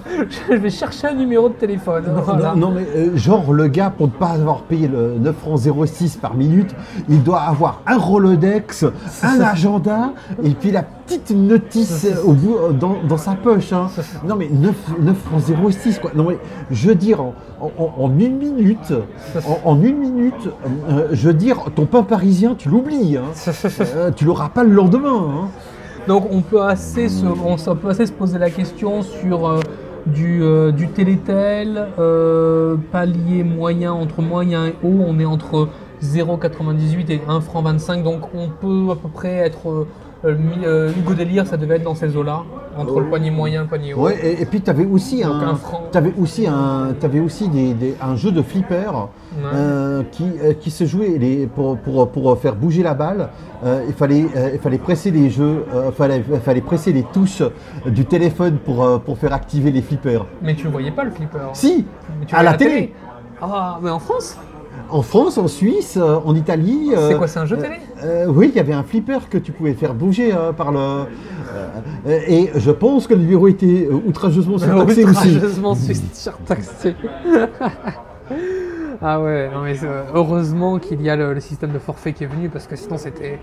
je 0.50 0.54
vais 0.56 0.70
chercher 0.70 1.08
un 1.08 1.16
numéro 1.16 1.50
de 1.50 1.54
téléphone. 1.56 2.04
Voilà. 2.24 2.54
Non, 2.56 2.70
non, 2.70 2.76
mais 2.76 2.86
euh, 2.96 3.18
genre 3.18 3.52
le 3.52 3.68
gars, 3.68 3.90
pour 3.90 4.08
ne 4.08 4.12
pas 4.12 4.30
avoir 4.30 4.62
payé 4.62 4.88
le 4.88 5.16
9 5.20 5.36
francs 5.36 5.60
06 5.86 6.18
par 6.18 6.36
minute, 6.36 6.74
il 7.10 7.24
doit 7.24 7.42
avoir 7.42 7.82
un 7.88 7.98
Rolodex, 7.98 8.86
un 9.24 9.42
agenda 9.42 10.12
et 10.44 10.52
puis 10.52 10.72
la 10.72 10.84
petite 10.84 11.32
notice 11.32 12.08
au 12.26 12.34
bout, 12.34 12.56
euh, 12.58 12.72
dans, 12.72 12.96
dans 13.08 13.18
sa 13.18 13.34
poche. 13.34 13.74
hein. 13.74 13.88
Non 14.26 14.36
mais 14.36 14.48
9, 14.50 14.74
9 15.02 15.18
francs 15.18 15.42
06 15.72 16.00
quoi. 16.00 16.12
Non 16.16 16.26
mais 16.30 16.38
je 16.72 16.88
veux 16.90 16.96
dire 16.96 17.22
en, 17.22 17.34
en- 17.62 17.94
en 17.98 18.20
une 18.20 18.38
minute, 18.38 18.94
en, 19.48 19.72
en 19.72 19.82
une 19.82 19.98
minute, 19.98 20.50
euh, 20.90 21.08
je 21.12 21.28
veux 21.28 21.34
dire 21.34 21.58
ton 21.76 21.86
pain 21.86 22.04
parisien 22.04 22.56
tu 22.58 22.70
l'oublies. 22.70 23.18
hein. 23.18 23.24
Euh, 23.96 24.12
tu 24.16 24.26
l'auras 24.26 24.50
pas 24.50 24.64
le 24.64 24.72
lendemain. 24.74 25.24
hein. 25.30 25.48
Donc 26.08 26.28
on 26.32 26.42
peut 26.42 26.62
assez 26.62 27.08
se, 27.10 27.26
on, 27.26 27.56
s- 27.56 27.68
on 27.68 27.76
peut 27.76 27.90
assez 27.90 28.06
se 28.06 28.12
poser 28.12 28.38
la 28.40 28.50
question 28.50 29.02
sur 29.04 29.48
euh, 29.48 29.60
du, 30.06 30.42
euh, 30.44 30.72
du 30.72 30.90
télétel, 30.90 31.88
euh, 32.00 32.76
palier 32.92 33.44
moyen, 33.44 33.94
entre 33.94 34.22
moyen 34.22 34.68
et 34.68 34.76
haut, 34.84 35.00
on 35.08 35.18
est 35.20 35.26
entre 35.26 35.70
0,98 36.04 37.10
et 37.12 37.22
1 37.28 37.40
franc 37.42 37.62
25, 37.62 38.04
donc 38.04 38.22
on 38.36 38.50
peut 38.50 38.92
à 38.92 38.96
peu 38.96 39.08
près 39.10 39.34
être... 39.36 39.88
euh, 40.26 40.36
euh, 40.64 40.92
Hugo 40.98 41.14
Délire, 41.14 41.46
ça 41.48 41.58
devait 41.58 41.76
être 41.76 41.84
dans 41.84 41.96
ces 41.96 42.16
eaux-là, 42.16 42.44
entre 42.78 43.00
le 43.00 43.08
panier 43.10 43.30
moyen 43.32 43.62
et 43.62 43.64
le 43.64 43.70
panier 43.70 43.94
haut. 43.94 44.04
Ouais, 44.06 44.18
et, 44.24 44.42
et 44.42 44.46
puis 44.46 44.62
tu 44.62 44.70
avais 44.70 44.86
aussi, 44.86 45.22
Donc 45.24 45.34
un, 45.44 46.00
un 46.00 46.12
aussi, 46.22 46.48
un, 46.48 46.94
t'avais 47.00 47.20
aussi 47.20 47.50
des, 47.50 47.74
des- 47.74 47.96
un 48.02 48.16
jeu 48.16 48.32
de 48.32 48.42
flipper 48.42 48.92
euh, 49.54 50.04
qui, 50.12 50.26
euh, 50.44 50.54
qui 50.54 50.72
se 50.72 50.86
jouait 50.86 51.18
les, 51.20 51.48
pour, 51.48 51.78
pour, 51.78 52.10
pour 52.10 52.38
faire 52.40 52.56
bouger 52.56 52.84
la 52.84 52.94
balle. 52.94 53.30
il, 53.88 53.94
fallait, 53.94 54.26
il 54.54 54.60
fallait 54.60 54.78
presser 54.78 55.12
les 55.12 55.30
jeux, 55.30 55.66
fallait, 55.96 56.24
il 56.32 56.40
fallait 56.40 56.62
presser 56.62 56.94
les 56.94 57.04
touches 57.04 57.44
du 57.86 58.06
téléphone 58.06 58.58
pour, 58.64 59.02
pour 59.02 59.18
faire 59.18 59.34
activer 59.34 59.72
les 59.72 59.82
flippers. 59.82 60.26
Mais 60.42 60.56
tu 60.56 60.66
le 60.66 60.70
voyais 60.72 60.92
pas 60.92 61.04
le 61.04 61.12
flipper 61.12 61.50
Si, 61.54 61.86
à 62.32 62.44
la 62.44 62.54
télé. 62.54 62.94
Ah, 63.42 63.78
mais 63.82 63.90
en 63.90 64.00
France 64.00 64.38
en 64.94 65.02
France, 65.02 65.38
en 65.38 65.48
Suisse, 65.48 65.98
euh, 65.98 66.18
en 66.24 66.36
Italie. 66.36 66.92
C'est 66.94 67.14
euh, 67.14 67.18
quoi, 67.18 67.28
c'est 67.28 67.40
un 67.40 67.46
jeu 67.46 67.58
euh, 67.58 67.62
télé 67.62 67.76
euh, 68.04 68.26
Oui, 68.28 68.50
il 68.54 68.56
y 68.56 68.60
avait 68.60 68.74
un 68.74 68.84
flipper 68.84 69.28
que 69.30 69.38
tu 69.38 69.52
pouvais 69.52 69.74
faire 69.74 69.94
bouger 69.94 70.34
euh, 70.34 70.52
par 70.54 70.72
le. 70.72 70.78
euh, 70.80 72.20
et 72.28 72.52
je 72.56 72.72
pense 72.72 73.08
que 73.08 73.14
le 73.14 73.22
numéro 73.22 73.48
était 73.48 73.90
outrageusement 74.08 74.58
surtaxé 74.60 75.04
aussi. 75.04 75.12
Outrageusement 75.36 75.76
su- 75.76 75.96
surtaxé. 76.14 76.96
ah 79.02 79.20
ouais, 79.22 79.50
non 79.54 79.62
mais 79.64 79.76
c'est- 79.76 79.88
heureusement 80.14 80.80
qu'il 80.80 81.02
y 81.02 81.10
a 81.10 81.16
le, 81.16 81.34
le 81.34 81.40
système 81.40 81.72
de 81.72 81.80
forfait 81.80 82.14
qui 82.14 82.24
est 82.24 82.28
venu 82.28 82.50
parce 82.50 82.68
que 82.68 82.76
sinon 82.76 82.98
c'était. 82.98 83.40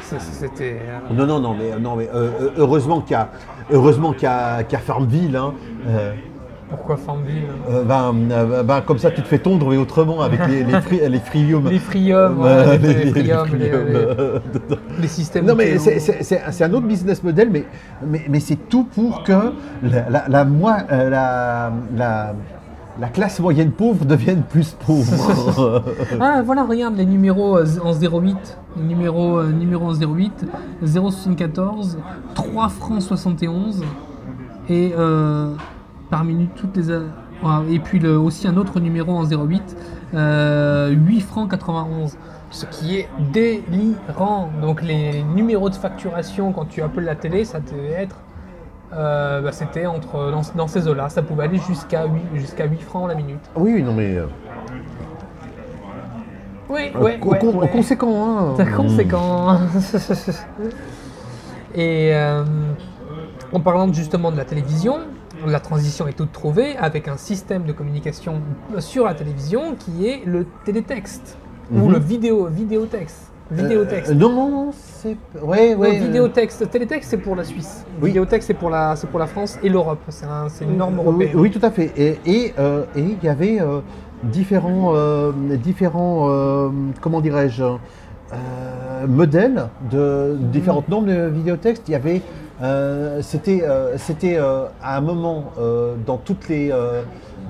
c'est- 0.00 0.20
C'était. 0.20 0.80
Non, 1.12 1.26
non, 1.26 1.40
non, 1.40 1.54
mais, 1.58 1.78
non, 1.78 1.96
mais 1.96 2.08
heureusement 2.56 3.00
qu'il 3.02 3.16
y 3.16 4.22
y 4.22 4.76
a 4.76 4.78
Farmville. 4.78 5.36
hein. 5.36 5.52
Euh, 6.68 6.76
pourquoi 6.76 6.96
Farmville 6.96 7.44
euh, 7.70 7.84
ben, 7.84 8.12
euh, 8.30 8.62
ben, 8.62 8.80
comme 8.80 8.98
ça, 8.98 9.10
tu 9.10 9.22
te 9.22 9.26
fais 9.28 9.38
tondre, 9.38 9.68
mais 9.70 9.76
autrement, 9.76 10.20
avec 10.22 10.40
les, 10.48 10.64
les, 10.64 10.72
fri- 10.80 11.08
les 11.08 11.20
friums. 11.20 11.68
Les 11.68 11.78
friums, 11.78 12.40
Euh, 12.42 12.66
ouais, 12.70 12.78
les, 12.78 12.94
les 12.94 13.04
les 13.12 13.22
les- 13.22 13.30
euh, 13.72 14.38
les 15.00 15.08
systèmes. 15.08 15.46
Non, 15.46 15.54
mais 15.54 15.78
c'est- 15.78 16.64
un 16.64 16.72
autre 16.74 16.86
business 16.86 17.22
model, 17.22 17.50
mais, 17.50 17.64
mais, 18.04 18.22
mais 18.28 18.40
c'est 18.40 18.56
tout 18.68 18.84
pour 18.84 19.22
que 19.22 19.32
la, 19.82 20.08
la, 20.10 20.24
la, 20.28 20.44
moi- 20.44 20.78
euh, 20.90 21.08
la, 21.10 21.72
la- 21.96 22.34
la 22.98 23.08
classe 23.08 23.38
moyenne 23.40 23.72
pauvre 23.72 24.04
devienne 24.06 24.42
plus 24.42 24.70
pauvre. 24.86 25.82
Ah 26.20 26.40
voilà, 26.44 26.64
regarde 26.64 26.96
les 26.96 27.04
numéros 27.06 27.58
euh, 27.58 27.66
en 27.84 27.92
08. 27.92 28.58
Numéro, 28.78 29.38
euh, 29.38 29.50
numéro 29.52 29.86
en 29.86 29.94
08, 29.94 30.46
074, 30.84 31.98
3 32.34 32.68
francs 32.70 33.02
71. 33.02 33.82
Et 34.68 34.92
euh, 34.98 35.50
par 36.10 36.24
minute, 36.24 36.50
toutes 36.56 36.76
les. 36.76 36.90
euh, 36.90 37.08
et 37.70 37.78
puis 37.78 37.98
le- 37.98 38.18
aussi 38.18 38.46
un 38.48 38.56
autre 38.56 38.80
numéro 38.80 39.12
en 39.12 39.24
08, 39.24 39.76
euh, 40.14 40.88
8 40.90 41.20
francs 41.20 41.50
91. 41.50 42.16
Ce 42.50 42.64
qui 42.66 42.96
est 42.96 43.08
délirant. 43.32 44.50
Donc 44.62 44.80
les 44.82 45.22
numéros 45.24 45.68
de 45.68 45.74
facturation 45.74 46.52
quand 46.52 46.64
tu 46.66 46.80
appelles 46.82 47.04
la 47.04 47.16
télé, 47.16 47.44
ça 47.44 47.58
devait 47.60 47.90
être. 47.92 48.16
euh, 48.94 49.42
bah, 49.42 49.50
C'était 49.52 49.86
entre 49.86 50.30
dans, 50.30 50.42
dans 50.54 50.68
ces 50.68 50.86
eaux-là. 50.88 51.08
Ça 51.08 51.22
pouvait 51.22 51.44
aller 51.44 51.58
jusqu'à 51.58 52.04
8, 52.06 52.38
jusqu'à 52.40 52.66
8 52.66 52.80
francs 52.82 53.08
la 53.08 53.14
minute. 53.16 53.40
oui, 53.56 53.82
non, 53.82 53.92
mais. 53.94 54.16
euh, 54.16 54.26
Oui, 56.68 56.90
ouais, 56.94 57.18
ouais, 57.22 57.38
con- 57.38 57.58
ouais. 57.58 57.68
conséquent. 57.68 58.28
Hein. 58.28 58.54
C'est 58.56 58.70
conséquent. 58.72 59.58
Et 61.74 62.10
euh, 62.14 62.44
en 63.52 63.60
parlant 63.60 63.92
justement 63.92 64.32
de 64.32 64.36
la 64.36 64.44
télévision, 64.44 64.98
la 65.46 65.60
transition 65.60 66.06
est 66.06 66.12
toute 66.12 66.32
trouvée 66.32 66.76
avec 66.76 67.08
un 67.08 67.16
système 67.16 67.64
de 67.64 67.72
communication 67.72 68.40
sur 68.78 69.04
la 69.04 69.14
télévision 69.14 69.74
qui 69.78 70.06
est 70.06 70.22
le 70.24 70.46
télétexte 70.64 71.36
ou 71.72 71.86
Mhm. 71.86 71.92
le 71.92 71.98
vidéo 71.98 72.46
vidéotexte. 72.46 73.32
Vidéotexte. 73.50 74.10
Euh, 74.10 74.14
non, 74.14 74.30
non, 74.32 74.50
non, 74.50 74.70
c'est. 74.72 75.16
Ouais, 75.40 75.74
Non, 75.74 75.80
ouais. 75.82 75.96
euh, 76.00 76.04
vidéotexte. 76.06 76.68
Télétexte, 76.68 77.10
c'est 77.10 77.16
pour 77.18 77.36
la 77.36 77.44
Suisse. 77.44 77.84
Oui. 78.02 78.08
Vidéotexte, 78.08 78.48
c'est 78.48 78.54
pour 78.54 78.70
la, 78.70 78.96
c'est 78.96 79.06
pour 79.08 79.20
la 79.20 79.26
France 79.28 79.56
et 79.62 79.68
l'Europe. 79.68 80.00
C'est 80.08 80.26
un- 80.26 80.48
une 80.62 80.76
norme 80.76 80.98
Oui, 80.98 81.04
européenne. 81.06 81.30
oui, 81.36 81.50
tout 81.52 81.64
à 81.64 81.70
fait. 81.70 81.92
Et 81.96 82.18
et, 82.26 82.54
euh, 82.58 82.84
et 82.96 83.02
il 83.02 83.22
y 83.22 83.28
avait 83.28 83.60
euh, 83.60 83.80
différents, 84.24 84.92
euh, 84.96 85.30
différents 85.62 86.28
euh, 86.28 86.70
comment 87.00 87.20
dirais-je, 87.20 87.62
euh, 87.62 89.06
modèles 89.06 89.68
de 89.92 90.36
différentes 90.52 90.88
normes 90.88 91.06
de 91.06 91.28
vidéotexte. 91.28 91.84
Il 91.88 91.92
y 91.92 91.94
avait, 91.94 92.22
euh, 92.62 93.20
c'était, 93.22 93.62
euh, 93.62 93.98
c'était 93.98 94.36
euh, 94.36 94.64
à 94.82 94.96
un 94.96 95.00
moment 95.00 95.52
dans 96.06 96.16
toutes 96.16 96.48
les, 96.48 96.72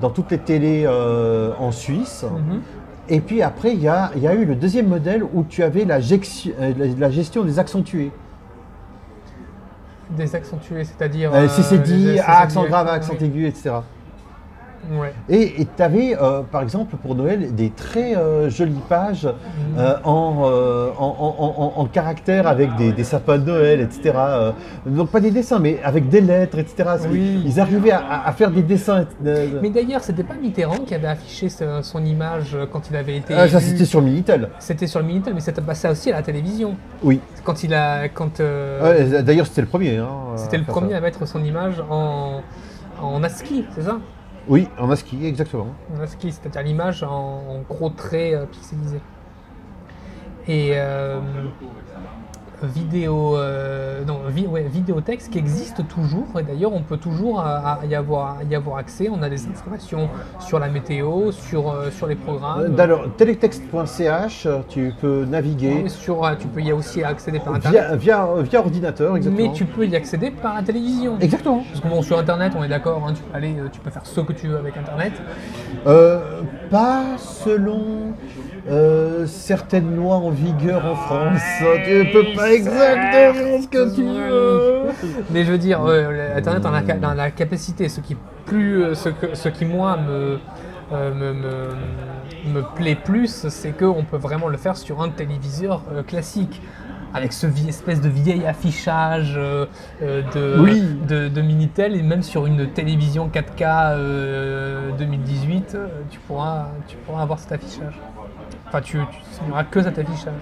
dans 0.01 0.09
toutes 0.09 0.31
les 0.31 0.39
télés 0.39 0.87
en 0.87 1.71
Suisse. 1.71 2.23
Mhm. 2.23 2.61
Et 3.09 3.21
puis 3.21 3.41
après, 3.41 3.73
il 3.73 3.81
y 3.81 3.87
a, 3.87 4.11
y 4.17 4.27
a 4.27 4.33
eu 4.33 4.43
le 4.45 4.55
deuxième 4.55 4.87
modèle 4.87 5.23
où 5.23 5.43
tu 5.43 5.63
avais 5.63 5.85
la, 5.85 5.99
gestion 6.01 7.43
des 7.43 7.59
accentués. 7.59 8.11
Des 10.09 10.35
accentués, 10.35 10.83
c'est-à-dire. 10.83 11.33
Euh, 11.33 11.47
CCD, 11.47 11.95
les- 11.95 12.19
à 12.19 12.39
accent 12.39 12.65
grave, 12.65 12.87
à 12.87 12.93
accent 12.93 13.13
oui. 13.19 13.25
aigu, 13.25 13.45
etc. 13.47 13.75
Ouais. 14.91 15.13
Et 15.29 15.67
tu 15.75 15.83
avais, 15.83 16.15
par 16.51 16.61
exemple, 16.61 16.95
pour 16.97 17.15
Noël, 17.15 17.53
des 17.53 17.69
très 17.71 18.15
euh, 18.15 18.49
jolies 18.49 18.81
pages 18.87 19.27
euh, 19.77 19.95
en, 20.03 20.43
euh, 20.45 20.89
en, 20.97 21.05
en- 21.05 21.61
en- 21.77 21.81
en 21.81 21.85
caractère 21.85 22.47
avec 22.47 22.75
des, 22.77 22.91
des 22.93 23.03
sapins 23.03 23.37
de 23.37 23.45
Noël, 23.45 23.81
etc. 23.81 24.13
euh, 24.17 24.51
donc 24.85 25.09
pas 25.09 25.19
des 25.19 25.31
dessins, 25.31 25.59
mais 25.59 25.79
avec 25.83 26.07
des 26.09 26.21
lettres, 26.21 26.57
etc. 26.59 26.89
Oui. 27.11 27.41
Ils 27.45 27.59
arrivaient 27.59 27.91
à, 27.91 28.31
faire 28.31 28.51
des 28.51 28.61
dessins. 28.63 29.05
euh, 29.25 29.59
Mais 29.61 29.69
d'ailleurs, 29.69 30.01
c'était 30.03 30.23
pas 30.23 30.35
Mitterrand 30.35 30.77
qui 30.85 30.93
avait 30.95 31.07
affiché 31.07 31.49
ce- 31.49 31.81
son 31.81 32.03
image 32.05 32.55
euh, 32.55 32.65
quand 32.71 32.89
il 32.89 32.95
avait 32.95 33.17
été. 33.17 33.33
ah, 33.33 33.47
ça, 33.49 33.59
c'était 33.59 33.85
sur 33.85 34.01
Minitel. 34.01 34.49
C'était 34.59 34.87
sur 34.87 34.99
le 35.01 35.05
Minitel, 35.05 35.33
mais 35.33 35.41
c'était 35.41 35.61
passé 35.61 35.87
aussi 35.89 36.11
à 36.11 36.15
la 36.15 36.21
télévision. 36.21 36.75
Oui. 37.03 37.19
Quand 37.43 37.63
il 37.63 37.73
a, 37.73 38.07
quand 38.09 38.39
euh, 38.39 39.21
D'ailleurs, 39.21 39.47
c'était 39.47 39.61
le 39.61 39.67
premier. 39.67 39.97
hein, 39.97 40.07
c'était 40.37 40.57
le 40.57 40.63
premier 40.63 40.91
ça. 40.91 40.97
à 40.97 41.01
mettre 41.01 41.27
son 41.27 41.43
image 41.43 41.83
en 41.89 42.41
en 43.01 43.23
ASCII, 43.23 43.63
c'est 43.75 43.83
ça? 43.83 43.97
Oui, 44.47 44.69
en 44.77 44.89
ASCII, 44.89 45.25
exactement. 45.25 45.75
En 45.95 45.99
ASCII, 45.99 46.31
c'est-à-dire 46.31 46.63
l'image 46.63 47.03
en, 47.03 47.09
en 47.09 47.59
gros 47.61 47.89
traits 47.89 48.33
euh, 48.33 48.45
pixelisés. 48.45 49.01
Et 50.47 50.71
euh, 50.73 51.19
vidéo, 52.63 53.37
euh, 53.37 54.03
non, 54.05 54.19
vi- 54.29 54.47
ouais, 54.47 54.63
vidéotexte 54.63 55.31
qui 55.31 55.37
existe 55.37 55.87
toujours. 55.87 56.27
Et 56.39 56.43
d'ailleurs, 56.43 56.73
on 56.73 56.81
peut 56.81 56.97
toujours 56.97 57.39
à- 57.39 57.79
à 57.81 57.85
y 57.85 57.95
avoir, 57.95 58.37
y 58.49 58.55
avoir 58.55 58.77
accès. 58.77 59.09
On 59.11 59.21
a 59.21 59.29
des 59.29 59.45
informations 59.47 60.09
sur 60.39 60.59
la 60.59 60.67
météo, 60.69 61.31
sur, 61.31 61.69
euh, 61.71 61.91
sur 61.91 62.07
les 62.07 62.15
programmes. 62.15 62.79
Alors, 62.79 63.05
télétexte.ch, 63.17 64.47
tu 64.69 64.93
peux 64.99 65.25
naviguer 65.25 65.89
sur, 65.89 66.25
euh, 66.25 66.33
tu 66.39 66.47
peux 66.47 66.61
y 66.61 66.71
aussi 66.71 67.03
accéder 67.03 67.39
par 67.39 67.55
Internet. 67.55 67.81
via, 67.81 67.95
via, 67.95 68.27
via 68.41 68.59
ordinateur, 68.59 69.15
exactement. 69.17 69.47
Mais 69.49 69.53
tu 69.53 69.65
peux 69.65 69.85
y 69.85 69.95
accéder 69.95 70.31
par 70.31 70.55
la 70.55 70.63
télévision. 70.63 71.17
Exactement. 71.19 71.63
Parce 71.69 71.81
que 71.81 71.87
bon, 71.87 72.01
sur 72.01 72.17
Internet, 72.17 72.53
on 72.57 72.63
est 72.63 72.67
d'accord, 72.69 73.03
hein, 73.07 73.13
tu 73.15 73.21
peux 73.23 73.35
aller, 73.35 73.55
euh, 73.59 73.67
tu 73.71 73.79
peux 73.79 73.89
faire 73.89 74.05
ce 74.05 74.21
que 74.21 74.33
tu 74.33 74.47
veux 74.47 74.57
avec 74.57 74.75
Internet. 74.77 75.13
Euh, 75.85 76.41
pas 76.69 77.03
selon 77.17 78.13
euh, 78.69 79.25
certaines 79.27 79.95
lois 79.95 80.15
en 80.15 80.29
vigueur 80.29 80.85
en 80.85 80.95
France. 80.95 81.41
Tu 81.85 81.91
ne 81.91 82.11
peux 82.11 82.35
pas 82.35 82.51
exactement 82.53 83.61
ce 83.61 83.67
que 83.67 83.95
tu 83.95 84.03
veux. 84.03 84.83
Mais 85.31 85.45
je 85.45 85.51
veux 85.51 85.57
dire, 85.57 85.81
euh, 85.85 86.35
Internet 86.37 86.65
en 86.65 86.73
a, 86.73 86.81
la 87.13 87.31
capacité. 87.31 87.87
Ce 87.89 88.01
qui, 88.01 88.15
plus, 88.45 88.83
euh, 88.83 88.93
ce, 88.95 89.09
que, 89.09 89.35
ce 89.35 89.49
qui 89.49 89.65
moi 89.65 89.97
me, 89.97 90.39
euh, 90.91 91.13
me, 91.13 91.33
me- 91.33 92.53
me 92.53 92.61
plaît 92.75 92.95
plus, 93.01 93.47
c'est 93.49 93.71
qu'on 93.71 94.03
peut 94.03 94.17
vraiment 94.17 94.47
le 94.47 94.57
faire 94.57 94.77
sur 94.77 95.01
un 95.01 95.09
téléviseur 95.09 95.81
classique. 96.07 96.61
Avec 97.13 97.31
ce 97.31 97.47
espèce 97.69 98.01
de 98.01 98.09
vieil 98.09 98.45
affichage 98.45 99.35
euh, 99.37 99.65
de, 100.01 100.59
Oui. 100.59 100.83
de, 101.07 101.29
de 101.29 101.41
Minitel 101.41 101.95
et 101.95 102.01
même 102.03 102.21
sur 102.21 102.45
une 102.45 102.67
télévision 102.67 103.29
4K 103.33 103.93
euh, 103.95 104.91
2018, 104.99 105.71
euh, 105.75 105.87
tu 106.11 106.19
pourras, 106.19 106.65
tu 106.87 106.97
pourras 106.97 107.21
avoir 107.23 107.39
cet 107.39 107.53
affichage. 107.53 107.93
Enfin, 108.67 108.81
tu, 108.81 108.97
n'y 108.97 109.51
aura 109.51 109.63
que 109.63 109.81
cet 109.81 109.97
affichage. 109.99 110.33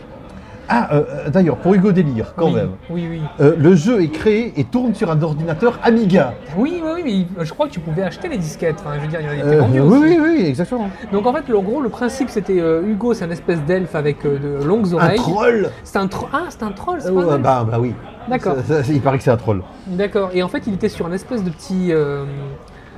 Ah, 0.67 0.95
euh, 0.95 1.03
euh, 1.27 1.29
d'ailleurs, 1.29 1.57
pour 1.57 1.75
Hugo 1.75 1.91
Délire, 1.91 2.33
quand 2.35 2.47
oui, 2.47 2.53
même. 2.55 2.71
Oui, 2.89 3.07
oui. 3.07 3.21
Euh, 3.39 3.55
le 3.55 3.75
jeu 3.75 4.01
est 4.01 4.07
créé 4.07 4.51
et 4.59 4.63
tourne 4.63 4.95
sur 4.95 5.11
un 5.11 5.21
ordinateur 5.21 5.77
Amiga. 5.83 6.33
Oui, 6.57 6.81
oui, 6.83 6.89
oui, 7.03 7.27
mais 7.37 7.45
je 7.45 7.53
crois 7.53 7.67
que 7.67 7.71
tu 7.71 7.79
pouvais 7.79 8.01
acheter 8.01 8.27
les 8.29 8.39
disquettes. 8.39 8.77
Enfin, 8.79 8.95
je 8.95 9.01
veux 9.01 9.07
dire, 9.07 9.21
il 9.21 9.25
y 9.25 9.29
en 9.29 9.31
avait 9.45 9.57
Euh, 9.57 9.59
vendu 9.61 9.79
oui, 9.79 9.97
aussi. 9.97 10.19
oui, 10.19 10.27
oui, 10.39 10.45
exactement. 10.47 10.89
Donc 11.11 11.27
en 11.27 11.33
fait, 11.33 11.53
en 11.53 11.61
gros, 11.61 11.81
le 11.81 11.89
principe, 11.89 12.31
c'était 12.31 12.59
euh, 12.59 12.81
Hugo, 12.81 13.13
c'est 13.13 13.25
un 13.25 13.29
espèce 13.29 13.61
d'elfe 13.61 13.93
avec 13.93 14.25
euh, 14.25 14.39
de 14.59 14.63
longues 14.65 14.87
Un 14.93 14.93
oreilles. 14.95 15.17
troll 15.19 15.69
C'est 15.83 15.99
un 15.99 16.07
troll. 16.07 16.29
Ah, 16.33 16.45
c'est 16.49 16.63
un 16.63 16.71
troll, 16.71 16.97
c'est 16.99 17.09
Euh, 17.11 17.13
pas 17.27 17.33
un 17.35 17.37
bah, 17.37 17.67
bah 17.69 17.77
oui. 17.79 17.93
D'accord. 18.27 18.55
Il 18.89 19.01
paraît 19.01 19.19
que 19.19 19.23
c'est 19.23 19.29
un 19.29 19.37
troll. 19.37 19.61
D'accord. 19.85 20.31
Et 20.33 20.41
en 20.41 20.47
fait, 20.47 20.63
il 20.65 20.73
était 20.73 20.89
sur 20.89 21.05
un 21.05 21.11
espèce 21.11 21.43
de 21.43 21.51
petit, 21.51 21.89
euh, 21.91 22.25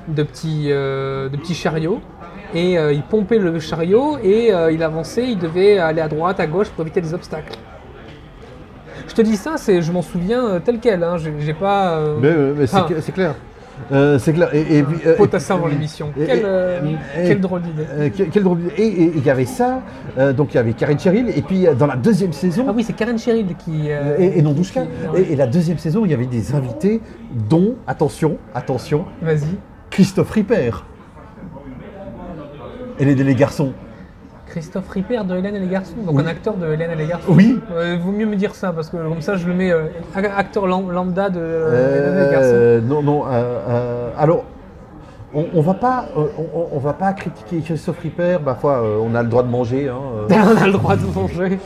de 0.08 0.24
petit, 0.24 0.68
euh, 0.72 1.28
de 1.28 1.36
petit 1.36 1.54
chariot. 1.54 2.00
Et 2.54 2.78
euh, 2.78 2.94
il 2.94 3.04
pompait 3.04 3.40
le 3.40 3.60
chariot 3.60 4.18
et 4.24 4.54
euh, 4.54 4.72
il 4.72 4.82
avançait. 4.84 5.28
Il 5.28 5.38
devait 5.40 5.78
aller 5.80 6.02
à 6.02 6.08
droite, 6.08 6.40
à 6.40 6.48
gauche 6.48 6.70
pour 6.70 6.84
éviter 6.84 7.02
des 7.02 7.14
obstacles. 7.14 7.58
Je 9.08 9.14
te 9.14 9.22
dis 9.22 9.36
ça, 9.38 9.56
c'est, 9.58 9.82
je 9.82 9.92
m'en 9.92 10.02
souviens 10.02 10.46
euh, 10.48 10.60
tel 10.60 10.80
quel. 10.80 11.04
Hein. 11.04 11.18
J'ai, 11.18 11.34
j'ai 11.40 11.54
pas. 11.54 12.02
Mais, 12.22 12.32
mais 12.58 12.68
c'est 12.68 12.78
cla- 12.78 13.02
c'est 13.02 13.12
clair. 13.12 13.36
Euh, 13.92 14.18
c'est 14.18 14.34
clair. 14.34 14.50
Et, 14.56 14.80
et 14.80 14.84
puis, 14.84 14.98
euh, 15.06 15.16
potassin 15.16 15.54
et- 15.54 15.58
avant 15.58 15.68
l'émission. 15.68 16.12
et- 16.20 16.26
Quelle, 16.26 16.42
euh, 16.46 16.80
quelle 17.28 17.40
drôle 17.42 17.62
d'idée. 17.62 17.84
Euh, 17.92 18.10
quel, 18.16 18.30
quel 18.30 18.44
drôle 18.44 18.58
d'idée. 18.60 18.74
Et 18.82 19.12
il 19.16 19.24
y 19.24 19.30
avait 19.30 19.46
ça, 19.46 19.82
donc 20.36 20.54
il 20.54 20.56
y 20.56 20.60
avait 20.60 20.74
Karine 20.74 20.98
Cheryl, 21.00 21.30
et 21.30 21.42
puis 21.44 21.68
dans 21.78 21.86
la 21.86 21.96
deuxième 21.96 22.34
saison, 22.34 22.66
Ah 22.68 22.74
oui, 22.76 22.84
c'est 22.84 22.94
Karen 22.94 23.20
Cheryl 23.20 23.46
qui. 23.64 23.90
et, 23.90 24.42
qui- 24.42 24.80
et, 25.22 25.34
et 25.34 25.36
la 25.36 25.46
deuxième 25.46 25.78
saison, 25.78 26.06
il 26.06 26.12
y 26.12 26.14
avait 26.16 26.26
des 26.26 26.56
invités, 26.56 27.02
dont, 27.50 27.76
attention, 27.86 28.38
attention, 28.56 29.06
Vas-y. 29.22 29.58
Christophe 29.92 30.32
Ripper. 30.32 30.72
Et 33.00 33.06
les, 33.06 33.16
les 33.16 33.36
garçons. 33.36 33.74
Christophe 34.48 34.90
Ripper 34.90 35.20
de 35.28 35.36
Hélène 35.36 35.56
et 35.56 35.60
les 35.60 35.68
garçons, 35.68 35.96
donc 36.06 36.16
Oui. 36.18 36.24
un 36.24 36.28
acteur 36.28 36.56
de 36.56 36.66
Hélène 36.72 36.92
et 36.92 36.96
les 36.96 37.06
garçons. 37.08 37.32
Oui. 37.34 37.60
Euh, 37.76 37.98
vaut 38.02 38.12
mieux 38.14 38.26
me 38.26 38.36
dire 38.38 38.56
ça 38.56 38.72
parce 38.72 38.90
que 38.90 38.96
comme 38.98 39.22
ça 39.22 39.36
je 39.36 39.46
le 39.46 39.54
mets 39.54 39.72
euh, 39.72 39.88
acteur 40.16 40.66
lam- 40.68 40.90
lambda 40.90 41.30
de 41.30 41.40
euh, 41.42 41.98
Hélène 41.98 42.18
et 42.18 42.26
les 42.26 42.32
garçons. 42.32 42.50
Euh, 42.54 42.82
non, 42.82 43.02
non, 43.04 43.24
euh, 43.30 44.10
alors, 44.18 44.46
on, 45.34 45.46
on 45.54 45.62
va 45.62 45.74
pas, 45.74 46.06
on, 46.74 46.80
va 46.80 46.94
pas 46.94 47.12
critiquer 47.12 47.60
Christophe 47.60 48.00
Ripper. 48.00 48.38
Ma 48.44 48.56
foi, 48.56 48.82
on 49.04 49.14
a 49.14 49.22
le 49.22 49.28
droit 49.28 49.44
de 49.44 49.50
manger. 49.50 49.90
hein. 49.90 49.98
On 50.32 50.58
a 50.64 50.66
le 50.66 50.72
droit 50.72 50.96
de 50.96 51.06
manger. 51.14 51.60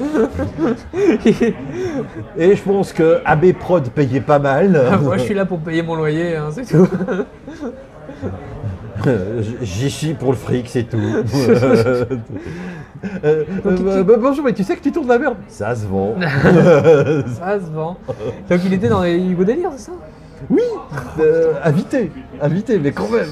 Et 2.38 2.56
je 2.56 2.64
pense 2.64 2.92
que 2.92 3.20
AB 3.24 3.54
Prod 3.54 3.88
payait 3.90 4.20
pas 4.22 4.40
mal. 4.40 4.82
Moi, 5.02 5.18
je 5.18 5.24
suis 5.24 5.36
là 5.36 5.46
pour 5.46 5.60
payer 5.60 5.84
mon 5.84 5.96
loyer, 5.96 6.36
hein, 6.36 6.50
c'est 6.52 6.66
tout. 6.68 6.88
J'y 9.62 9.90
suis 9.90 10.14
pour 10.14 10.32
le 10.32 10.38
fric, 10.38 10.68
c'est 10.70 10.84
tout. 10.84 10.98
Euh, 13.24 13.46
euh, 13.66 13.78
euh, 13.82 14.04
bah, 14.04 14.14
bonjour, 14.20 14.46
mais 14.46 14.54
tu 14.54 14.64
sais 14.64 14.76
que 14.76 14.82
tu 14.84 14.92
tournes 14.92 15.08
la 15.08 15.18
merde 15.18 15.38
Ça 15.48 15.76
se 15.76 15.88
vend. 15.88 16.16
Ça 16.20 17.60
se 17.60 17.72
vend. 17.72 17.98
Donc, 18.50 18.60
il 18.64 18.74
était 18.74 18.90
dans 18.90 19.02
les 19.02 19.18
Hugo 19.18 19.44
Délire, 19.44 19.72
c'est 19.76 19.86
ça? 19.86 19.94
Oui, 20.50 20.62
euh, 21.20 21.54
invité, 21.64 22.12
invité, 22.42 22.80
mais 22.80 22.92
quand 22.92 23.10
même. 23.10 23.28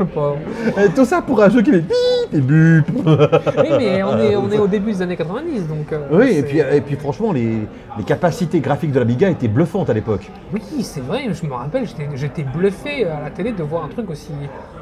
Euh, 0.00 0.86
tout 0.96 1.04
ça 1.04 1.20
pour 1.20 1.42
un 1.42 1.50
jeu 1.50 1.60
qui 1.60 1.70
est 1.70 1.80
bip 1.80 2.32
et 2.32 2.40
bup. 2.40 2.84
Oui, 2.94 3.68
mais 3.78 4.02
on 4.02 4.18
est, 4.18 4.34
on 4.36 4.50
est 4.50 4.58
au 4.58 4.66
début 4.66 4.92
des 4.92 5.02
années 5.02 5.16
90, 5.16 5.68
donc. 5.68 5.92
euh, 5.92 5.98
Oui, 6.10 6.30
et 6.38 6.42
puis, 6.42 6.58
et 6.58 6.80
puis 6.80 6.96
franchement, 6.96 7.32
les, 7.32 7.66
les 7.98 8.04
capacités 8.04 8.60
graphiques 8.60 8.92
de 8.92 8.98
la 8.98 9.04
Biga 9.04 9.28
étaient 9.28 9.48
bluffantes 9.48 9.90
à 9.90 9.92
l'époque. 9.92 10.30
Oui, 10.54 10.62
c'est 10.82 11.02
vrai, 11.04 11.24
je 11.30 11.46
me 11.46 11.52
rappelle, 11.52 11.84
j'étais- 12.14 12.44
bluffé 12.44 13.04
à 13.06 13.20
la 13.20 13.30
télé 13.30 13.52
de 13.52 13.62
voir 13.62 13.84
un 13.84 13.88
truc 13.88 14.08
aussi, 14.08 14.32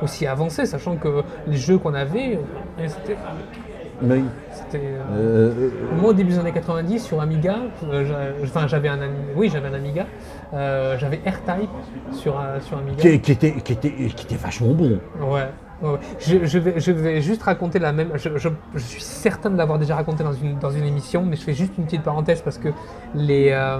aussi 0.02 0.24
avancé, 0.26 0.66
sachant 0.66 0.94
que 0.96 1.22
les 1.48 1.56
jeux 1.56 1.78
qu'on 1.78 1.94
avait, 1.94 2.38
euh, 2.80 2.86
c'était. 2.86 3.16
Mais, 4.00 4.20
c'était, 4.52 4.84
euh, 5.10 5.50
euh, 5.58 5.70
Moi, 6.00 6.10
au 6.10 6.12
début 6.12 6.30
des 6.30 6.38
années 6.38 6.52
90, 6.52 7.00
sur 7.04 7.20
Amiga, 7.20 7.56
enfin, 8.44 8.68
j'avais 8.68 8.88
un, 8.88 9.00
Ami- 9.02 9.16
oui, 9.34 9.50
j'avais 9.52 9.66
un 9.66 9.74
Amiga, 9.74 10.06
j'avais 10.52 11.18
R-Type 11.26 11.70
sur, 12.12 12.38
un- 12.38 12.60
sur 12.60 12.78
Amiga. 12.78 12.96
qui, 13.02 13.20
qui 13.20 13.32
était, 13.32 13.52
qui, 13.52 13.72
était, 13.72 13.90
qui 13.90 14.24
était 14.26 14.36
vachement 14.36 14.72
bon. 14.74 14.98
Ouais. 15.20 15.48
Je, 16.18 16.44
je 16.44 16.58
vais, 16.58 16.80
je 16.80 16.90
vais 16.90 17.20
juste 17.20 17.42
raconter 17.44 17.78
la 17.78 17.92
même. 17.92 18.10
Je, 18.16 18.30
je- 18.36 18.48
suis 18.78 19.00
certain 19.02 19.48
de 19.50 19.56
l'avoir 19.56 19.78
déjà 19.78 19.94
raconté 19.94 20.24
dans 20.24 20.32
une, 20.32 20.58
dans 20.58 20.70
une 20.72 20.84
émission, 20.84 21.24
mais 21.24 21.36
je 21.36 21.42
fais 21.42 21.54
juste 21.54 21.72
une 21.78 21.84
petite 21.84 22.02
parenthèse 22.02 22.42
parce 22.42 22.58
que 22.58 22.70
les, 23.14 23.50
euh, 23.52 23.78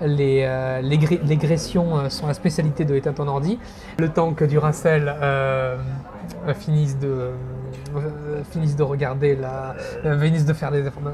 les, 0.00 0.42
euh, 0.44 0.80
les, 0.80 0.98
gré- 0.98 1.20
les 1.24 1.36
gressions 1.36 1.96
euh, 1.96 2.08
sont 2.08 2.26
la 2.26 2.34
spécialité 2.34 2.84
de 2.84 2.98
ton 2.98 3.28
ordi. 3.28 3.58
Le 4.00 4.08
temps 4.08 4.32
que 4.34 4.44
Duracell 4.44 5.06
euh, 5.22 5.76
euh, 6.48 6.54
finisse 6.54 6.98
de. 6.98 7.30
Euh, 7.96 8.42
finisse 8.50 8.76
de 8.76 8.82
regarder 8.82 9.36
la, 9.36 9.74
euh, 10.04 10.18
finisse 10.20 10.44
de 10.44 10.52
faire 10.52 10.70
des 10.70 10.84
informa- 10.88 11.12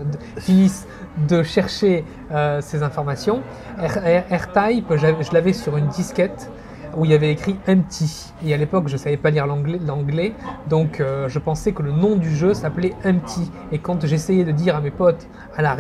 de- 1.29 1.43
chercher 1.43 2.05
euh, 2.31 2.61
ces 2.61 2.83
informations. 2.83 3.43
R- 3.79 4.03
R- 4.03 4.25
R-Type, 4.31 4.95
j'avais- 4.97 5.23
je 5.23 5.33
l'avais 5.33 5.53
sur 5.53 5.77
une 5.77 5.89
disquette 5.89 6.51
où 6.95 7.07
il 7.07 7.11
y 7.11 7.15
avait 7.15 7.31
écrit 7.33 7.57
Empty. 7.67 8.35
Et 8.45 8.53
à 8.53 8.59
l'époque, 8.59 8.89
je 8.89 8.93
ne 8.93 8.99
savais 8.99 9.17
pas 9.17 9.31
lire 9.31 9.47
l'anglais, 9.47 10.35
donc 10.69 11.03
je 11.27 11.39
pensais 11.39 11.73
que 11.73 11.83
le 11.83 11.91
nom 11.91 12.17
du 12.17 12.31
jeu 12.37 12.53
s'appelait 12.53 12.93
Empty. 13.03 13.51
Et 13.73 13.79
quand 13.79 14.05
j'essayais 14.07 14.45
de 14.45 14.53
dire 14.53 14.77
à 14.77 14.83
mes 14.83 14.91
potes 14.91 15.27
à 15.57 15.63
la, 15.63 15.73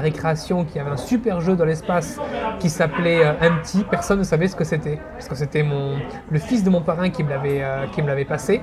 récréation 0.00 0.64
qu'il 0.64 0.78
y 0.78 0.80
avait 0.80 0.90
un 0.90 0.96
super 0.96 1.40
jeu 1.40 1.54
dans 1.54 1.64
l'espace 1.64 2.18
qui 2.58 2.70
s'appelait 2.70 3.24
Empty, 3.40 3.84
personne 3.88 4.18
ne 4.18 4.24
savait 4.24 4.48
ce 4.48 4.56
que 4.56 4.64
c'était. 4.64 4.98
Parce 5.12 5.28
que 5.28 5.36
c'était 5.36 5.64
le 5.64 6.38
fils 6.40 6.64
de 6.64 6.70
mon 6.70 6.80
parrain 6.80 7.10
qui 7.10 7.22
me 7.22 7.28
l'avait 7.30 8.24
passé. 8.24 8.62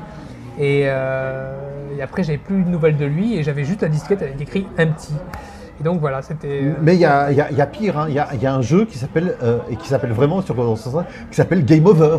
Et, 0.59 0.83
euh, 0.85 1.53
et 1.97 2.01
après, 2.01 2.21
j'avais 2.23 2.37
plus 2.37 2.63
de 2.63 2.69
nouvelles 2.69 2.97
de 2.97 3.05
lui 3.05 3.37
et 3.37 3.43
j'avais 3.43 3.63
juste 3.63 3.81
la 3.81 3.87
disquette 3.87 4.21
avec 4.21 4.39
écrit 4.41 4.67
Empty. 4.77 5.13
Et 5.79 5.83
donc 5.83 6.01
voilà, 6.01 6.21
c'était. 6.21 6.59
euh, 6.63 6.73
Mais 6.81 6.95
il 6.95 6.99
y 6.99 7.05
a, 7.05 7.31
il 7.31 7.37
y 7.37 7.41
a- 7.41 7.49
il 7.49 7.57
y 7.57 7.61
a 7.61 7.65
pire, 7.65 7.97
hein. 7.97 8.05
il 8.09 8.15
y, 8.15 8.19
a, 8.19 8.27
il 8.33 8.41
y 8.43 8.45
a 8.45 8.53
un 8.53 8.61
jeu 8.61 8.83
qui 8.83 8.97
s'appelle, 8.97 9.35
euh, 9.41 9.59
et 9.71 9.77
qui 9.77 9.87
s'appelle 9.87 10.11
vraiment 10.11 10.41
sur 10.41 10.53
Commodore 10.53 10.77
64, 10.77 11.07
qui 11.29 11.35
s'appelle 11.37 11.63
Game 11.63 11.85
Over. 11.85 12.17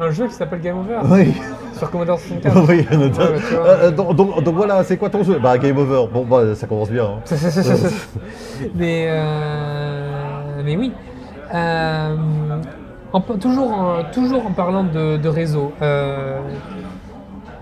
un 0.00 0.10
jeu 0.10 0.26
qui 0.26 0.32
s'appelle 0.34 0.62
Game 0.62 0.78
Over 0.78 1.00
Oui, 1.10 1.34
sur 1.74 1.90
Commodore 1.90 2.18
64. 2.18 2.66
oui. 2.68 2.86
bah. 3.16 3.24
Euh, 3.66 3.90
donc, 3.90 4.16
donc- 4.16 4.42
donc 4.42 4.54
voilà, 4.54 4.82
c'est 4.84 4.96
quoi 4.96 5.10
ton 5.10 5.22
jeu? 5.22 5.38
Bah 5.38 5.58
Game 5.58 5.76
Over. 5.76 6.06
Bon, 6.10 6.24
bah 6.24 6.54
ça 6.54 6.66
commence 6.66 6.90
bien. 6.90 7.04
hein. 7.04 7.20
mais, 8.74 9.04
euh, 9.10 10.62
mais 10.64 10.76
oui. 10.78 10.92
En- 13.12 13.20
toujours, 13.38 13.70
en, 13.70 14.04
toujours 14.12 14.46
en 14.46 14.50
parlant 14.52 14.82
de, 14.84 15.18
de 15.18 15.28
réseau, 15.28 15.72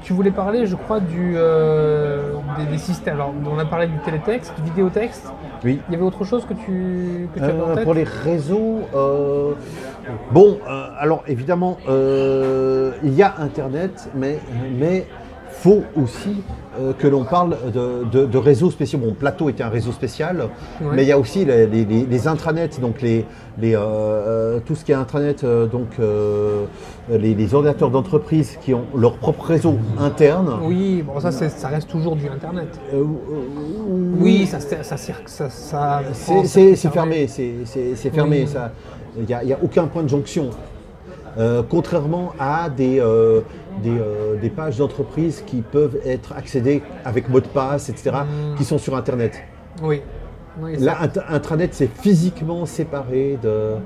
tu 0.02 0.12
voulais 0.12 0.30
parler, 0.30 0.66
je 0.66 0.76
crois, 0.76 1.00
du, 1.00 1.34
euh, 1.36 2.34
des, 2.58 2.66
des 2.66 2.78
systèmes. 2.78 3.14
Alors, 3.14 3.32
on 3.46 3.58
a 3.58 3.64
parlé 3.64 3.86
du 3.86 3.98
télétexte, 3.98 4.54
du 4.56 4.62
vidéotexte. 4.70 5.32
Oui. 5.64 5.80
Il 5.88 5.92
y 5.92 5.94
avait 5.96 6.04
autre 6.04 6.24
chose 6.24 6.44
que 6.44 6.54
tu, 6.54 7.28
que 7.32 7.38
tu 7.38 7.44
avais 7.44 7.60
en 7.60 7.68
Euh, 7.70 7.74
tête 7.74 7.84
pour 7.84 7.94
les 7.94 8.04
réseaux, 8.04 8.80
euh, 8.94 9.52
bon, 10.32 10.58
alors 10.98 11.22
évidemment, 11.28 11.78
il 11.88 13.14
y 13.14 13.22
a 13.22 13.34
Internet, 13.38 14.10
mais 14.14 14.38
mais 14.78 15.06
faut 15.48 15.82
aussi 15.96 16.42
euh, 16.80 16.92
que 16.98 17.06
l'on 17.06 17.24
parle 17.24 17.56
de, 17.72 18.04
de- 18.10 18.26
de 18.26 18.38
réseaux 18.38 18.70
spéciaux. 18.70 18.98
Bon, 18.98 19.12
Plateau 19.12 19.48
était 19.48 19.62
un 19.62 19.68
réseau 19.68 19.92
spécial, 19.92 20.48
Ouais. 20.80 20.86
mais 20.94 21.02
il 21.02 21.08
y 21.08 21.12
a 21.12 21.18
aussi 21.18 21.44
les, 21.44 21.66
les- 21.66 21.84
les- 21.84 22.06
les 22.06 22.28
intranets, 22.28 22.70
donc 22.80 23.02
les, 23.02 23.26
les, 23.58 23.74
euh, 23.74 23.80
euh, 23.80 24.58
tout 24.64 24.74
ce 24.74 24.84
qui 24.84 24.92
est 24.92 24.94
intranet, 24.94 25.44
donc 25.44 25.88
euh, 26.00 26.64
les, 27.10 27.54
ordinateurs 27.54 27.90
d'entreprise 27.90 28.56
qui 28.62 28.72
ont 28.72 28.84
leur 28.96 29.14
propre 29.18 29.44
réseau 29.44 29.76
interne. 29.98 30.58
Oui, 30.64 31.02
bon, 31.06 31.20
ça, 31.20 31.30
ça 31.32 31.68
reste 31.68 31.88
toujours 31.90 32.16
du 32.16 32.26
Internet. 32.28 32.78
Oui, 34.18 34.46
ça, 34.46 34.60
ça, 34.60 34.82
ça, 34.82 34.96
C'est- 36.12 36.76
fermé, 36.88 37.26
c'est 37.26 38.10
fermé. 38.10 38.46
Oui. 38.46 38.60
Il 39.28 39.46
n'y 39.46 39.52
a 39.52 39.58
aucun 39.62 39.84
point 39.86 40.02
de 40.02 40.08
jonction. 40.08 40.48
Euh, 41.38 41.62
contrairement 41.68 42.32
à 42.38 42.68
des, 42.68 43.00
euh, 43.00 43.40
des, 43.82 43.90
euh, 43.90 44.36
des 44.40 44.50
pages 44.50 44.76
d'entreprise 44.78 45.42
qui 45.46 45.62
peuvent 45.62 45.96
être 46.04 46.32
accédées 46.34 46.82
avec 47.04 47.28
mot 47.30 47.40
de 47.40 47.46
passe, 47.46 47.88
etc., 47.88 48.10
Mm. 48.10 48.56
qui 48.56 48.64
sont 48.64 48.78
sur 48.78 48.94
Internet. 48.96 49.40
Oui. 49.82 50.02
Là, 50.78 50.98
int- 51.04 51.22
Intranet, 51.30 51.72
c'est 51.72 51.86
physiquement 51.88 52.66
séparé 52.66 53.38
de, 53.42 53.76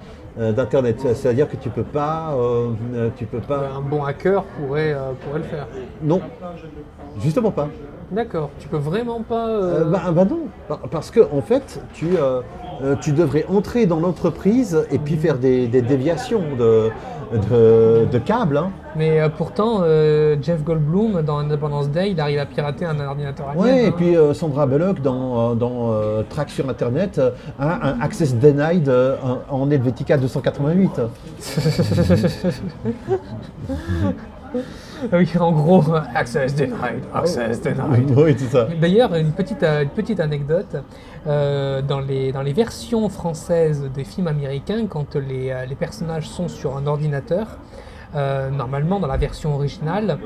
d'Internet. 0.53 0.99
C'est-à-dire 1.15 1.49
que 1.49 1.55
tu 1.57 1.69
peux 1.71 1.85
pas, 1.85 2.37
tu 3.17 3.25
peux 3.27 3.39
pas. 3.39 3.71
un 3.77 3.81
bon 3.81 4.03
hacker 4.05 4.43
pourrait, 4.43 4.97
pourrait 5.25 5.39
le 5.39 5.45
faire. 5.45 5.69
Non, 6.03 6.21
justement 7.21 7.53
pas. 7.53 7.69
D'accord, 8.11 8.51
tu 8.59 8.67
peux 8.69 8.77
vraiment 8.77 9.23
pas. 9.23 9.61
Bah, 9.85 10.11
bah 10.13 10.25
non, 10.25 10.41
Par- 10.69 10.81
parce 10.91 11.11
que 11.13 11.21
en 11.33 11.41
fait, 11.41 11.81
tu, 11.93 12.07
tu 13.01 13.13
devrais 13.13 13.45
entrer 13.49 13.87
dans 13.87 14.01
l'entreprise 14.01 14.85
et 14.91 14.99
puis 14.99 15.15
faire 15.17 15.39
des, 15.39 15.69
des 15.69 15.83
déviations 15.83 16.43
de, 16.59 16.91
de, 17.33 18.07
de 18.11 18.19
câbles. 18.19 18.57
hein. 18.57 18.71
Mais 18.95 19.21
euh, 19.21 19.29
pourtant, 19.29 19.81
euh, 19.83 20.37
Jeff 20.41 20.63
Goldblum, 20.65 21.21
dans 21.23 21.39
Independence 21.39 21.91
Day, 21.91 22.13
il 22.13 22.21
arrive 22.21 22.39
à 22.39 22.47
pirater 22.47 22.85
un 22.87 22.99
ordinateur 23.01 23.49
alien. 23.51 23.63
Ouais, 23.65 23.85
et 23.85 23.87
hein. 23.89 23.93
puis 23.97 24.17
euh, 24.17 24.33
Sandra 24.33 24.67
Bullock 24.67 25.03
dans, 25.03 25.51
euh, 25.51 25.55
dans 25.55 25.93
euh, 25.93 26.23
Track 26.29 26.51
sur 26.51 26.69
Internet 26.69 27.19
euh, 27.19 27.31
a 27.59 27.89
un 27.91 28.01
Access 28.01 28.35
Denied 28.37 28.89
euh, 28.89 29.17
en, 29.51 29.61
en 29.63 29.71
Helvetica 29.71 30.17
288. 30.17 30.91
Oui, 35.13 35.29
en 35.39 35.53
gros, 35.53 35.83
euh, 35.95 36.01
access 36.15 36.55
denied, 36.55 37.03
access 37.15 37.61
denied. 37.61 38.11
oui, 38.17 38.35
c'est 38.39 38.47
ça. 38.47 38.67
D'ailleurs, 38.81 39.15
une 39.15 39.33
petite, 39.33 39.63
euh, 39.63 39.83
une 39.83 39.91
petite 39.91 40.21
anecdote, 40.21 40.77
euh, 41.27 41.83
dans, 41.83 42.01
les, 42.01 42.33
dans 42.33 42.43
les 42.43 42.53
versions 42.55 43.09
françaises 43.09 43.91
des 43.95 44.05
films 44.05 44.29
américains, 44.29 44.87
quand 44.89 45.17
les, 45.17 45.55
les 45.69 45.75
personnages 45.75 46.29
sont 46.29 46.49
sur 46.49 46.77
un 46.77 46.87
ordinateur, 46.87 47.59
euh, 48.15 48.49
normalement 48.51 48.99
dans 49.01 49.07
la 49.09 49.17
version 49.19 49.55
originale, 49.55 50.19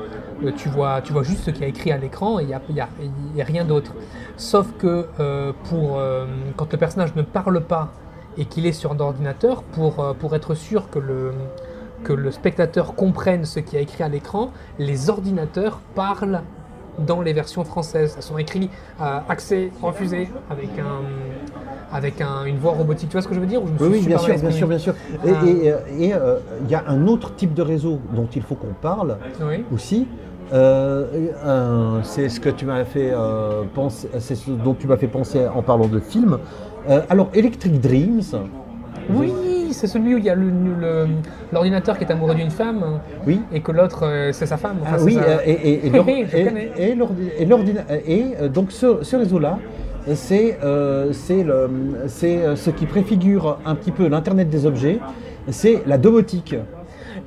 euh, 0.45 0.51
tu, 0.55 0.69
vois, 0.69 1.01
tu 1.01 1.11
vois 1.11 1.23
juste 1.23 1.43
ce 1.43 1.51
qu'il 1.51 1.63
y 1.63 1.65
a 1.65 1.67
écrit 1.67 1.91
à 1.91 1.97
l'écran 1.97 2.39
et 2.39 2.43
il 2.43 2.47
n'y 2.47 2.53
a, 2.53 2.61
y 2.69 2.79
a- 2.79 2.87
y 3.35 3.41
a 3.41 3.45
rien 3.45 3.65
d'autre. 3.65 3.93
Sauf 4.37 4.67
que 4.77 5.07
euh, 5.19 5.51
pour, 5.65 5.99
quand 6.55 6.71
le 6.71 6.77
personnage 6.77 7.13
ne 7.15 7.23
parle 7.23 7.59
pas 7.61 7.89
et 8.37 8.45
qu'il 8.45 8.65
est 8.65 8.71
sur 8.71 8.93
un 8.93 8.99
ordinateur, 9.01 9.63
pour, 9.63 10.15
pour 10.17 10.33
être 10.35 10.53
sûr 10.55 10.89
que 10.89 10.99
le, 10.99 11.33
que 12.03 12.13
le 12.13 12.31
spectateur 12.31 12.95
comprenne 12.95 13.45
ce 13.45 13.59
qui 13.59 13.77
est 13.77 13.83
écrit 13.83 14.03
à 14.03 14.09
l'écran, 14.09 14.51
les 14.79 15.09
ordinateurs 15.09 15.79
parlent 15.95 16.41
dans 16.99 17.21
les 17.21 17.33
versions 17.33 17.63
françaises. 17.63 18.13
Elles 18.17 18.23
sont 18.23 18.37
écrites 18.37 18.69
euh, 19.01 19.19
accès 19.29 19.71
refusé 19.81 20.29
avec, 20.49 20.69
un, 20.79 21.95
avec 21.95 22.19
un- 22.21 22.45
une 22.45 22.57
voix 22.57 22.73
robotique. 22.73 23.09
Tu 23.09 23.13
vois 23.13 23.21
ce 23.21 23.27
que 23.27 23.33
je 23.35 23.39
veux 23.39 23.45
dire 23.45 23.63
ou 23.63 23.67
je 23.67 23.83
me 23.83 23.89
Oui, 23.89 24.05
bien 24.05 24.17
sûr, 24.17 24.35
bien 24.37 24.51
sûr, 24.51 24.67
bien 24.67 24.77
sûr. 24.77 24.93
Ah. 25.23 25.27
Et 25.45 25.67
et, 25.67 26.07
et, 26.07 26.13
euh, 26.13 26.37
il 26.65 26.69
y 26.71 26.75
a 26.75 26.83
un 26.87 27.07
autre 27.07 27.33
type 27.35 27.53
de 27.53 27.61
réseau 27.61 27.99
dont 28.13 28.27
il 28.35 28.41
faut 28.41 28.55
qu'on 28.55 28.73
parle 28.81 29.17
Oui. 29.41 29.63
aussi. 29.73 30.07
Euh, 30.53 31.05
euh, 31.45 31.99
c'est 32.03 32.27
ce 32.27 32.41
que 32.41 32.49
tu 32.49 32.65
m'as 32.65 32.83
fait 32.83 33.11
euh, 33.13 33.63
penser, 33.73 34.09
c'est 34.19 34.35
ce 34.35 34.51
dont 34.51 34.73
tu 34.73 34.85
m'as 34.85 34.97
fait 34.97 35.07
penser 35.07 35.47
en 35.47 35.61
parlant 35.61 35.87
de 35.87 35.99
film. 36.01 36.39
Euh, 36.89 37.01
alors, 37.09 37.29
Electric 37.33 37.79
Dreams, 37.79 38.21
Oui, 39.09 39.31
c'est 39.73 39.87
celui 39.87 40.15
où 40.15 40.17
il 40.17 40.25
y 40.25 40.29
a 40.29 40.35
l'ordinateur 41.51 41.97
qui 41.97 42.03
est 42.03 42.11
amoureux 42.11 42.35
d'une 42.35 42.49
femme 42.51 42.99
oui, 43.25 43.41
et 43.53 43.61
que 43.61 43.71
l'autre 43.71 44.05
euh, 44.05 44.31
c'est 44.31 44.45
sa 44.45 44.57
femme. 44.57 44.77
Enfin, 44.81 44.97
Ah 44.99 45.03
oui, 45.03 45.13
sa- 45.15 45.45
et, 45.45 45.51
et, 45.51 45.87
et, 45.87 45.89
donc 48.49 48.71
ce, 48.71 49.03
ce 49.03 49.15
réseau-là, 49.15 49.57
c'est 50.13 50.57
euh, 50.63 51.11
euh, 51.45 52.55
ce 52.55 52.69
qui 52.71 52.85
préfigure 52.85 53.59
un 53.65 53.75
petit 53.75 53.91
peu 53.91 54.07
l'Internet 54.07 54.49
des 54.49 54.65
objets, 54.65 54.99
c'est 55.49 55.83
la 55.85 55.97
domotique. 55.97 56.55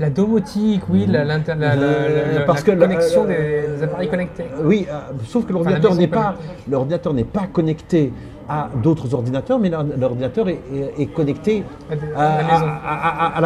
La 0.00 0.10
domotique, 0.10 0.82
oui, 0.88 1.06
la, 1.06 1.24
l'inter- 1.24 1.54
la- 1.56 1.76
la- 1.76 1.86
la- 2.34 2.40
parce 2.40 2.66
la 2.66 2.72
que 2.74 2.78
la- 2.80 2.86
connexion 2.88 3.24
des, 3.26 3.76
des 3.76 3.82
appareils 3.84 4.08
connectés. 4.08 4.44
Oui, 4.64 4.86
euh, 4.90 4.94
sauf 5.24 5.46
que 5.46 5.52
l'ordinateur 5.52 5.90
maison 5.92 6.00
n'est 6.00 6.08
pas, 6.08 6.34
connectée. 6.34 6.70
l'ordinateur 6.70 7.14
n'est 7.14 7.22
pas 7.24 7.46
connecté 7.52 8.12
à 8.48 8.68
d'autres 8.82 9.14
ordinateurs, 9.14 9.58
mais 9.58 9.70
l'or- 9.70 9.84
l'ordinateur 9.98 10.48
est, 10.48 10.60
est- 10.74 11.02
est 11.02 11.06
connecté 11.06 11.64
À 11.90 11.96
des- 11.96 12.00
à, 12.16 12.20
à 12.20 12.36
la 12.38 12.44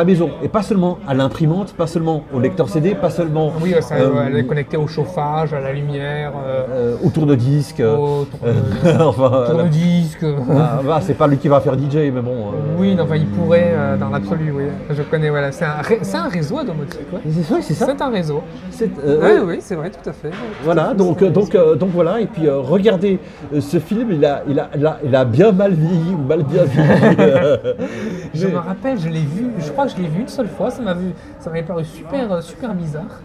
maison. 0.05 0.29
à- 0.31 0.35
la. 0.39 0.45
Et 0.45 0.49
pas 0.49 0.63
seulement 0.63 0.99
à 1.07 1.15
l'imprimante, 1.15 1.73
pas 1.75 1.87
seulement 1.87 2.23
au 2.35 2.41
lecteur 2.41 2.69
CD, 2.69 2.95
pas 2.95 3.11
seulement 3.11 3.53
Oui, 3.63 3.75
ça, 3.81 3.95
euh, 3.97 4.25
elle 4.27 4.37
est 4.37 4.45
connectée 4.47 4.77
au 4.77 4.87
chauffage, 4.87 5.53
à 5.55 5.61
la 5.61 5.73
lumière, 5.73 6.33
euh, 6.45 6.65
euh, 6.71 6.97
au 7.05 7.11
tourne-disque. 7.11 7.81
au 7.81 8.27
enfin, 9.01 9.29
voilà. 9.29 9.47
tourne-disque. 9.51 10.25
Ah, 10.51 10.81
bah, 10.85 10.99
c'est 11.03 11.15
pas 11.15 11.27
lui 11.27 11.37
qui 11.39 11.49
va 11.49 11.61
faire 11.61 11.75
DJ, 11.79 12.11
mais 12.13 12.21
bon. 12.23 12.31
euh, 12.49 12.77
Oui, 12.79 12.95
non, 12.95 13.05
enfin, 13.05 13.17
il 13.17 13.27
pourrait 13.27 13.73
euh, 13.73 13.97
dans 13.97 14.09
l'absolu, 14.09 14.53
oui. 14.57 14.65
Je 14.91 15.03
connais, 15.03 15.31
voilà. 15.31 15.53
C'est 15.53 15.65
un, 15.65 15.83
ré- 15.83 15.99
c'est 16.03 16.17
un 16.17 16.29
réseau 16.29 16.59
à 16.59 16.65
domotique, 16.65 17.01
ouais. 17.13 17.21
C'est 17.31 17.49
vrai, 17.53 17.63
c'est 17.63 17.75
ça. 17.75 17.87
C'est 17.87 18.03
un 18.03 18.11
réseau. 18.11 18.43
C'est, 18.71 18.91
euh, 19.05 19.43
Oui, 19.45 19.55
oui, 19.55 19.57
c'est 19.61 19.75
vrai, 19.75 19.91
tout 19.91 20.09
à 20.09 20.13
fait. 20.13 20.31
Voilà, 20.65 20.95
donc, 20.95 21.23
euh, 21.23 21.31
donc, 21.31 21.55
euh, 21.55 21.75
donc 21.75 21.91
voilà, 21.91 22.21
et 22.21 22.27
puis 22.27 22.47
euh, 22.47 22.59
regardez, 22.59 23.19
euh, 23.55 23.61
ce 23.61 23.79
film, 23.79 24.09
il 24.13 24.25
a, 24.25 24.43
il, 24.49 24.59
a, 24.59 24.69
il, 24.77 24.87
a, 24.87 24.88
il 25.05 25.15
a 25.15 25.25
bien 25.25 25.53
mal 25.53 25.73
vieilli 25.73 26.15
ou 26.15 26.19
mal 26.27 26.43
bien 26.43 26.65
vieilli. 26.65 27.17
Je 28.35 28.47
me 28.47 28.57
rappelle, 28.59 28.99
je 28.99 29.09
l'ai 29.09 29.21
vu, 29.23 29.47
je 29.59 29.71
crois 29.71 29.87
que 29.87 29.93
je 29.93 29.97
l'ai 29.97 30.09
vu 30.09 30.21
une 30.21 30.29
seule 30.29 30.49
fois, 30.49 30.71
ça 30.71 30.81
m'avait 30.83 31.63
paru 31.63 31.85
super, 31.85 32.31
euh, 32.33 32.41
super 32.41 32.75
bizarre. 32.75 33.21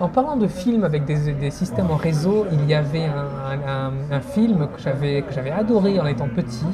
En 0.00 0.08
parlant 0.08 0.36
de 0.36 0.46
films 0.46 0.84
avec 0.84 1.04
des, 1.04 1.32
des 1.32 1.50
systèmes 1.50 1.90
en 1.90 1.96
réseau, 1.96 2.46
il 2.52 2.68
y 2.68 2.74
avait 2.74 3.04
un, 3.06 3.68
un- 3.68 4.16
un 4.16 4.20
film 4.20 4.68
que 4.74 4.80
j'avais, 4.82 5.24
adoré 5.50 5.98
en 6.00 6.06
étant 6.06 6.28
petit, 6.28 6.66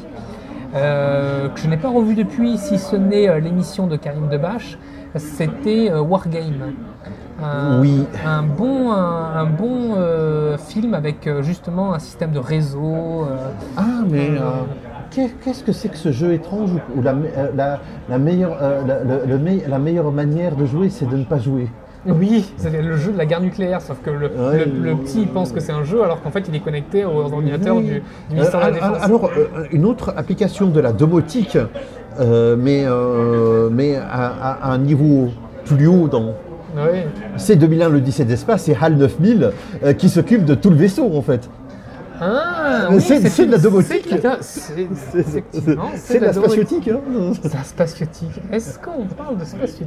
euh, 0.74 1.48
que 1.48 1.60
je 1.60 1.68
n'ai 1.68 1.76
pas 1.76 1.88
revu 1.88 2.14
depuis, 2.14 2.58
si 2.58 2.78
ce 2.78 2.96
n'est 2.96 3.28
euh, 3.28 3.38
l'émission 3.38 3.86
de 3.86 3.96
Karim 3.96 4.28
Debache, 4.28 4.76
c'était 5.16 5.90
Wargame. 5.92 6.72
Un, 7.42 7.80
Oui. 7.80 8.04
un 8.26 8.42
bon, 8.42 8.90
un, 8.90 9.32
un 9.36 9.44
bon 9.44 9.94
euh, 9.96 10.56
film 10.58 10.94
avec 10.94 11.26
euh, 11.26 11.42
justement 11.42 11.94
un 11.94 11.98
système 12.00 12.32
de 12.32 12.38
réseau. 12.40 12.80
euh, 13.30 13.36
Ah, 13.76 14.02
mais 14.10 14.30
euh, 14.30 14.40
qu'est- 15.10 15.34
qu'est-ce 15.44 15.62
que 15.62 15.72
c'est 15.72 15.88
que 15.88 15.96
ce 15.96 16.10
jeu 16.10 16.32
étrange 16.32 16.70
où, 16.72 16.98
où 16.98 17.02
la, 17.02 17.12
euh, 17.12 17.48
la, 17.56 17.78
la 18.08 18.18
meilleure, 18.18 18.56
euh, 18.60 18.82
la, 18.86 19.04
le- 19.04 19.60
la 19.68 19.78
meilleure 19.78 20.10
manière 20.10 20.56
de 20.56 20.66
jouer, 20.66 20.88
c'est 20.90 21.08
de 21.08 21.16
ne 21.16 21.24
pas 21.24 21.38
jouer? 21.38 21.68
Oui, 22.06 22.52
c'est 22.56 22.70
le 22.70 22.96
jeu 22.96 23.12
de 23.12 23.18
la 23.18 23.26
guerre 23.26 23.40
nucléaire, 23.40 23.82
sauf 23.82 23.98
que 24.02 24.10
le, 24.10 24.26
Ouais. 24.28 24.64
le- 24.64 24.90
le 24.90 24.96
petit 24.96 25.20
il 25.22 25.28
pense 25.28 25.52
que 25.52 25.60
c'est 25.60 25.72
un 25.72 25.84
jeu 25.84 26.02
alors 26.02 26.22
qu'en 26.22 26.30
fait 26.30 26.44
il 26.48 26.54
est 26.54 26.60
connecté 26.60 27.04
aux 27.04 27.32
ordinateurs 27.32 27.76
Oui. 27.76 27.82
du, 27.84 27.90
du 27.90 27.96
Euh, 27.98 28.34
ministère 28.34 28.60
de 28.60 28.64
la 28.66 28.70
Défense. 28.72 29.02
alors, 29.02 29.24
euh, 29.36 29.64
une 29.72 29.84
autre 29.84 30.14
application 30.16 30.68
de 30.68 30.80
la 30.80 30.92
domotique, 30.92 31.58
euh, 32.18 32.56
mais, 32.58 32.84
euh, 32.86 33.68
mais 33.70 33.96
à, 33.96 34.58
à 34.62 34.72
un 34.72 34.78
niveau 34.78 35.28
plus 35.64 35.86
haut 35.86 36.08
dans. 36.08 36.32
Oui. 36.92 37.00
C'est 37.36 37.56
2001 37.56 37.88
le 37.88 38.00
17 38.00 38.26
d'espace, 38.26 38.62
c'est 38.64 38.76
HAL 38.80 38.94
9000 38.96 39.50
euh, 39.84 39.92
qui 39.92 40.08
s'occupe 40.08 40.44
de 40.44 40.54
tout 40.54 40.70
le 40.70 40.76
vaisseau 40.76 41.10
en 41.14 41.22
fait. 41.22 41.48
Ah, 42.20 42.88
oui, 42.90 43.00
c'est- 43.00 43.46
de 43.46 43.52
la 43.52 43.58
domotique. 43.58 44.08
c'est- 44.40 44.74
de 46.18 46.24
la 46.24 46.32
spatiotique. 46.32 46.88
Hein 46.88 47.32
la 47.54 47.62
spatiotique. 47.62 48.40
Est-ce 48.52 48.76
qu'on 48.80 49.04
parle 49.06 49.38
de 49.38 49.44
spatiotique 49.44 49.86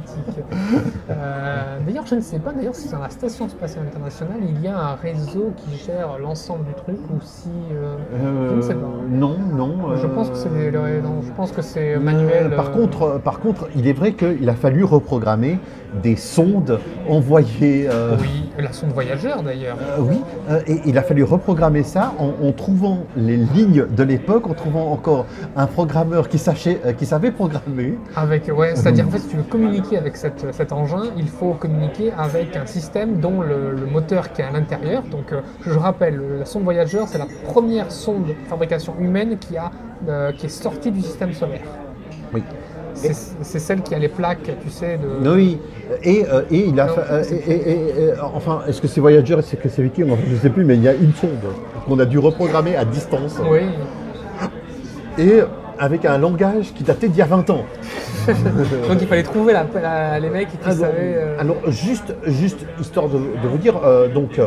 Euh, 1.10 1.78
D'ailleurs, 1.86 2.06
je 2.06 2.14
ne 2.14 2.20
sais 2.22 2.38
pas 2.38 2.52
d'ailleurs 2.52 2.74
si 2.74 2.88
dans 2.88 3.00
la 3.00 3.10
Station 3.10 3.48
spatiale 3.50 3.84
internationale 3.86 4.38
il 4.48 4.62
y 4.62 4.68
a 4.68 4.78
un 4.78 4.94
réseau 4.94 5.52
qui 5.56 5.76
gère 5.84 6.18
l'ensemble 6.22 6.64
du 6.64 6.72
truc 6.74 6.96
ou 7.10 7.18
si. 7.22 7.50
euh, 7.74 7.96
je 8.50 8.54
ne 8.56 8.62
sais 8.62 8.74
pas. 8.74 8.88
Non, 9.10 9.36
non. 9.54 9.94
Je 9.96 10.06
euh, 10.06 10.08
pense 10.08 10.30
que 11.52 11.60
c'est 11.62 11.98
manuel. 11.98 12.48
Euh, 12.52 12.56
par, 12.56 12.68
euh, 12.68 12.72
contre, 12.72 13.02
euh, 13.02 13.18
par 13.18 13.40
contre, 13.40 13.68
il 13.76 13.86
est 13.86 13.92
vrai 13.92 14.12
qu'il 14.12 14.48
a 14.48 14.54
fallu 14.54 14.84
reprogrammer 14.84 15.58
des 16.02 16.16
sondes 16.16 16.78
envoyées. 17.08 17.88
euh, 17.90 18.16
Oui, 18.20 18.50
la 18.58 18.72
sonde 18.72 18.90
voyageur 18.92 19.42
d'ailleurs. 19.42 19.76
euh, 19.80 20.00
oui, 20.00 20.16
euh, 20.50 20.60
et 20.66 20.80
il 20.86 20.96
a 20.98 21.02
fallu 21.02 21.22
reprogrammer 21.24 21.82
ça 21.82 22.12
en, 22.18 22.32
en 22.46 22.52
trouvant 22.52 23.00
les 23.16 23.36
lignes 23.36 23.86
de 23.94 24.02
l'époque, 24.02 24.46
en 24.48 24.54
trouvant 24.54 24.90
encore 24.92 25.26
un 25.56 25.66
programmeur 25.66 26.28
qui, 26.28 26.38
sachait, 26.38 26.80
qui 26.98 27.06
savait 27.06 27.30
programmer. 27.30 27.98
Avec, 28.16 28.50
ouais, 28.56 28.74
c'est-à-dire 28.76 29.06
en 29.06 29.10
fait, 29.10 29.18
si 29.18 29.28
tu 29.28 29.36
veux 29.36 29.42
communiquer 29.42 29.98
avec 29.98 30.16
cette- 30.16 30.46
cet 30.52 30.72
engin, 30.72 31.02
il 31.16 31.28
faut 31.28 31.52
communiquer 31.54 32.12
avec 32.16 32.56
un 32.56 32.66
système 32.66 33.20
dont 33.20 33.40
le, 33.42 33.72
le 33.72 33.86
moteur 33.86 34.32
qui 34.32 34.42
est 34.42 34.44
à 34.44 34.50
l'intérieur. 34.50 35.02
Donc, 35.10 35.34
je 35.66 35.78
rappelle, 35.78 36.20
la 36.40 36.44
sonde 36.44 36.62
Voyager, 36.64 37.00
c'est 37.06 37.18
la 37.18 37.26
première 37.46 37.90
sonde 37.92 38.26
de 38.26 38.34
fabrication 38.48 38.94
humaine 39.00 39.36
qui, 39.38 39.56
a, 39.56 39.70
qui 40.32 40.46
est 40.46 40.48
sortie 40.48 40.90
du 40.90 41.00
système 41.02 41.32
solaire. 41.32 41.60
Oui. 42.34 42.42
C'est 42.94 43.58
celle 43.58 43.82
qui 43.82 43.94
a 43.94 43.98
les 43.98 44.08
plaques, 44.08 44.50
tu 44.62 44.70
sais, 44.70 44.98
de. 44.98 45.28
Oui, 45.28 45.58
et, 46.02 46.24
euh, 46.30 46.42
et 46.50 46.66
il 46.68 46.78
a. 46.80 46.86
Non, 46.86 46.92
fa- 46.94 47.06
euh, 47.10 47.24
et- 47.48 48.12
enfin, 48.34 48.62
est-ce 48.68 48.80
que 48.80 48.88
c'est 48.88 49.00
Voyager, 49.00 49.34
est-ce 49.38 49.56
que 49.56 49.68
c'est 49.68 49.82
Viking 49.82 50.10
Enfin, 50.10 50.22
Je 50.28 50.34
ne 50.34 50.38
sais 50.38 50.50
plus, 50.50 50.64
mais 50.64 50.76
il 50.76 50.82
y 50.82 50.88
a 50.88 50.94
une 50.94 51.12
sonde 51.14 51.30
qu'on 51.86 51.98
a 51.98 52.04
dû 52.04 52.18
reprogrammer 52.18 52.76
à 52.76 52.84
distance. 52.84 53.36
Oui. 53.50 53.60
Et 55.18 55.40
avec 55.78 56.04
un 56.04 56.18
langage 56.18 56.72
qui 56.74 56.84
datait 56.84 57.08
d'il 57.08 57.18
y 57.18 57.22
a 57.22 57.26
20 57.26 57.48
ans. 57.50 57.64
Donc, 58.88 58.98
il 59.00 59.06
fallait 59.08 59.22
trouver 59.24 59.52
la- 59.52 59.66
la- 59.80 60.20
les 60.20 60.30
mecs 60.30 60.48
qui 60.50 60.56
Alors, 60.64 60.78
savaient. 60.78 60.92
euh, 61.16 61.40
alors, 61.40 61.56
juste, 61.68 62.14
juste 62.26 62.60
histoire 62.80 63.08
de, 63.08 63.16
de 63.18 63.48
vous 63.50 63.58
dire, 63.58 63.80
euh, 63.84 64.06
donc, 64.08 64.38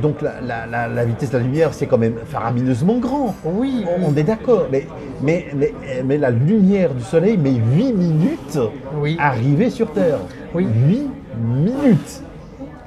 donc 0.00 0.22
la, 0.22 0.40
la- 0.40 0.66
la- 0.66 0.88
la 0.88 1.04
vitesse 1.04 1.30
de 1.30 1.38
la 1.38 1.42
lumière, 1.42 1.74
c'est 1.74 1.86
quand 1.86 1.98
même 1.98 2.14
faramineusement 2.26 2.98
grand. 2.98 3.34
Oui, 3.44 3.84
On, 4.06 4.14
est 4.16 4.22
d'accord, 4.22 4.66
mais, 4.70 4.86
mais, 5.22 5.46
mais, 5.54 5.72
mais 6.04 6.18
la 6.18 6.30
lumière 6.30 6.94
du 6.94 7.02
soleil 7.02 7.36
met 7.36 7.52
8 7.52 7.92
minutes 7.92 8.58
Oui. 9.00 9.16
à 9.20 9.28
arriver 9.28 9.70
sur 9.70 9.90
Terre. 9.92 10.18
Oui. 10.54 10.66
8 10.88 11.10
minutes. 11.44 12.22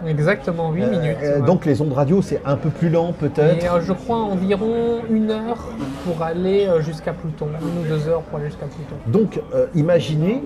Exactement, 0.06 0.72
8 0.72 0.86
minutes. 0.86 1.18
Euh, 1.24 1.40
ouais. 1.40 1.46
Donc 1.46 1.66
les 1.66 1.82
ondes 1.82 1.94
radio, 1.94 2.22
c'est 2.22 2.40
un 2.46 2.58
peu 2.58 2.70
plus 2.70 2.90
lent 2.90 3.14
peut-être. 3.14 3.66
Euh, 3.74 3.82
je 3.82 3.94
crois 3.94 4.18
environ 4.18 5.00
une 5.10 5.32
heure 5.32 5.58
pour 6.06 6.22
aller 6.22 6.68
euh, 6.68 6.82
jusqu'à 6.82 7.14
Pluton, 7.14 7.48
une 7.62 7.84
ou 7.84 7.88
deux 7.88 8.08
heures 8.08 8.22
pour 8.22 8.38
aller 8.38 8.48
jusqu'à 8.50 8.68
Pluton. 8.68 8.96
Donc 9.08 9.40
euh, 9.56 9.66
imaginez 9.74 10.44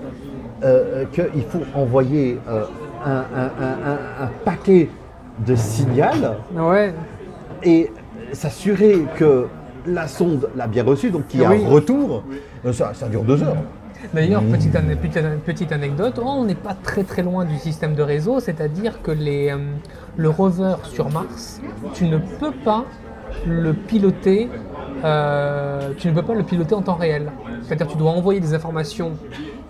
euh, 0.63 1.03
qu'il 1.11 1.43
faut 1.49 1.61
envoyer 1.75 2.39
euh, 2.47 2.63
un, 3.05 3.11
un- 3.11 3.51
un- 3.61 3.91
un- 3.91 4.25
un 4.25 4.29
paquet 4.45 4.87
de 5.45 5.55
signal 5.55 6.37
Ouais, 6.55 6.93
et 7.63 7.91
s'assurer 8.33 9.05
que 9.17 9.47
la 9.85 10.07
sonde 10.07 10.49
l'a 10.55 10.67
bien 10.67 10.83
reçu, 10.83 11.09
donc 11.09 11.27
qu'il 11.27 11.41
y 11.41 11.45
a 11.45 11.49
Oui. 11.49 11.63
un 11.65 11.69
retour. 11.69 12.23
Euh, 12.65 12.73
Ça, 12.73 12.93
ça 12.93 13.07
dure 13.07 13.23
deux 13.23 13.41
heures. 13.43 13.57
D'ailleurs, 14.13 14.43
petite, 14.43 14.71
petite, 15.01 15.21
petite 15.45 15.71
anecdote, 15.73 16.21
on 16.23 16.45
n'est 16.45 16.55
pas 16.55 16.73
très 16.73 17.03
très 17.03 17.21
loin 17.21 17.43
du 17.43 17.57
système 17.57 17.95
de 17.95 18.01
réseau, 18.01 18.39
c'est-à-dire 18.39 19.01
que 19.01 19.11
les, 19.11 19.49
euh, 19.51 19.57
le 20.15 20.29
rover 20.29 20.75
sur 20.83 21.09
Mars, 21.09 21.61
tu 21.93 22.05
ne 22.05 22.17
peux 22.17 22.51
pas 22.63 22.85
le 23.45 23.73
piloter, 23.73 24.49
euh, 25.03 25.91
tu 25.97 26.07
ne 26.07 26.13
peux 26.13 26.21
pas 26.21 26.33
le 26.33 26.43
piloter 26.43 26.75
en 26.75 26.81
temps 26.81 26.95
réel. 26.95 27.31
C'est-à-dire 27.63 27.87
que 27.87 27.91
tu 27.91 27.97
dois 27.97 28.11
envoyer 28.11 28.39
des 28.39 28.53
informations 28.53 29.11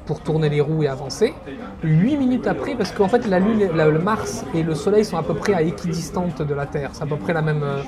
pour 0.10 0.22
tourner 0.22 0.50
les 0.50 0.60
roues 0.60 0.82
et 0.82 0.88
avancer. 0.88 1.36
Huit 1.84 2.18
minutes 2.18 2.48
après, 2.48 2.74
parce 2.74 2.92
qu'en 2.92 3.08
fait 3.08 3.28
la 3.28 3.38
Lune, 3.38 3.70
la- 3.76 3.86
le 3.90 4.00
Mars 4.00 4.44
et 4.56 4.64
le 4.64 4.74
Soleil 4.74 5.06
sont 5.06 5.18
à 5.18 5.22
peu 5.22 5.36
près 5.36 5.54
à 5.54 5.62
équidistante 5.62 6.42
de 6.42 6.54
la 6.56 6.66
Terre. 6.66 6.90
C'est 6.94 7.04
à 7.04 7.06
peu 7.06 7.16
près 7.16 7.32
la 7.32 7.44
même. 7.44 7.62
euh, 7.62 7.82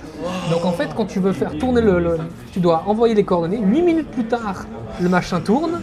Donc 0.52 0.64
en 0.64 0.72
fait, 0.72 0.90
quand 0.96 1.06
tu 1.08 1.20
veux 1.20 1.32
faire 1.32 1.58
tourner 1.58 1.82
le, 1.82 2.00
le- 2.00 2.20
tu 2.54 2.60
dois 2.60 2.84
envoyer 2.86 3.16
les 3.16 3.24
coordonnées. 3.24 3.58
Huit 3.60 3.82
minutes 3.82 4.12
plus 4.12 4.26
tard, 4.26 4.66
le 5.02 5.10
machin 5.10 5.40
tourne. 5.40 5.82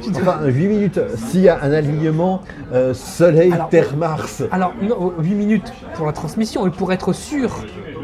Tu 0.00 0.12
dois- 0.12 0.36
Enfin, 0.38 0.46
8 0.46 0.68
minutes, 0.68 1.00
s'il 1.16 1.40
y 1.40 1.48
a 1.48 1.58
un 1.60 1.72
alignement 1.72 2.40
euh, 2.72 2.94
Soleil, 2.94 3.52
Alors- 3.52 3.68
Terre, 3.68 3.96
Mars. 3.96 4.44
Alors, 4.52 4.72
non, 4.80 5.12
8 5.18 5.34
minutes 5.34 5.72
pour 5.94 6.06
la 6.06 6.12
transmission, 6.12 6.66
et 6.68 6.70
pour 6.70 6.92
être 6.92 7.12
sûr 7.12 7.50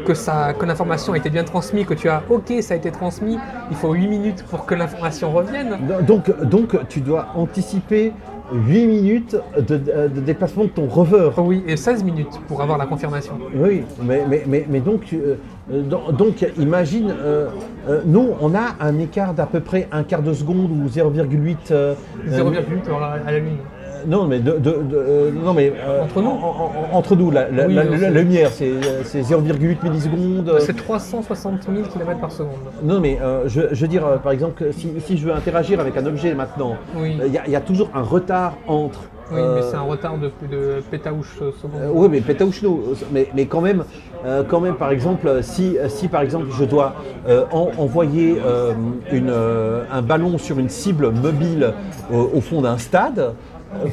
que, 0.07 0.13
ça, 0.13 0.53
que 0.57 0.65
l'information 0.65 1.11
a 1.13 1.17
été 1.17 1.29
bien 1.29 1.43
transmise, 1.43 1.85
que 1.85 1.93
tu 1.93 2.07
as 2.07 2.23
OK, 2.29 2.53
ça 2.61 2.73
a 2.75 2.77
été 2.77 2.91
transmis, 2.91 3.37
il 3.69 3.75
faut 3.75 3.91
8 3.93 4.07
minutes 4.07 4.43
pour 4.49 4.65
que 4.65 4.73
l'information 4.73 5.31
revienne. 5.31 5.77
Donc, 6.07 6.23
donc 6.47 6.77
tu 6.87 7.01
dois 7.01 7.27
anticiper 7.35 8.13
8 8.53 8.87
minutes 8.87 9.35
de, 9.57 10.07
déplacement 10.21 10.63
de 10.63 10.69
ton 10.69 10.85
rover. 10.87 11.31
Oui, 11.37 11.61
et 11.67 11.75
16 11.75 12.05
minutes 12.05 12.39
pour 12.47 12.61
avoir 12.61 12.77
la 12.77 12.85
confirmation. 12.85 13.33
Oui, 13.53 13.83
mais, 14.01 14.23
mais, 14.29 14.43
mais, 14.47 14.65
mais 14.69 14.79
donc, 14.79 15.01
euh, 15.13 15.35
donc, 15.69 16.13
donc, 16.15 16.45
imagine, 16.57 17.13
euh, 17.19 17.49
euh, 17.89 18.01
nous, 18.05 18.29
on 18.39 18.55
a 18.55 18.75
un 18.79 18.97
écart 18.99 19.33
d'à 19.33 19.45
peu 19.45 19.59
près 19.59 19.89
un 19.91 20.03
quart 20.03 20.21
de 20.21 20.31
seconde 20.31 20.71
ou 20.71 20.87
0,8. 20.87 21.57
euh, 21.71 21.95
0,8 22.29 22.87
à 22.87 22.99
la- 22.99 23.27
à 23.27 23.31
la 23.33 23.39
Lune. 23.39 23.57
Euh, 23.97 24.03
non, 24.07 24.25
mais, 24.25 24.39
de, 24.39 24.51
de- 24.51 24.57
de- 24.59 24.85
euh, 24.95 25.31
non, 25.31 25.53
mais 25.53 25.71
euh, 25.75 26.03
Entre 26.03 26.21
nous 26.21 26.29
en- 26.29 26.33
en- 26.33 26.71
en- 26.93 26.97
Entre 26.97 27.15
nous, 27.15 27.31
la, 27.31 27.49
la- 27.49 27.67
Oui, 27.67 27.73
la- 27.73 27.83
non, 27.85 27.91
la- 27.91 27.97
c'est- 27.97 28.09
la 28.11 28.21
lumière, 28.21 28.49
c'est 28.51 28.69
euh, 28.69 29.03
c'est 29.03 29.21
0,8 29.21 29.83
millisecondes. 29.83 30.49
euh, 30.49 30.59
C'est 30.59 30.75
360 30.75 31.63
000 31.63 31.87
km 31.87 32.19
par 32.19 32.31
seconde. 32.31 32.51
Non, 32.83 32.99
mais 32.99 33.17
euh, 33.21 33.43
je, 33.47 33.61
je 33.71 33.81
veux 33.81 33.87
dire, 33.87 34.05
euh, 34.05 34.17
par 34.17 34.31
exemple, 34.31 34.53
que 34.63 34.71
si, 34.71 34.91
si 35.05 35.17
je 35.17 35.25
veux 35.27 35.33
interagir 35.33 35.79
avec 35.79 35.95
un 35.97 36.05
objet 36.05 36.33
maintenant, 36.33 36.75
Oui. 36.97 37.17
il 37.25 37.31
y, 37.33 37.37
a- 37.37 37.43
il 37.45 37.51
y 37.51 37.55
a 37.55 37.61
toujours 37.61 37.89
un 37.93 38.01
retard 38.03 38.53
entre. 38.67 38.99
Oui, 39.29 39.39
euh, 39.41 39.55
mais 39.55 39.61
c'est 39.61 39.75
un 39.75 39.81
retard 39.81 40.17
de 40.17 40.27
de 40.49 40.81
pétaouche 40.89 41.35
seconde. 41.61 41.81
Euh, 41.81 41.89
oui, 41.93 42.07
mais 42.09 42.21
pétaouchno, 42.21 42.81
mais, 43.11 43.27
mais 43.35 43.45
quand 43.45 43.59
même, 43.59 43.83
euh, 44.25 44.41
quand 44.47 44.61
même, 44.61 44.75
par 44.75 44.89
exemple, 44.91 45.39
si, 45.41 45.75
si 45.89 46.07
par 46.07 46.21
exemple 46.21 46.45
je 46.57 46.63
dois 46.63 46.93
euh, 47.27 47.43
en- 47.51 47.71
envoyer 47.77 48.37
euh, 48.45 48.71
une, 49.11 49.29
euh, 49.29 49.83
un 49.91 50.01
ballon 50.01 50.37
sur 50.37 50.59
une 50.59 50.69
cible 50.69 51.11
mobile 51.11 51.73
au, 52.09 52.37
au 52.37 52.39
fond 52.41 52.61
d'un 52.61 52.77
stade, 52.77 53.33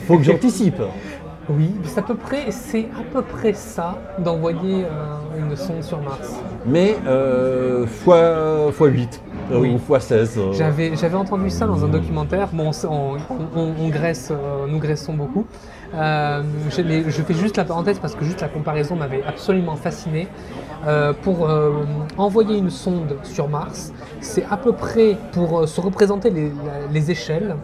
faut 0.06 0.18
que 0.18 0.24
j'anticipe. 0.24 0.80
Oui, 1.50 1.72
c'est 1.84 1.98
à 1.98 2.02
peu 2.02 2.14
près, 2.14 2.50
c'est 2.50 2.86
à 2.98 3.02
peu 3.12 3.20
près 3.20 3.52
ça 3.52 3.98
d'envoyer 4.18 4.84
euh, 4.84 4.88
une 5.38 5.54
sonde 5.56 5.82
sur 5.82 6.00
Mars. 6.00 6.40
Mais 6.64 6.96
euh, 7.06 7.86
fois, 7.86 8.72
fois 8.72 8.88
8 8.88 9.20
euh, 9.52 9.58
Oui. 9.60 9.74
ou 9.74 9.78
fois 9.78 10.00
16. 10.00 10.38
euh, 10.38 10.52
J'avais, 10.54 10.96
j'avais 10.96 11.16
entendu 11.16 11.50
ça 11.50 11.66
dans 11.66 11.84
un 11.84 11.88
documentaire. 11.88 12.48
Bon, 12.50 12.70
on, 12.88 13.16
on- 13.58 13.74
on- 13.78 13.88
graisse, 13.90 14.32
nous 14.68 14.78
graissons 14.78 15.12
beaucoup. 15.12 15.44
Je, 15.92 16.80
mais 16.82 17.04
je 17.08 17.22
fais 17.22 17.34
juste 17.34 17.58
la 17.58 17.64
parenthèse 17.64 17.98
parce 17.98 18.14
que 18.14 18.24
juste 18.24 18.40
la 18.40 18.48
comparaison 18.48 18.96
m'avait 18.96 19.22
absolument 19.22 19.76
fasciné. 19.76 20.28
Pour 21.22 21.46
envoyer 22.16 22.56
une 22.56 22.70
sonde 22.70 23.16
sur 23.22 23.48
Mars, 23.50 23.92
c'est 24.20 24.46
à 24.50 24.56
peu 24.56 24.72
près 24.72 25.18
pour 25.32 25.68
se 25.68 25.80
représenter 25.80 26.32
les 26.90 27.10
échelles. 27.10 27.54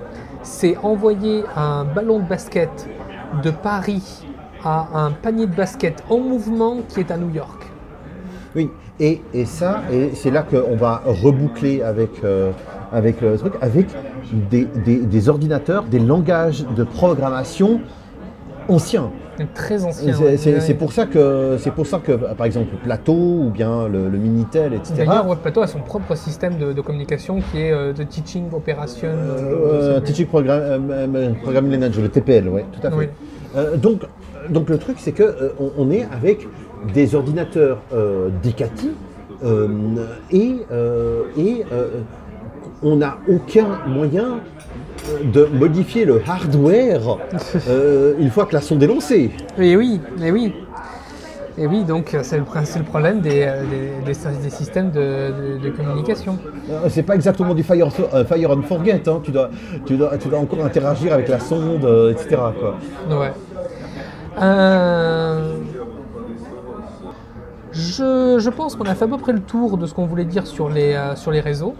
C'est 0.43 0.77
envoyer 0.79 1.45
un 1.57 1.85
ballon 1.85 2.19
de 2.19 2.25
basket 2.29 2.89
de 3.43 3.51
Paris 3.51 4.27
à 4.65 4.89
un 4.95 5.11
panier 5.11 5.47
de 5.47 5.55
basket 5.55 6.03
en 6.09 6.19
mouvement 6.19 6.79
qui 6.89 7.01
est 7.01 7.11
à 7.11 7.17
New 7.17 7.31
York. 7.31 7.67
Oui, 8.55 8.71
et, 8.99 9.21
ça, 9.45 9.83
et 9.93 10.11
c'est 10.15 10.31
là 10.31 10.43
qu'on 10.43 10.77
va 10.77 11.03
reboucler 11.05 11.83
avec, 11.83 12.25
euh, 12.25 12.53
avec 12.93 13.21
le 13.21 13.37
truc, 13.39 13.55
avec 13.61 13.87
des 14.51 15.29
ordinateurs, 15.29 15.85
des 15.85 16.01
langages 16.01 16.65
de 16.77 16.85
programmation 16.85 17.81
anciens. 18.69 19.11
Très 19.55 19.85
ancien. 19.85 20.13
C'est- 20.15 20.23
ouais. 20.23 20.55
Ouais. 20.69 20.75
pour 20.75 20.93
ça 20.93 21.07
que 21.07 21.57
c'est 21.59 21.73
pour 21.73 21.87
ça 21.87 21.99
que 21.99 22.13
par 22.13 22.47
exemple 22.47 22.75
Plateau 22.83 23.13
ou 23.15 23.51
bien 23.51 23.89
le, 23.89 24.09
le 24.09 24.19
Minitel, 24.19 24.75
etc. 24.75 24.95
D'ailleurs, 24.99 25.27
WebPlateau 25.29 25.63
a 25.63 25.67
son 25.67 25.81
propre 25.81 26.15
système 26.15 26.59
de, 26.59 26.73
de 26.73 26.81
communication 26.81 27.41
qui 27.51 27.61
est 27.63 27.73
euh, 27.73 27.93
de 27.93 28.03
Teaching 28.03 28.45
Operation. 28.53 29.09
Euh, 29.09 29.97
euh, 29.97 30.01
Teaching 30.01 30.27
Program, 30.27 30.61
euh, 30.63 31.07
euh, 31.15 31.33
Programming 31.43 31.73
Language, 31.73 31.99
le 32.01 32.09
TPL, 32.09 32.49
oui, 32.49 32.63
tout 32.73 32.87
à 32.87 32.91
fait. 32.91 32.97
Oui. 32.97 33.07
Euh, 33.57 33.77
donc, 33.77 34.03
donc 34.49 34.69
le 34.69 34.79
truc, 34.79 34.97
c'est 34.99 35.13
que 35.13 35.23
euh, 35.23 35.49
on, 35.59 35.71
on 35.79 35.91
est 35.91 36.07
avec 36.13 36.47
des 36.95 37.15
ordinateurs 37.15 37.79
euh, 37.93 38.29
Decati 38.43 38.91
euh, 39.45 39.69
et, 40.31 40.57
euh, 40.71 41.23
et 41.37 41.65
euh, 41.73 41.89
on 42.83 42.97
n'a 42.97 43.19
aucun 43.29 43.81
moyen 43.87 44.25
euh, 44.35 44.39
de 45.25 45.45
modifier 45.47 46.05
le 46.05 46.23
hardware 46.27 47.19
euh, 47.69 48.15
une 48.19 48.31
fois 48.31 48.47
que 48.47 48.55
la 48.55 48.61
sonde 48.61 48.83
est 48.83 48.87
lancée. 48.87 49.31
Et 49.59 49.77
oui, 49.77 50.01
et 50.23 50.31
oui. 50.31 50.55
Et 51.59 51.67
oui, 51.67 51.85
donc 51.85 52.15
euh, 52.15 52.21
c'est 52.23 52.39
le, 52.39 52.45
le 52.45 52.85
problème 52.85 53.21
des, 53.21 53.43
euh, 53.43 53.63
des, 54.05 54.13
des- 54.15 54.43
des 54.43 54.51
systèmes 54.51 54.91
de, 54.93 55.59
de- 55.59 55.65
de 55.65 55.71
communication. 55.71 56.39
Euh, 56.71 56.89
C'est 56.89 57.03
pas 57.03 57.15
exactement 57.17 57.55
du 57.55 57.63
fire, 57.63 57.89
euh, 58.15 58.25
fire 58.25 58.51
and 58.53 58.63
forget. 58.63 59.03
hein. 59.09 59.21
Tu, 59.23 59.31
dois, 59.31 59.51
tu, 59.85 59.97
dois, 59.97 60.17
tu 60.17 60.29
dois 60.29 60.39
encore 60.39 60.65
interagir 60.65 61.13
avec 61.13 61.29
la 61.29 61.39
sonde, 61.41 61.85
etc. 62.13 62.37
quoi. 62.59 62.77
Ouais. 63.19 63.33
Je, 67.73 68.37
je 68.39 68.51
pense 68.51 68.75
qu'on 68.75 68.85
a 68.85 68.95
fait 68.95 69.05
à 69.05 69.09
peu 69.09 69.19
près 69.19 69.33
le 69.33 69.41
tour 69.41 69.77
de 69.77 69.87
ce 69.87 69.95
qu'on 69.95 70.07
voulait 70.07 70.25
dire 70.25 70.47
sur 70.47 70.69
les, 70.69 70.97
sur 71.15 71.31
les 71.31 71.41
réseaux. 71.41 71.75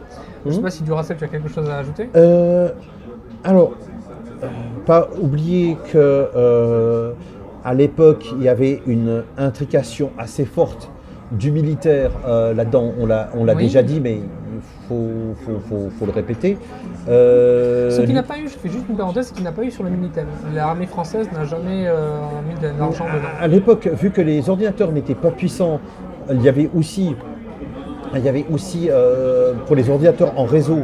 Je 0.45 0.49
ne 0.49 0.53
sais 0.55 0.59
Mhm. 0.59 0.65
pas 0.65 0.71
si 0.71 0.83
Duracell, 0.83 1.17
tu 1.17 1.25
as 1.25 1.29
quelque 1.29 1.49
chose 1.49 1.69
à 1.69 1.79
ajouter? 1.79 2.09
Euh, 2.17 2.69
alors, 3.45 3.73
euh, 4.43 4.47
pas 4.87 5.09
oublier 5.21 5.77
que 5.93 5.99
euh, 6.35 7.13
à 7.65 7.75
l'époque, 7.75 8.27
il 8.37 8.43
y 8.43 8.49
avait 8.49 8.83
une 8.87 9.23
intrication 9.39 10.11
assez 10.19 10.45
forte 10.45 10.91
du 11.33 11.51
militaire 11.53 12.11
euh, 12.27 12.53
là-dedans. 12.55 12.93
On 12.99 13.07
l'a, 13.07 13.31
on 13.35 13.45
l'a 13.45 13.55
Oui. 13.55 13.65
déjà 13.65 13.83
dit, 13.83 14.01
mais 14.01 14.15
il 14.17 14.61
faut, 14.89 15.35
faut, 15.45 15.59
faut- 15.69 15.91
faut 15.99 16.07
le 16.07 16.13
répéter. 16.13 16.59
Euh, 17.09 17.91
Ce 17.91 18.01
qui 18.03 18.13
n'a 18.13 18.23
pas 18.23 18.39
eu, 18.39 18.45
je 18.49 18.59
fais 18.59 18.69
juste 18.69 18.85
une 18.89 18.97
parenthèse, 18.97 19.29
ce 19.29 19.33
qui 19.33 19.43
n'a 19.43 19.53
pas 19.53 19.63
eu 19.63 19.71
sur 19.71 19.85
le 19.85 19.91
Minitel. 19.91 20.27
L'armée 20.55 20.87
française 20.87 21.29
n'a 21.33 21.45
jamais 21.45 21.87
mis 22.49 22.61
de 22.61 22.67
l'argent 22.79 23.05
dedans. 23.05 23.29
À, 23.41 23.45
à 23.45 23.47
l'époque, 23.49 23.89
vu 23.89 24.11
que 24.11 24.21
les 24.21 24.49
ordinateurs 24.51 24.91
n'étaient 24.93 25.15
pas 25.15 25.31
puissants, 25.31 25.81
il 26.31 26.43
y 26.43 26.49
avait 26.49 26.69
aussi, 26.77 27.15
il 28.15 28.25
y 28.25 28.29
avait 28.29 28.45
aussi 28.53 28.89
pour 29.67 29.77
les 29.77 29.89
ordinateurs 29.89 30.33
en 30.39 30.45
réseau 30.45 30.81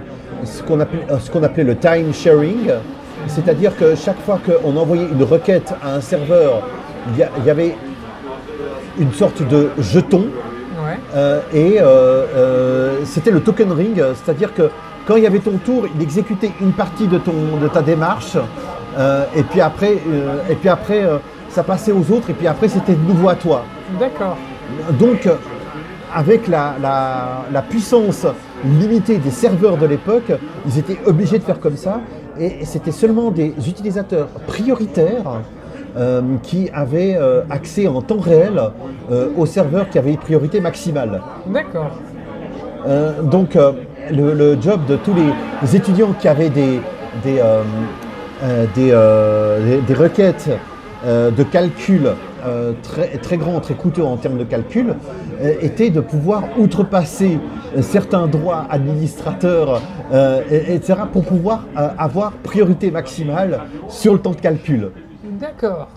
ce 0.47 0.63
qu'on 0.63 0.81
appelait, 0.81 1.07
euh, 1.11 1.19
ce 1.19 1.31
qu'on 1.31 1.43
appelait 1.43 1.65
le 1.65 1.77
time 1.77 2.13
sharing, 2.15 2.71
c'est-à-dire 3.29 3.77
que 3.77 3.95
chaque 3.95 4.21
fois 4.25 4.39
qu'on 4.45 4.77
envoyait 4.77 5.07
une 5.13 5.23
requête 5.23 5.75
à 5.83 5.95
un 5.95 6.01
serveur, 6.01 6.63
il 7.13 7.45
y, 7.47 7.51
avait 7.51 7.77
une 8.99 9.13
sorte 9.13 9.43
de 9.47 9.69
jeton 9.79 10.27
Ouais. 10.85 10.99
euh, 11.15 11.41
et 11.55 11.79
euh, 11.81 13.05
c'était 13.05 13.31
le 13.31 13.41
token 13.41 13.73
ring, 13.73 14.01
c'est-à-dire 14.15 14.53
que 14.55 14.71
quand 15.07 15.17
il 15.17 15.23
y 15.23 15.27
avait 15.27 15.39
ton 15.39 15.57
tour, 15.59 15.87
il 15.95 16.03
exécutait 16.03 16.51
une 16.61 16.73
partie 16.73 17.07
de, 17.09 17.19
ton, 17.19 17.33
de 17.61 17.67
ta 17.69 17.81
démarche, 17.83 18.37
euh, 18.99 19.25
et 19.35 19.43
puis 19.43 19.61
après, 19.61 19.95
et 20.51 20.55
puis 20.55 20.69
après 20.69 21.03
ça 21.49 21.63
passait 21.63 21.93
aux 21.93 22.11
autres, 22.13 22.31
et 22.31 22.35
puis 22.35 22.47
après 22.47 22.69
c'était 22.69 22.93
de 22.95 23.03
nouveau 23.09 23.29
à 23.29 23.35
toi. 23.37 23.65
D'accord. 23.99 24.37
Donc, 24.99 25.29
avec 26.15 26.47
la, 26.47 26.75
la- 26.81 27.45
la 27.53 27.63
puissance 27.63 28.27
limitée 28.65 29.19
des 29.19 29.31
serveurs 29.31 29.77
de 29.77 29.87
l'époque, 29.87 30.33
ils 30.67 30.79
étaient 30.79 30.99
obligés 31.07 31.39
de 31.39 31.45
faire 31.45 31.61
comme 31.61 31.77
ça, 31.77 32.01
et 32.39 32.65
c'était 32.65 32.93
seulement 32.93 33.31
des 33.31 33.55
utilisateurs 33.69 34.29
prioritaires 34.47 35.41
euh, 35.97 36.21
qui 36.43 36.69
avaient 36.75 37.17
euh, 37.17 37.43
accès 37.49 37.87
en 37.87 38.03
temps 38.03 38.19
réel 38.21 38.61
euh, 39.11 39.29
aux 39.37 39.47
serveurs 39.47 39.89
qui 39.89 39.99
avaient 39.99 40.11
une 40.11 40.19
priorité 40.19 40.61
maximale. 40.61 41.23
D'accord. 41.47 41.91
Donc, 43.25 43.57
le, 43.57 44.33
le 44.35 44.57
job 44.61 44.81
de 44.89 44.95
tous 44.97 45.13
les, 45.15 45.75
étudiants 45.77 46.15
qui 46.21 46.29
avaient 46.29 46.51
des, 46.51 46.81
des, 47.25 47.43
des, 48.77 48.91
des- 48.95 49.81
des 49.89 49.95
requêtes 49.95 50.49
de 51.05 51.43
calcul 51.43 52.11
euh, 52.47 52.73
très, 52.83 53.09
très 53.19 53.37
grands, 53.37 53.61
très 53.61 53.75
coûteux 53.75 54.05
en 54.05 54.17
termes 54.17 54.39
de 54.39 54.45
calcul, 54.45 54.95
euh, 55.43 55.55
était 55.61 55.91
de 55.91 56.01
pouvoir 56.01 56.45
outrepasser 56.59 57.39
euh, 57.77 57.83
certains 57.83 58.27
droits 58.27 58.67
administrateurs, 58.71 59.81
et- 60.51 60.75
etc., 60.75 61.01
pour 61.13 61.25
pouvoir 61.25 61.65
avoir 61.99 62.33
priorité 62.33 62.91
maximale 62.91 63.61
sur 63.89 64.13
le 64.13 64.21
temps 64.21 64.31
de 64.31 64.41
calcul. 64.41 64.91
D'accord. 65.41 65.89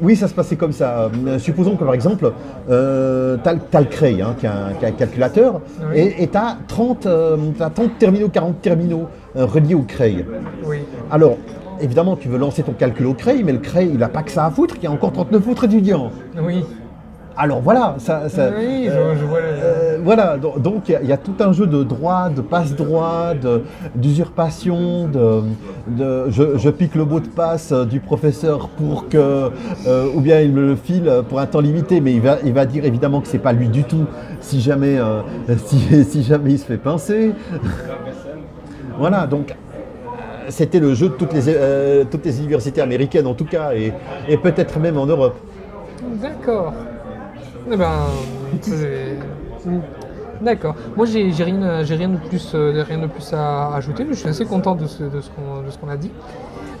Oui, 0.00 0.14
ça 0.16 0.28
se 0.28 0.34
passait 0.34 0.56
comme 0.56 0.72
ça. 0.72 1.10
Supposons 1.38 1.74
que 1.76 1.84
par 1.84 1.94
exemple, 1.94 2.32
euh, 2.70 3.36
tu 3.42 3.48
as, 3.76 3.80
le 3.80 3.86
Cray, 3.86 4.20
hein, 4.20 4.34
qui, 4.38 4.44
est 4.44 4.48
un, 4.50 4.72
qui 4.78 4.84
est 4.84 4.88
un 4.88 4.92
calculateur, 4.92 5.60
Oui. 5.90 6.14
et 6.18 6.28
tu 6.28 6.36
as 6.36 6.56
30, 6.68 7.06
euh, 7.06 7.36
t'as 7.58 7.70
30 7.70 7.98
terminaux, 7.98 8.28
40 8.28 8.60
terminaux 8.60 9.06
euh, 9.36 9.46
reliés 9.46 9.74
au 9.74 9.82
Cray. 9.82 10.24
Oui. 10.66 10.78
Alors, 11.10 11.36
évidemment, 11.80 12.16
tu 12.16 12.28
veux 12.28 12.38
lancer 12.38 12.62
ton 12.62 12.72
calcul 12.72 13.06
au 13.06 13.14
Cray, 13.14 13.42
mais 13.44 13.52
le 13.52 13.58
Cray, 13.58 13.88
il 13.92 13.98
n'a 13.98 14.08
pas 14.08 14.22
que 14.22 14.30
ça 14.30 14.44
à 14.46 14.50
foutre, 14.50 14.74
il 14.78 14.84
y 14.84 14.86
a 14.86 14.90
encore 14.90 15.12
39 15.12 15.48
autres 15.48 15.64
étudiants. 15.64 16.10
Oui. 16.42 16.64
Alors 17.38 17.60
voilà, 17.60 17.96
ça, 17.98 18.30
ça- 18.30 18.48
Oui, 18.58 18.84
je- 18.86 18.90
euh, 18.90 19.14
je 19.14 19.24
vois 19.26 19.40
le- 19.40 19.46
euh, 19.46 19.98
voilà, 20.02 20.38
donc 20.38 20.88
il 20.88 20.92
y 20.92 20.94
a- 20.94 21.02
il 21.02 21.08
y, 21.08 21.12
a 21.12 21.18
tout 21.18 21.34
un 21.40 21.52
jeu 21.52 21.66
de 21.66 21.82
droit, 21.82 22.30
de 22.30 22.40
passe-droit, 22.40 23.34
d'usurpation, 23.94 25.06
de, 25.06 25.42
de- 25.88 26.30
je, 26.30 26.56
je 26.56 26.70
pique 26.70 26.94
le 26.94 27.04
mot 27.04 27.20
de 27.20 27.26
passe 27.28 27.72
euh, 27.72 27.84
du 27.84 28.00
professeur 28.00 28.68
pour 28.70 29.10
que, 29.10 29.50
euh, 29.86 30.06
ou 30.14 30.20
bien 30.22 30.40
il 30.40 30.52
me 30.52 30.68
le 30.68 30.76
file 30.76 31.10
pour 31.28 31.38
un 31.40 31.44
temps 31.44 31.60
limité, 31.60 32.00
mais 32.00 32.14
il 32.14 32.22
va, 32.22 32.38
il 32.42 32.54
va 32.54 32.64
dire 32.64 32.86
évidemment 32.86 33.20
que 33.20 33.28
c'est 33.28 33.38
pas 33.38 33.52
lui 33.52 33.68
du 33.68 33.84
tout 33.84 34.06
si 34.40 34.62
jamais, 34.62 34.96
si, 35.66 36.04
si 36.04 36.22
jamais 36.22 36.52
il 36.52 36.58
se 36.58 36.64
fait 36.64 36.78
pincer. 36.78 37.32
voilà, 38.98 39.26
donc 39.26 39.54
c'était 40.48 40.80
le 40.80 40.94
jeu 40.94 41.08
de 41.08 41.14
toutes 41.14 41.32
les, 41.32 41.44
euh, 41.48 42.04
toutes 42.10 42.24
les 42.24 42.38
universités 42.38 42.80
américaines 42.80 43.26
en 43.26 43.34
tout 43.34 43.44
cas, 43.44 43.72
et, 43.74 43.92
peut-être 44.36 44.78
même 44.78 44.98
en 44.98 45.06
Europe. 45.06 45.36
D'accord. 46.20 46.72
Eh 47.70 47.76
ben, 47.76 48.06
D'accord. 50.40 50.74
Moi, 50.96 51.06
j'ai 51.06 51.30
rien, 51.42 51.82
rien 51.82 52.08
de 52.08 52.18
plus, 52.18 52.52
euh, 52.54 52.84
rien 52.86 52.98
de 52.98 53.06
plus 53.06 53.32
à 53.32 53.74
ajouter, 53.74 54.04
mais 54.04 54.12
je 54.12 54.20
suis 54.20 54.28
assez 54.28 54.44
content 54.44 54.74
de 54.74 54.86
ce 54.86 55.04
qu'on 55.80 55.88
a 55.88 55.96
dit. 55.96 56.10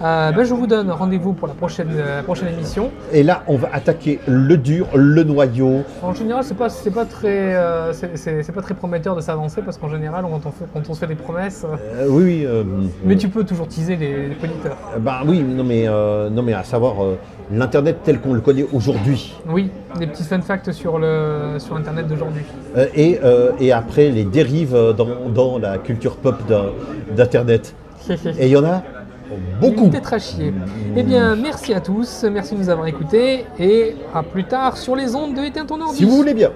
Euh, 0.02 0.30
ben, 0.32 0.44
je 0.44 0.52
vous 0.54 0.66
donne 0.66 0.90
rendez-vous 0.90 1.32
pour 1.32 1.48
la 1.48 1.54
prochaine, 1.54 1.88
euh, 1.92 2.22
prochaine 2.22 2.48
émission. 2.48 2.90
Et 3.12 3.22
là, 3.22 3.42
on 3.46 3.56
va 3.56 3.68
attaquer 3.72 4.20
le 4.26 4.56
dur, 4.58 4.88
le 4.94 5.22
noyau. 5.24 5.82
En 6.02 6.12
général, 6.12 6.44
c'est 6.44 6.56
pas, 6.56 6.68
c'est 6.68 6.90
pas 6.90 7.04
très, 7.06 7.54
euh, 7.54 7.92
c'est- 7.92 8.16
c'est 8.16 8.42
c'est 8.42 8.52
pas 8.52 8.60
très 8.62 8.74
prometteur 8.74 9.16
de 9.16 9.20
s'avancer 9.20 9.62
parce 9.62 9.78
qu'en 9.78 9.88
général, 9.88 10.24
quand 10.30 10.40
on, 10.44 10.50
fait, 10.50 10.64
quand 10.72 10.82
on 10.90 10.94
se 10.94 11.00
fait 11.00 11.06
des 11.06 11.14
promesses, 11.14 11.64
Euh, 11.64 12.06
oui, 12.10 12.24
oui. 12.24 12.42
euh, 12.46 12.62
mais 13.04 13.16
tu 13.16 13.28
peux 13.28 13.44
toujours 13.44 13.68
teaser 13.68 13.96
les, 13.96 14.28
les 14.28 14.34
auditeurs. 14.34 14.76
euh, 14.94 14.98
bah 14.98 15.20
oui, 15.26 15.40
non 15.42 15.64
mais, 15.64 15.84
euh, 15.88 16.28
non 16.28 16.42
mais 16.42 16.52
à 16.52 16.62
savoir 16.64 17.02
euh, 17.02 17.16
l'internet 17.50 17.98
tel 18.04 18.20
qu'on 18.20 18.34
le 18.34 18.40
connaît 18.40 18.66
aujourd'hui. 18.72 19.34
Oui, 19.48 19.70
des 19.98 20.06
petits 20.06 20.24
fun 20.24 20.40
facts 20.42 20.72
sur 20.72 20.98
le, 20.98 21.58
sur 21.58 21.74
Internet 21.76 22.06
d'aujourd'hui. 22.06 22.42
Euh, 22.76 22.86
et, 22.94 23.18
euh, 23.24 23.52
et 23.60 23.72
après 23.72 24.10
les 24.10 24.24
dérives 24.24 24.74
euh, 24.74 24.92
dans, 24.92 25.06
dans 25.34 25.58
la 25.58 25.78
culture 25.78 26.16
pop 26.16 26.36
d'un- 26.46 26.66
d'internet. 27.16 27.74
Et 28.38 28.46
il 28.46 28.48
y 28.50 28.56
en 28.56 28.64
a 28.64 28.82
beaucoup. 29.60 29.90
Peut-être 29.90 30.12
à 30.12 30.18
chier. 30.18 30.52
Eh 30.96 31.02
bien, 31.02 31.36
merci 31.36 31.74
à 31.74 31.80
tous, 31.80 32.24
merci 32.30 32.54
de 32.54 32.60
nous 32.60 32.68
avoir 32.68 32.86
écoutés 32.86 33.44
et 33.58 33.96
à 34.14 34.22
plus 34.22 34.44
tard 34.44 34.76
sur 34.76 34.96
les 34.96 35.14
ondes 35.14 35.34
de 35.34 35.42
Éteins 35.42 35.66
ton 35.66 35.80
ordi. 35.80 35.98
Si 35.98 36.04
vous 36.04 36.16
voulez 36.16 36.34
bien. 36.34 36.52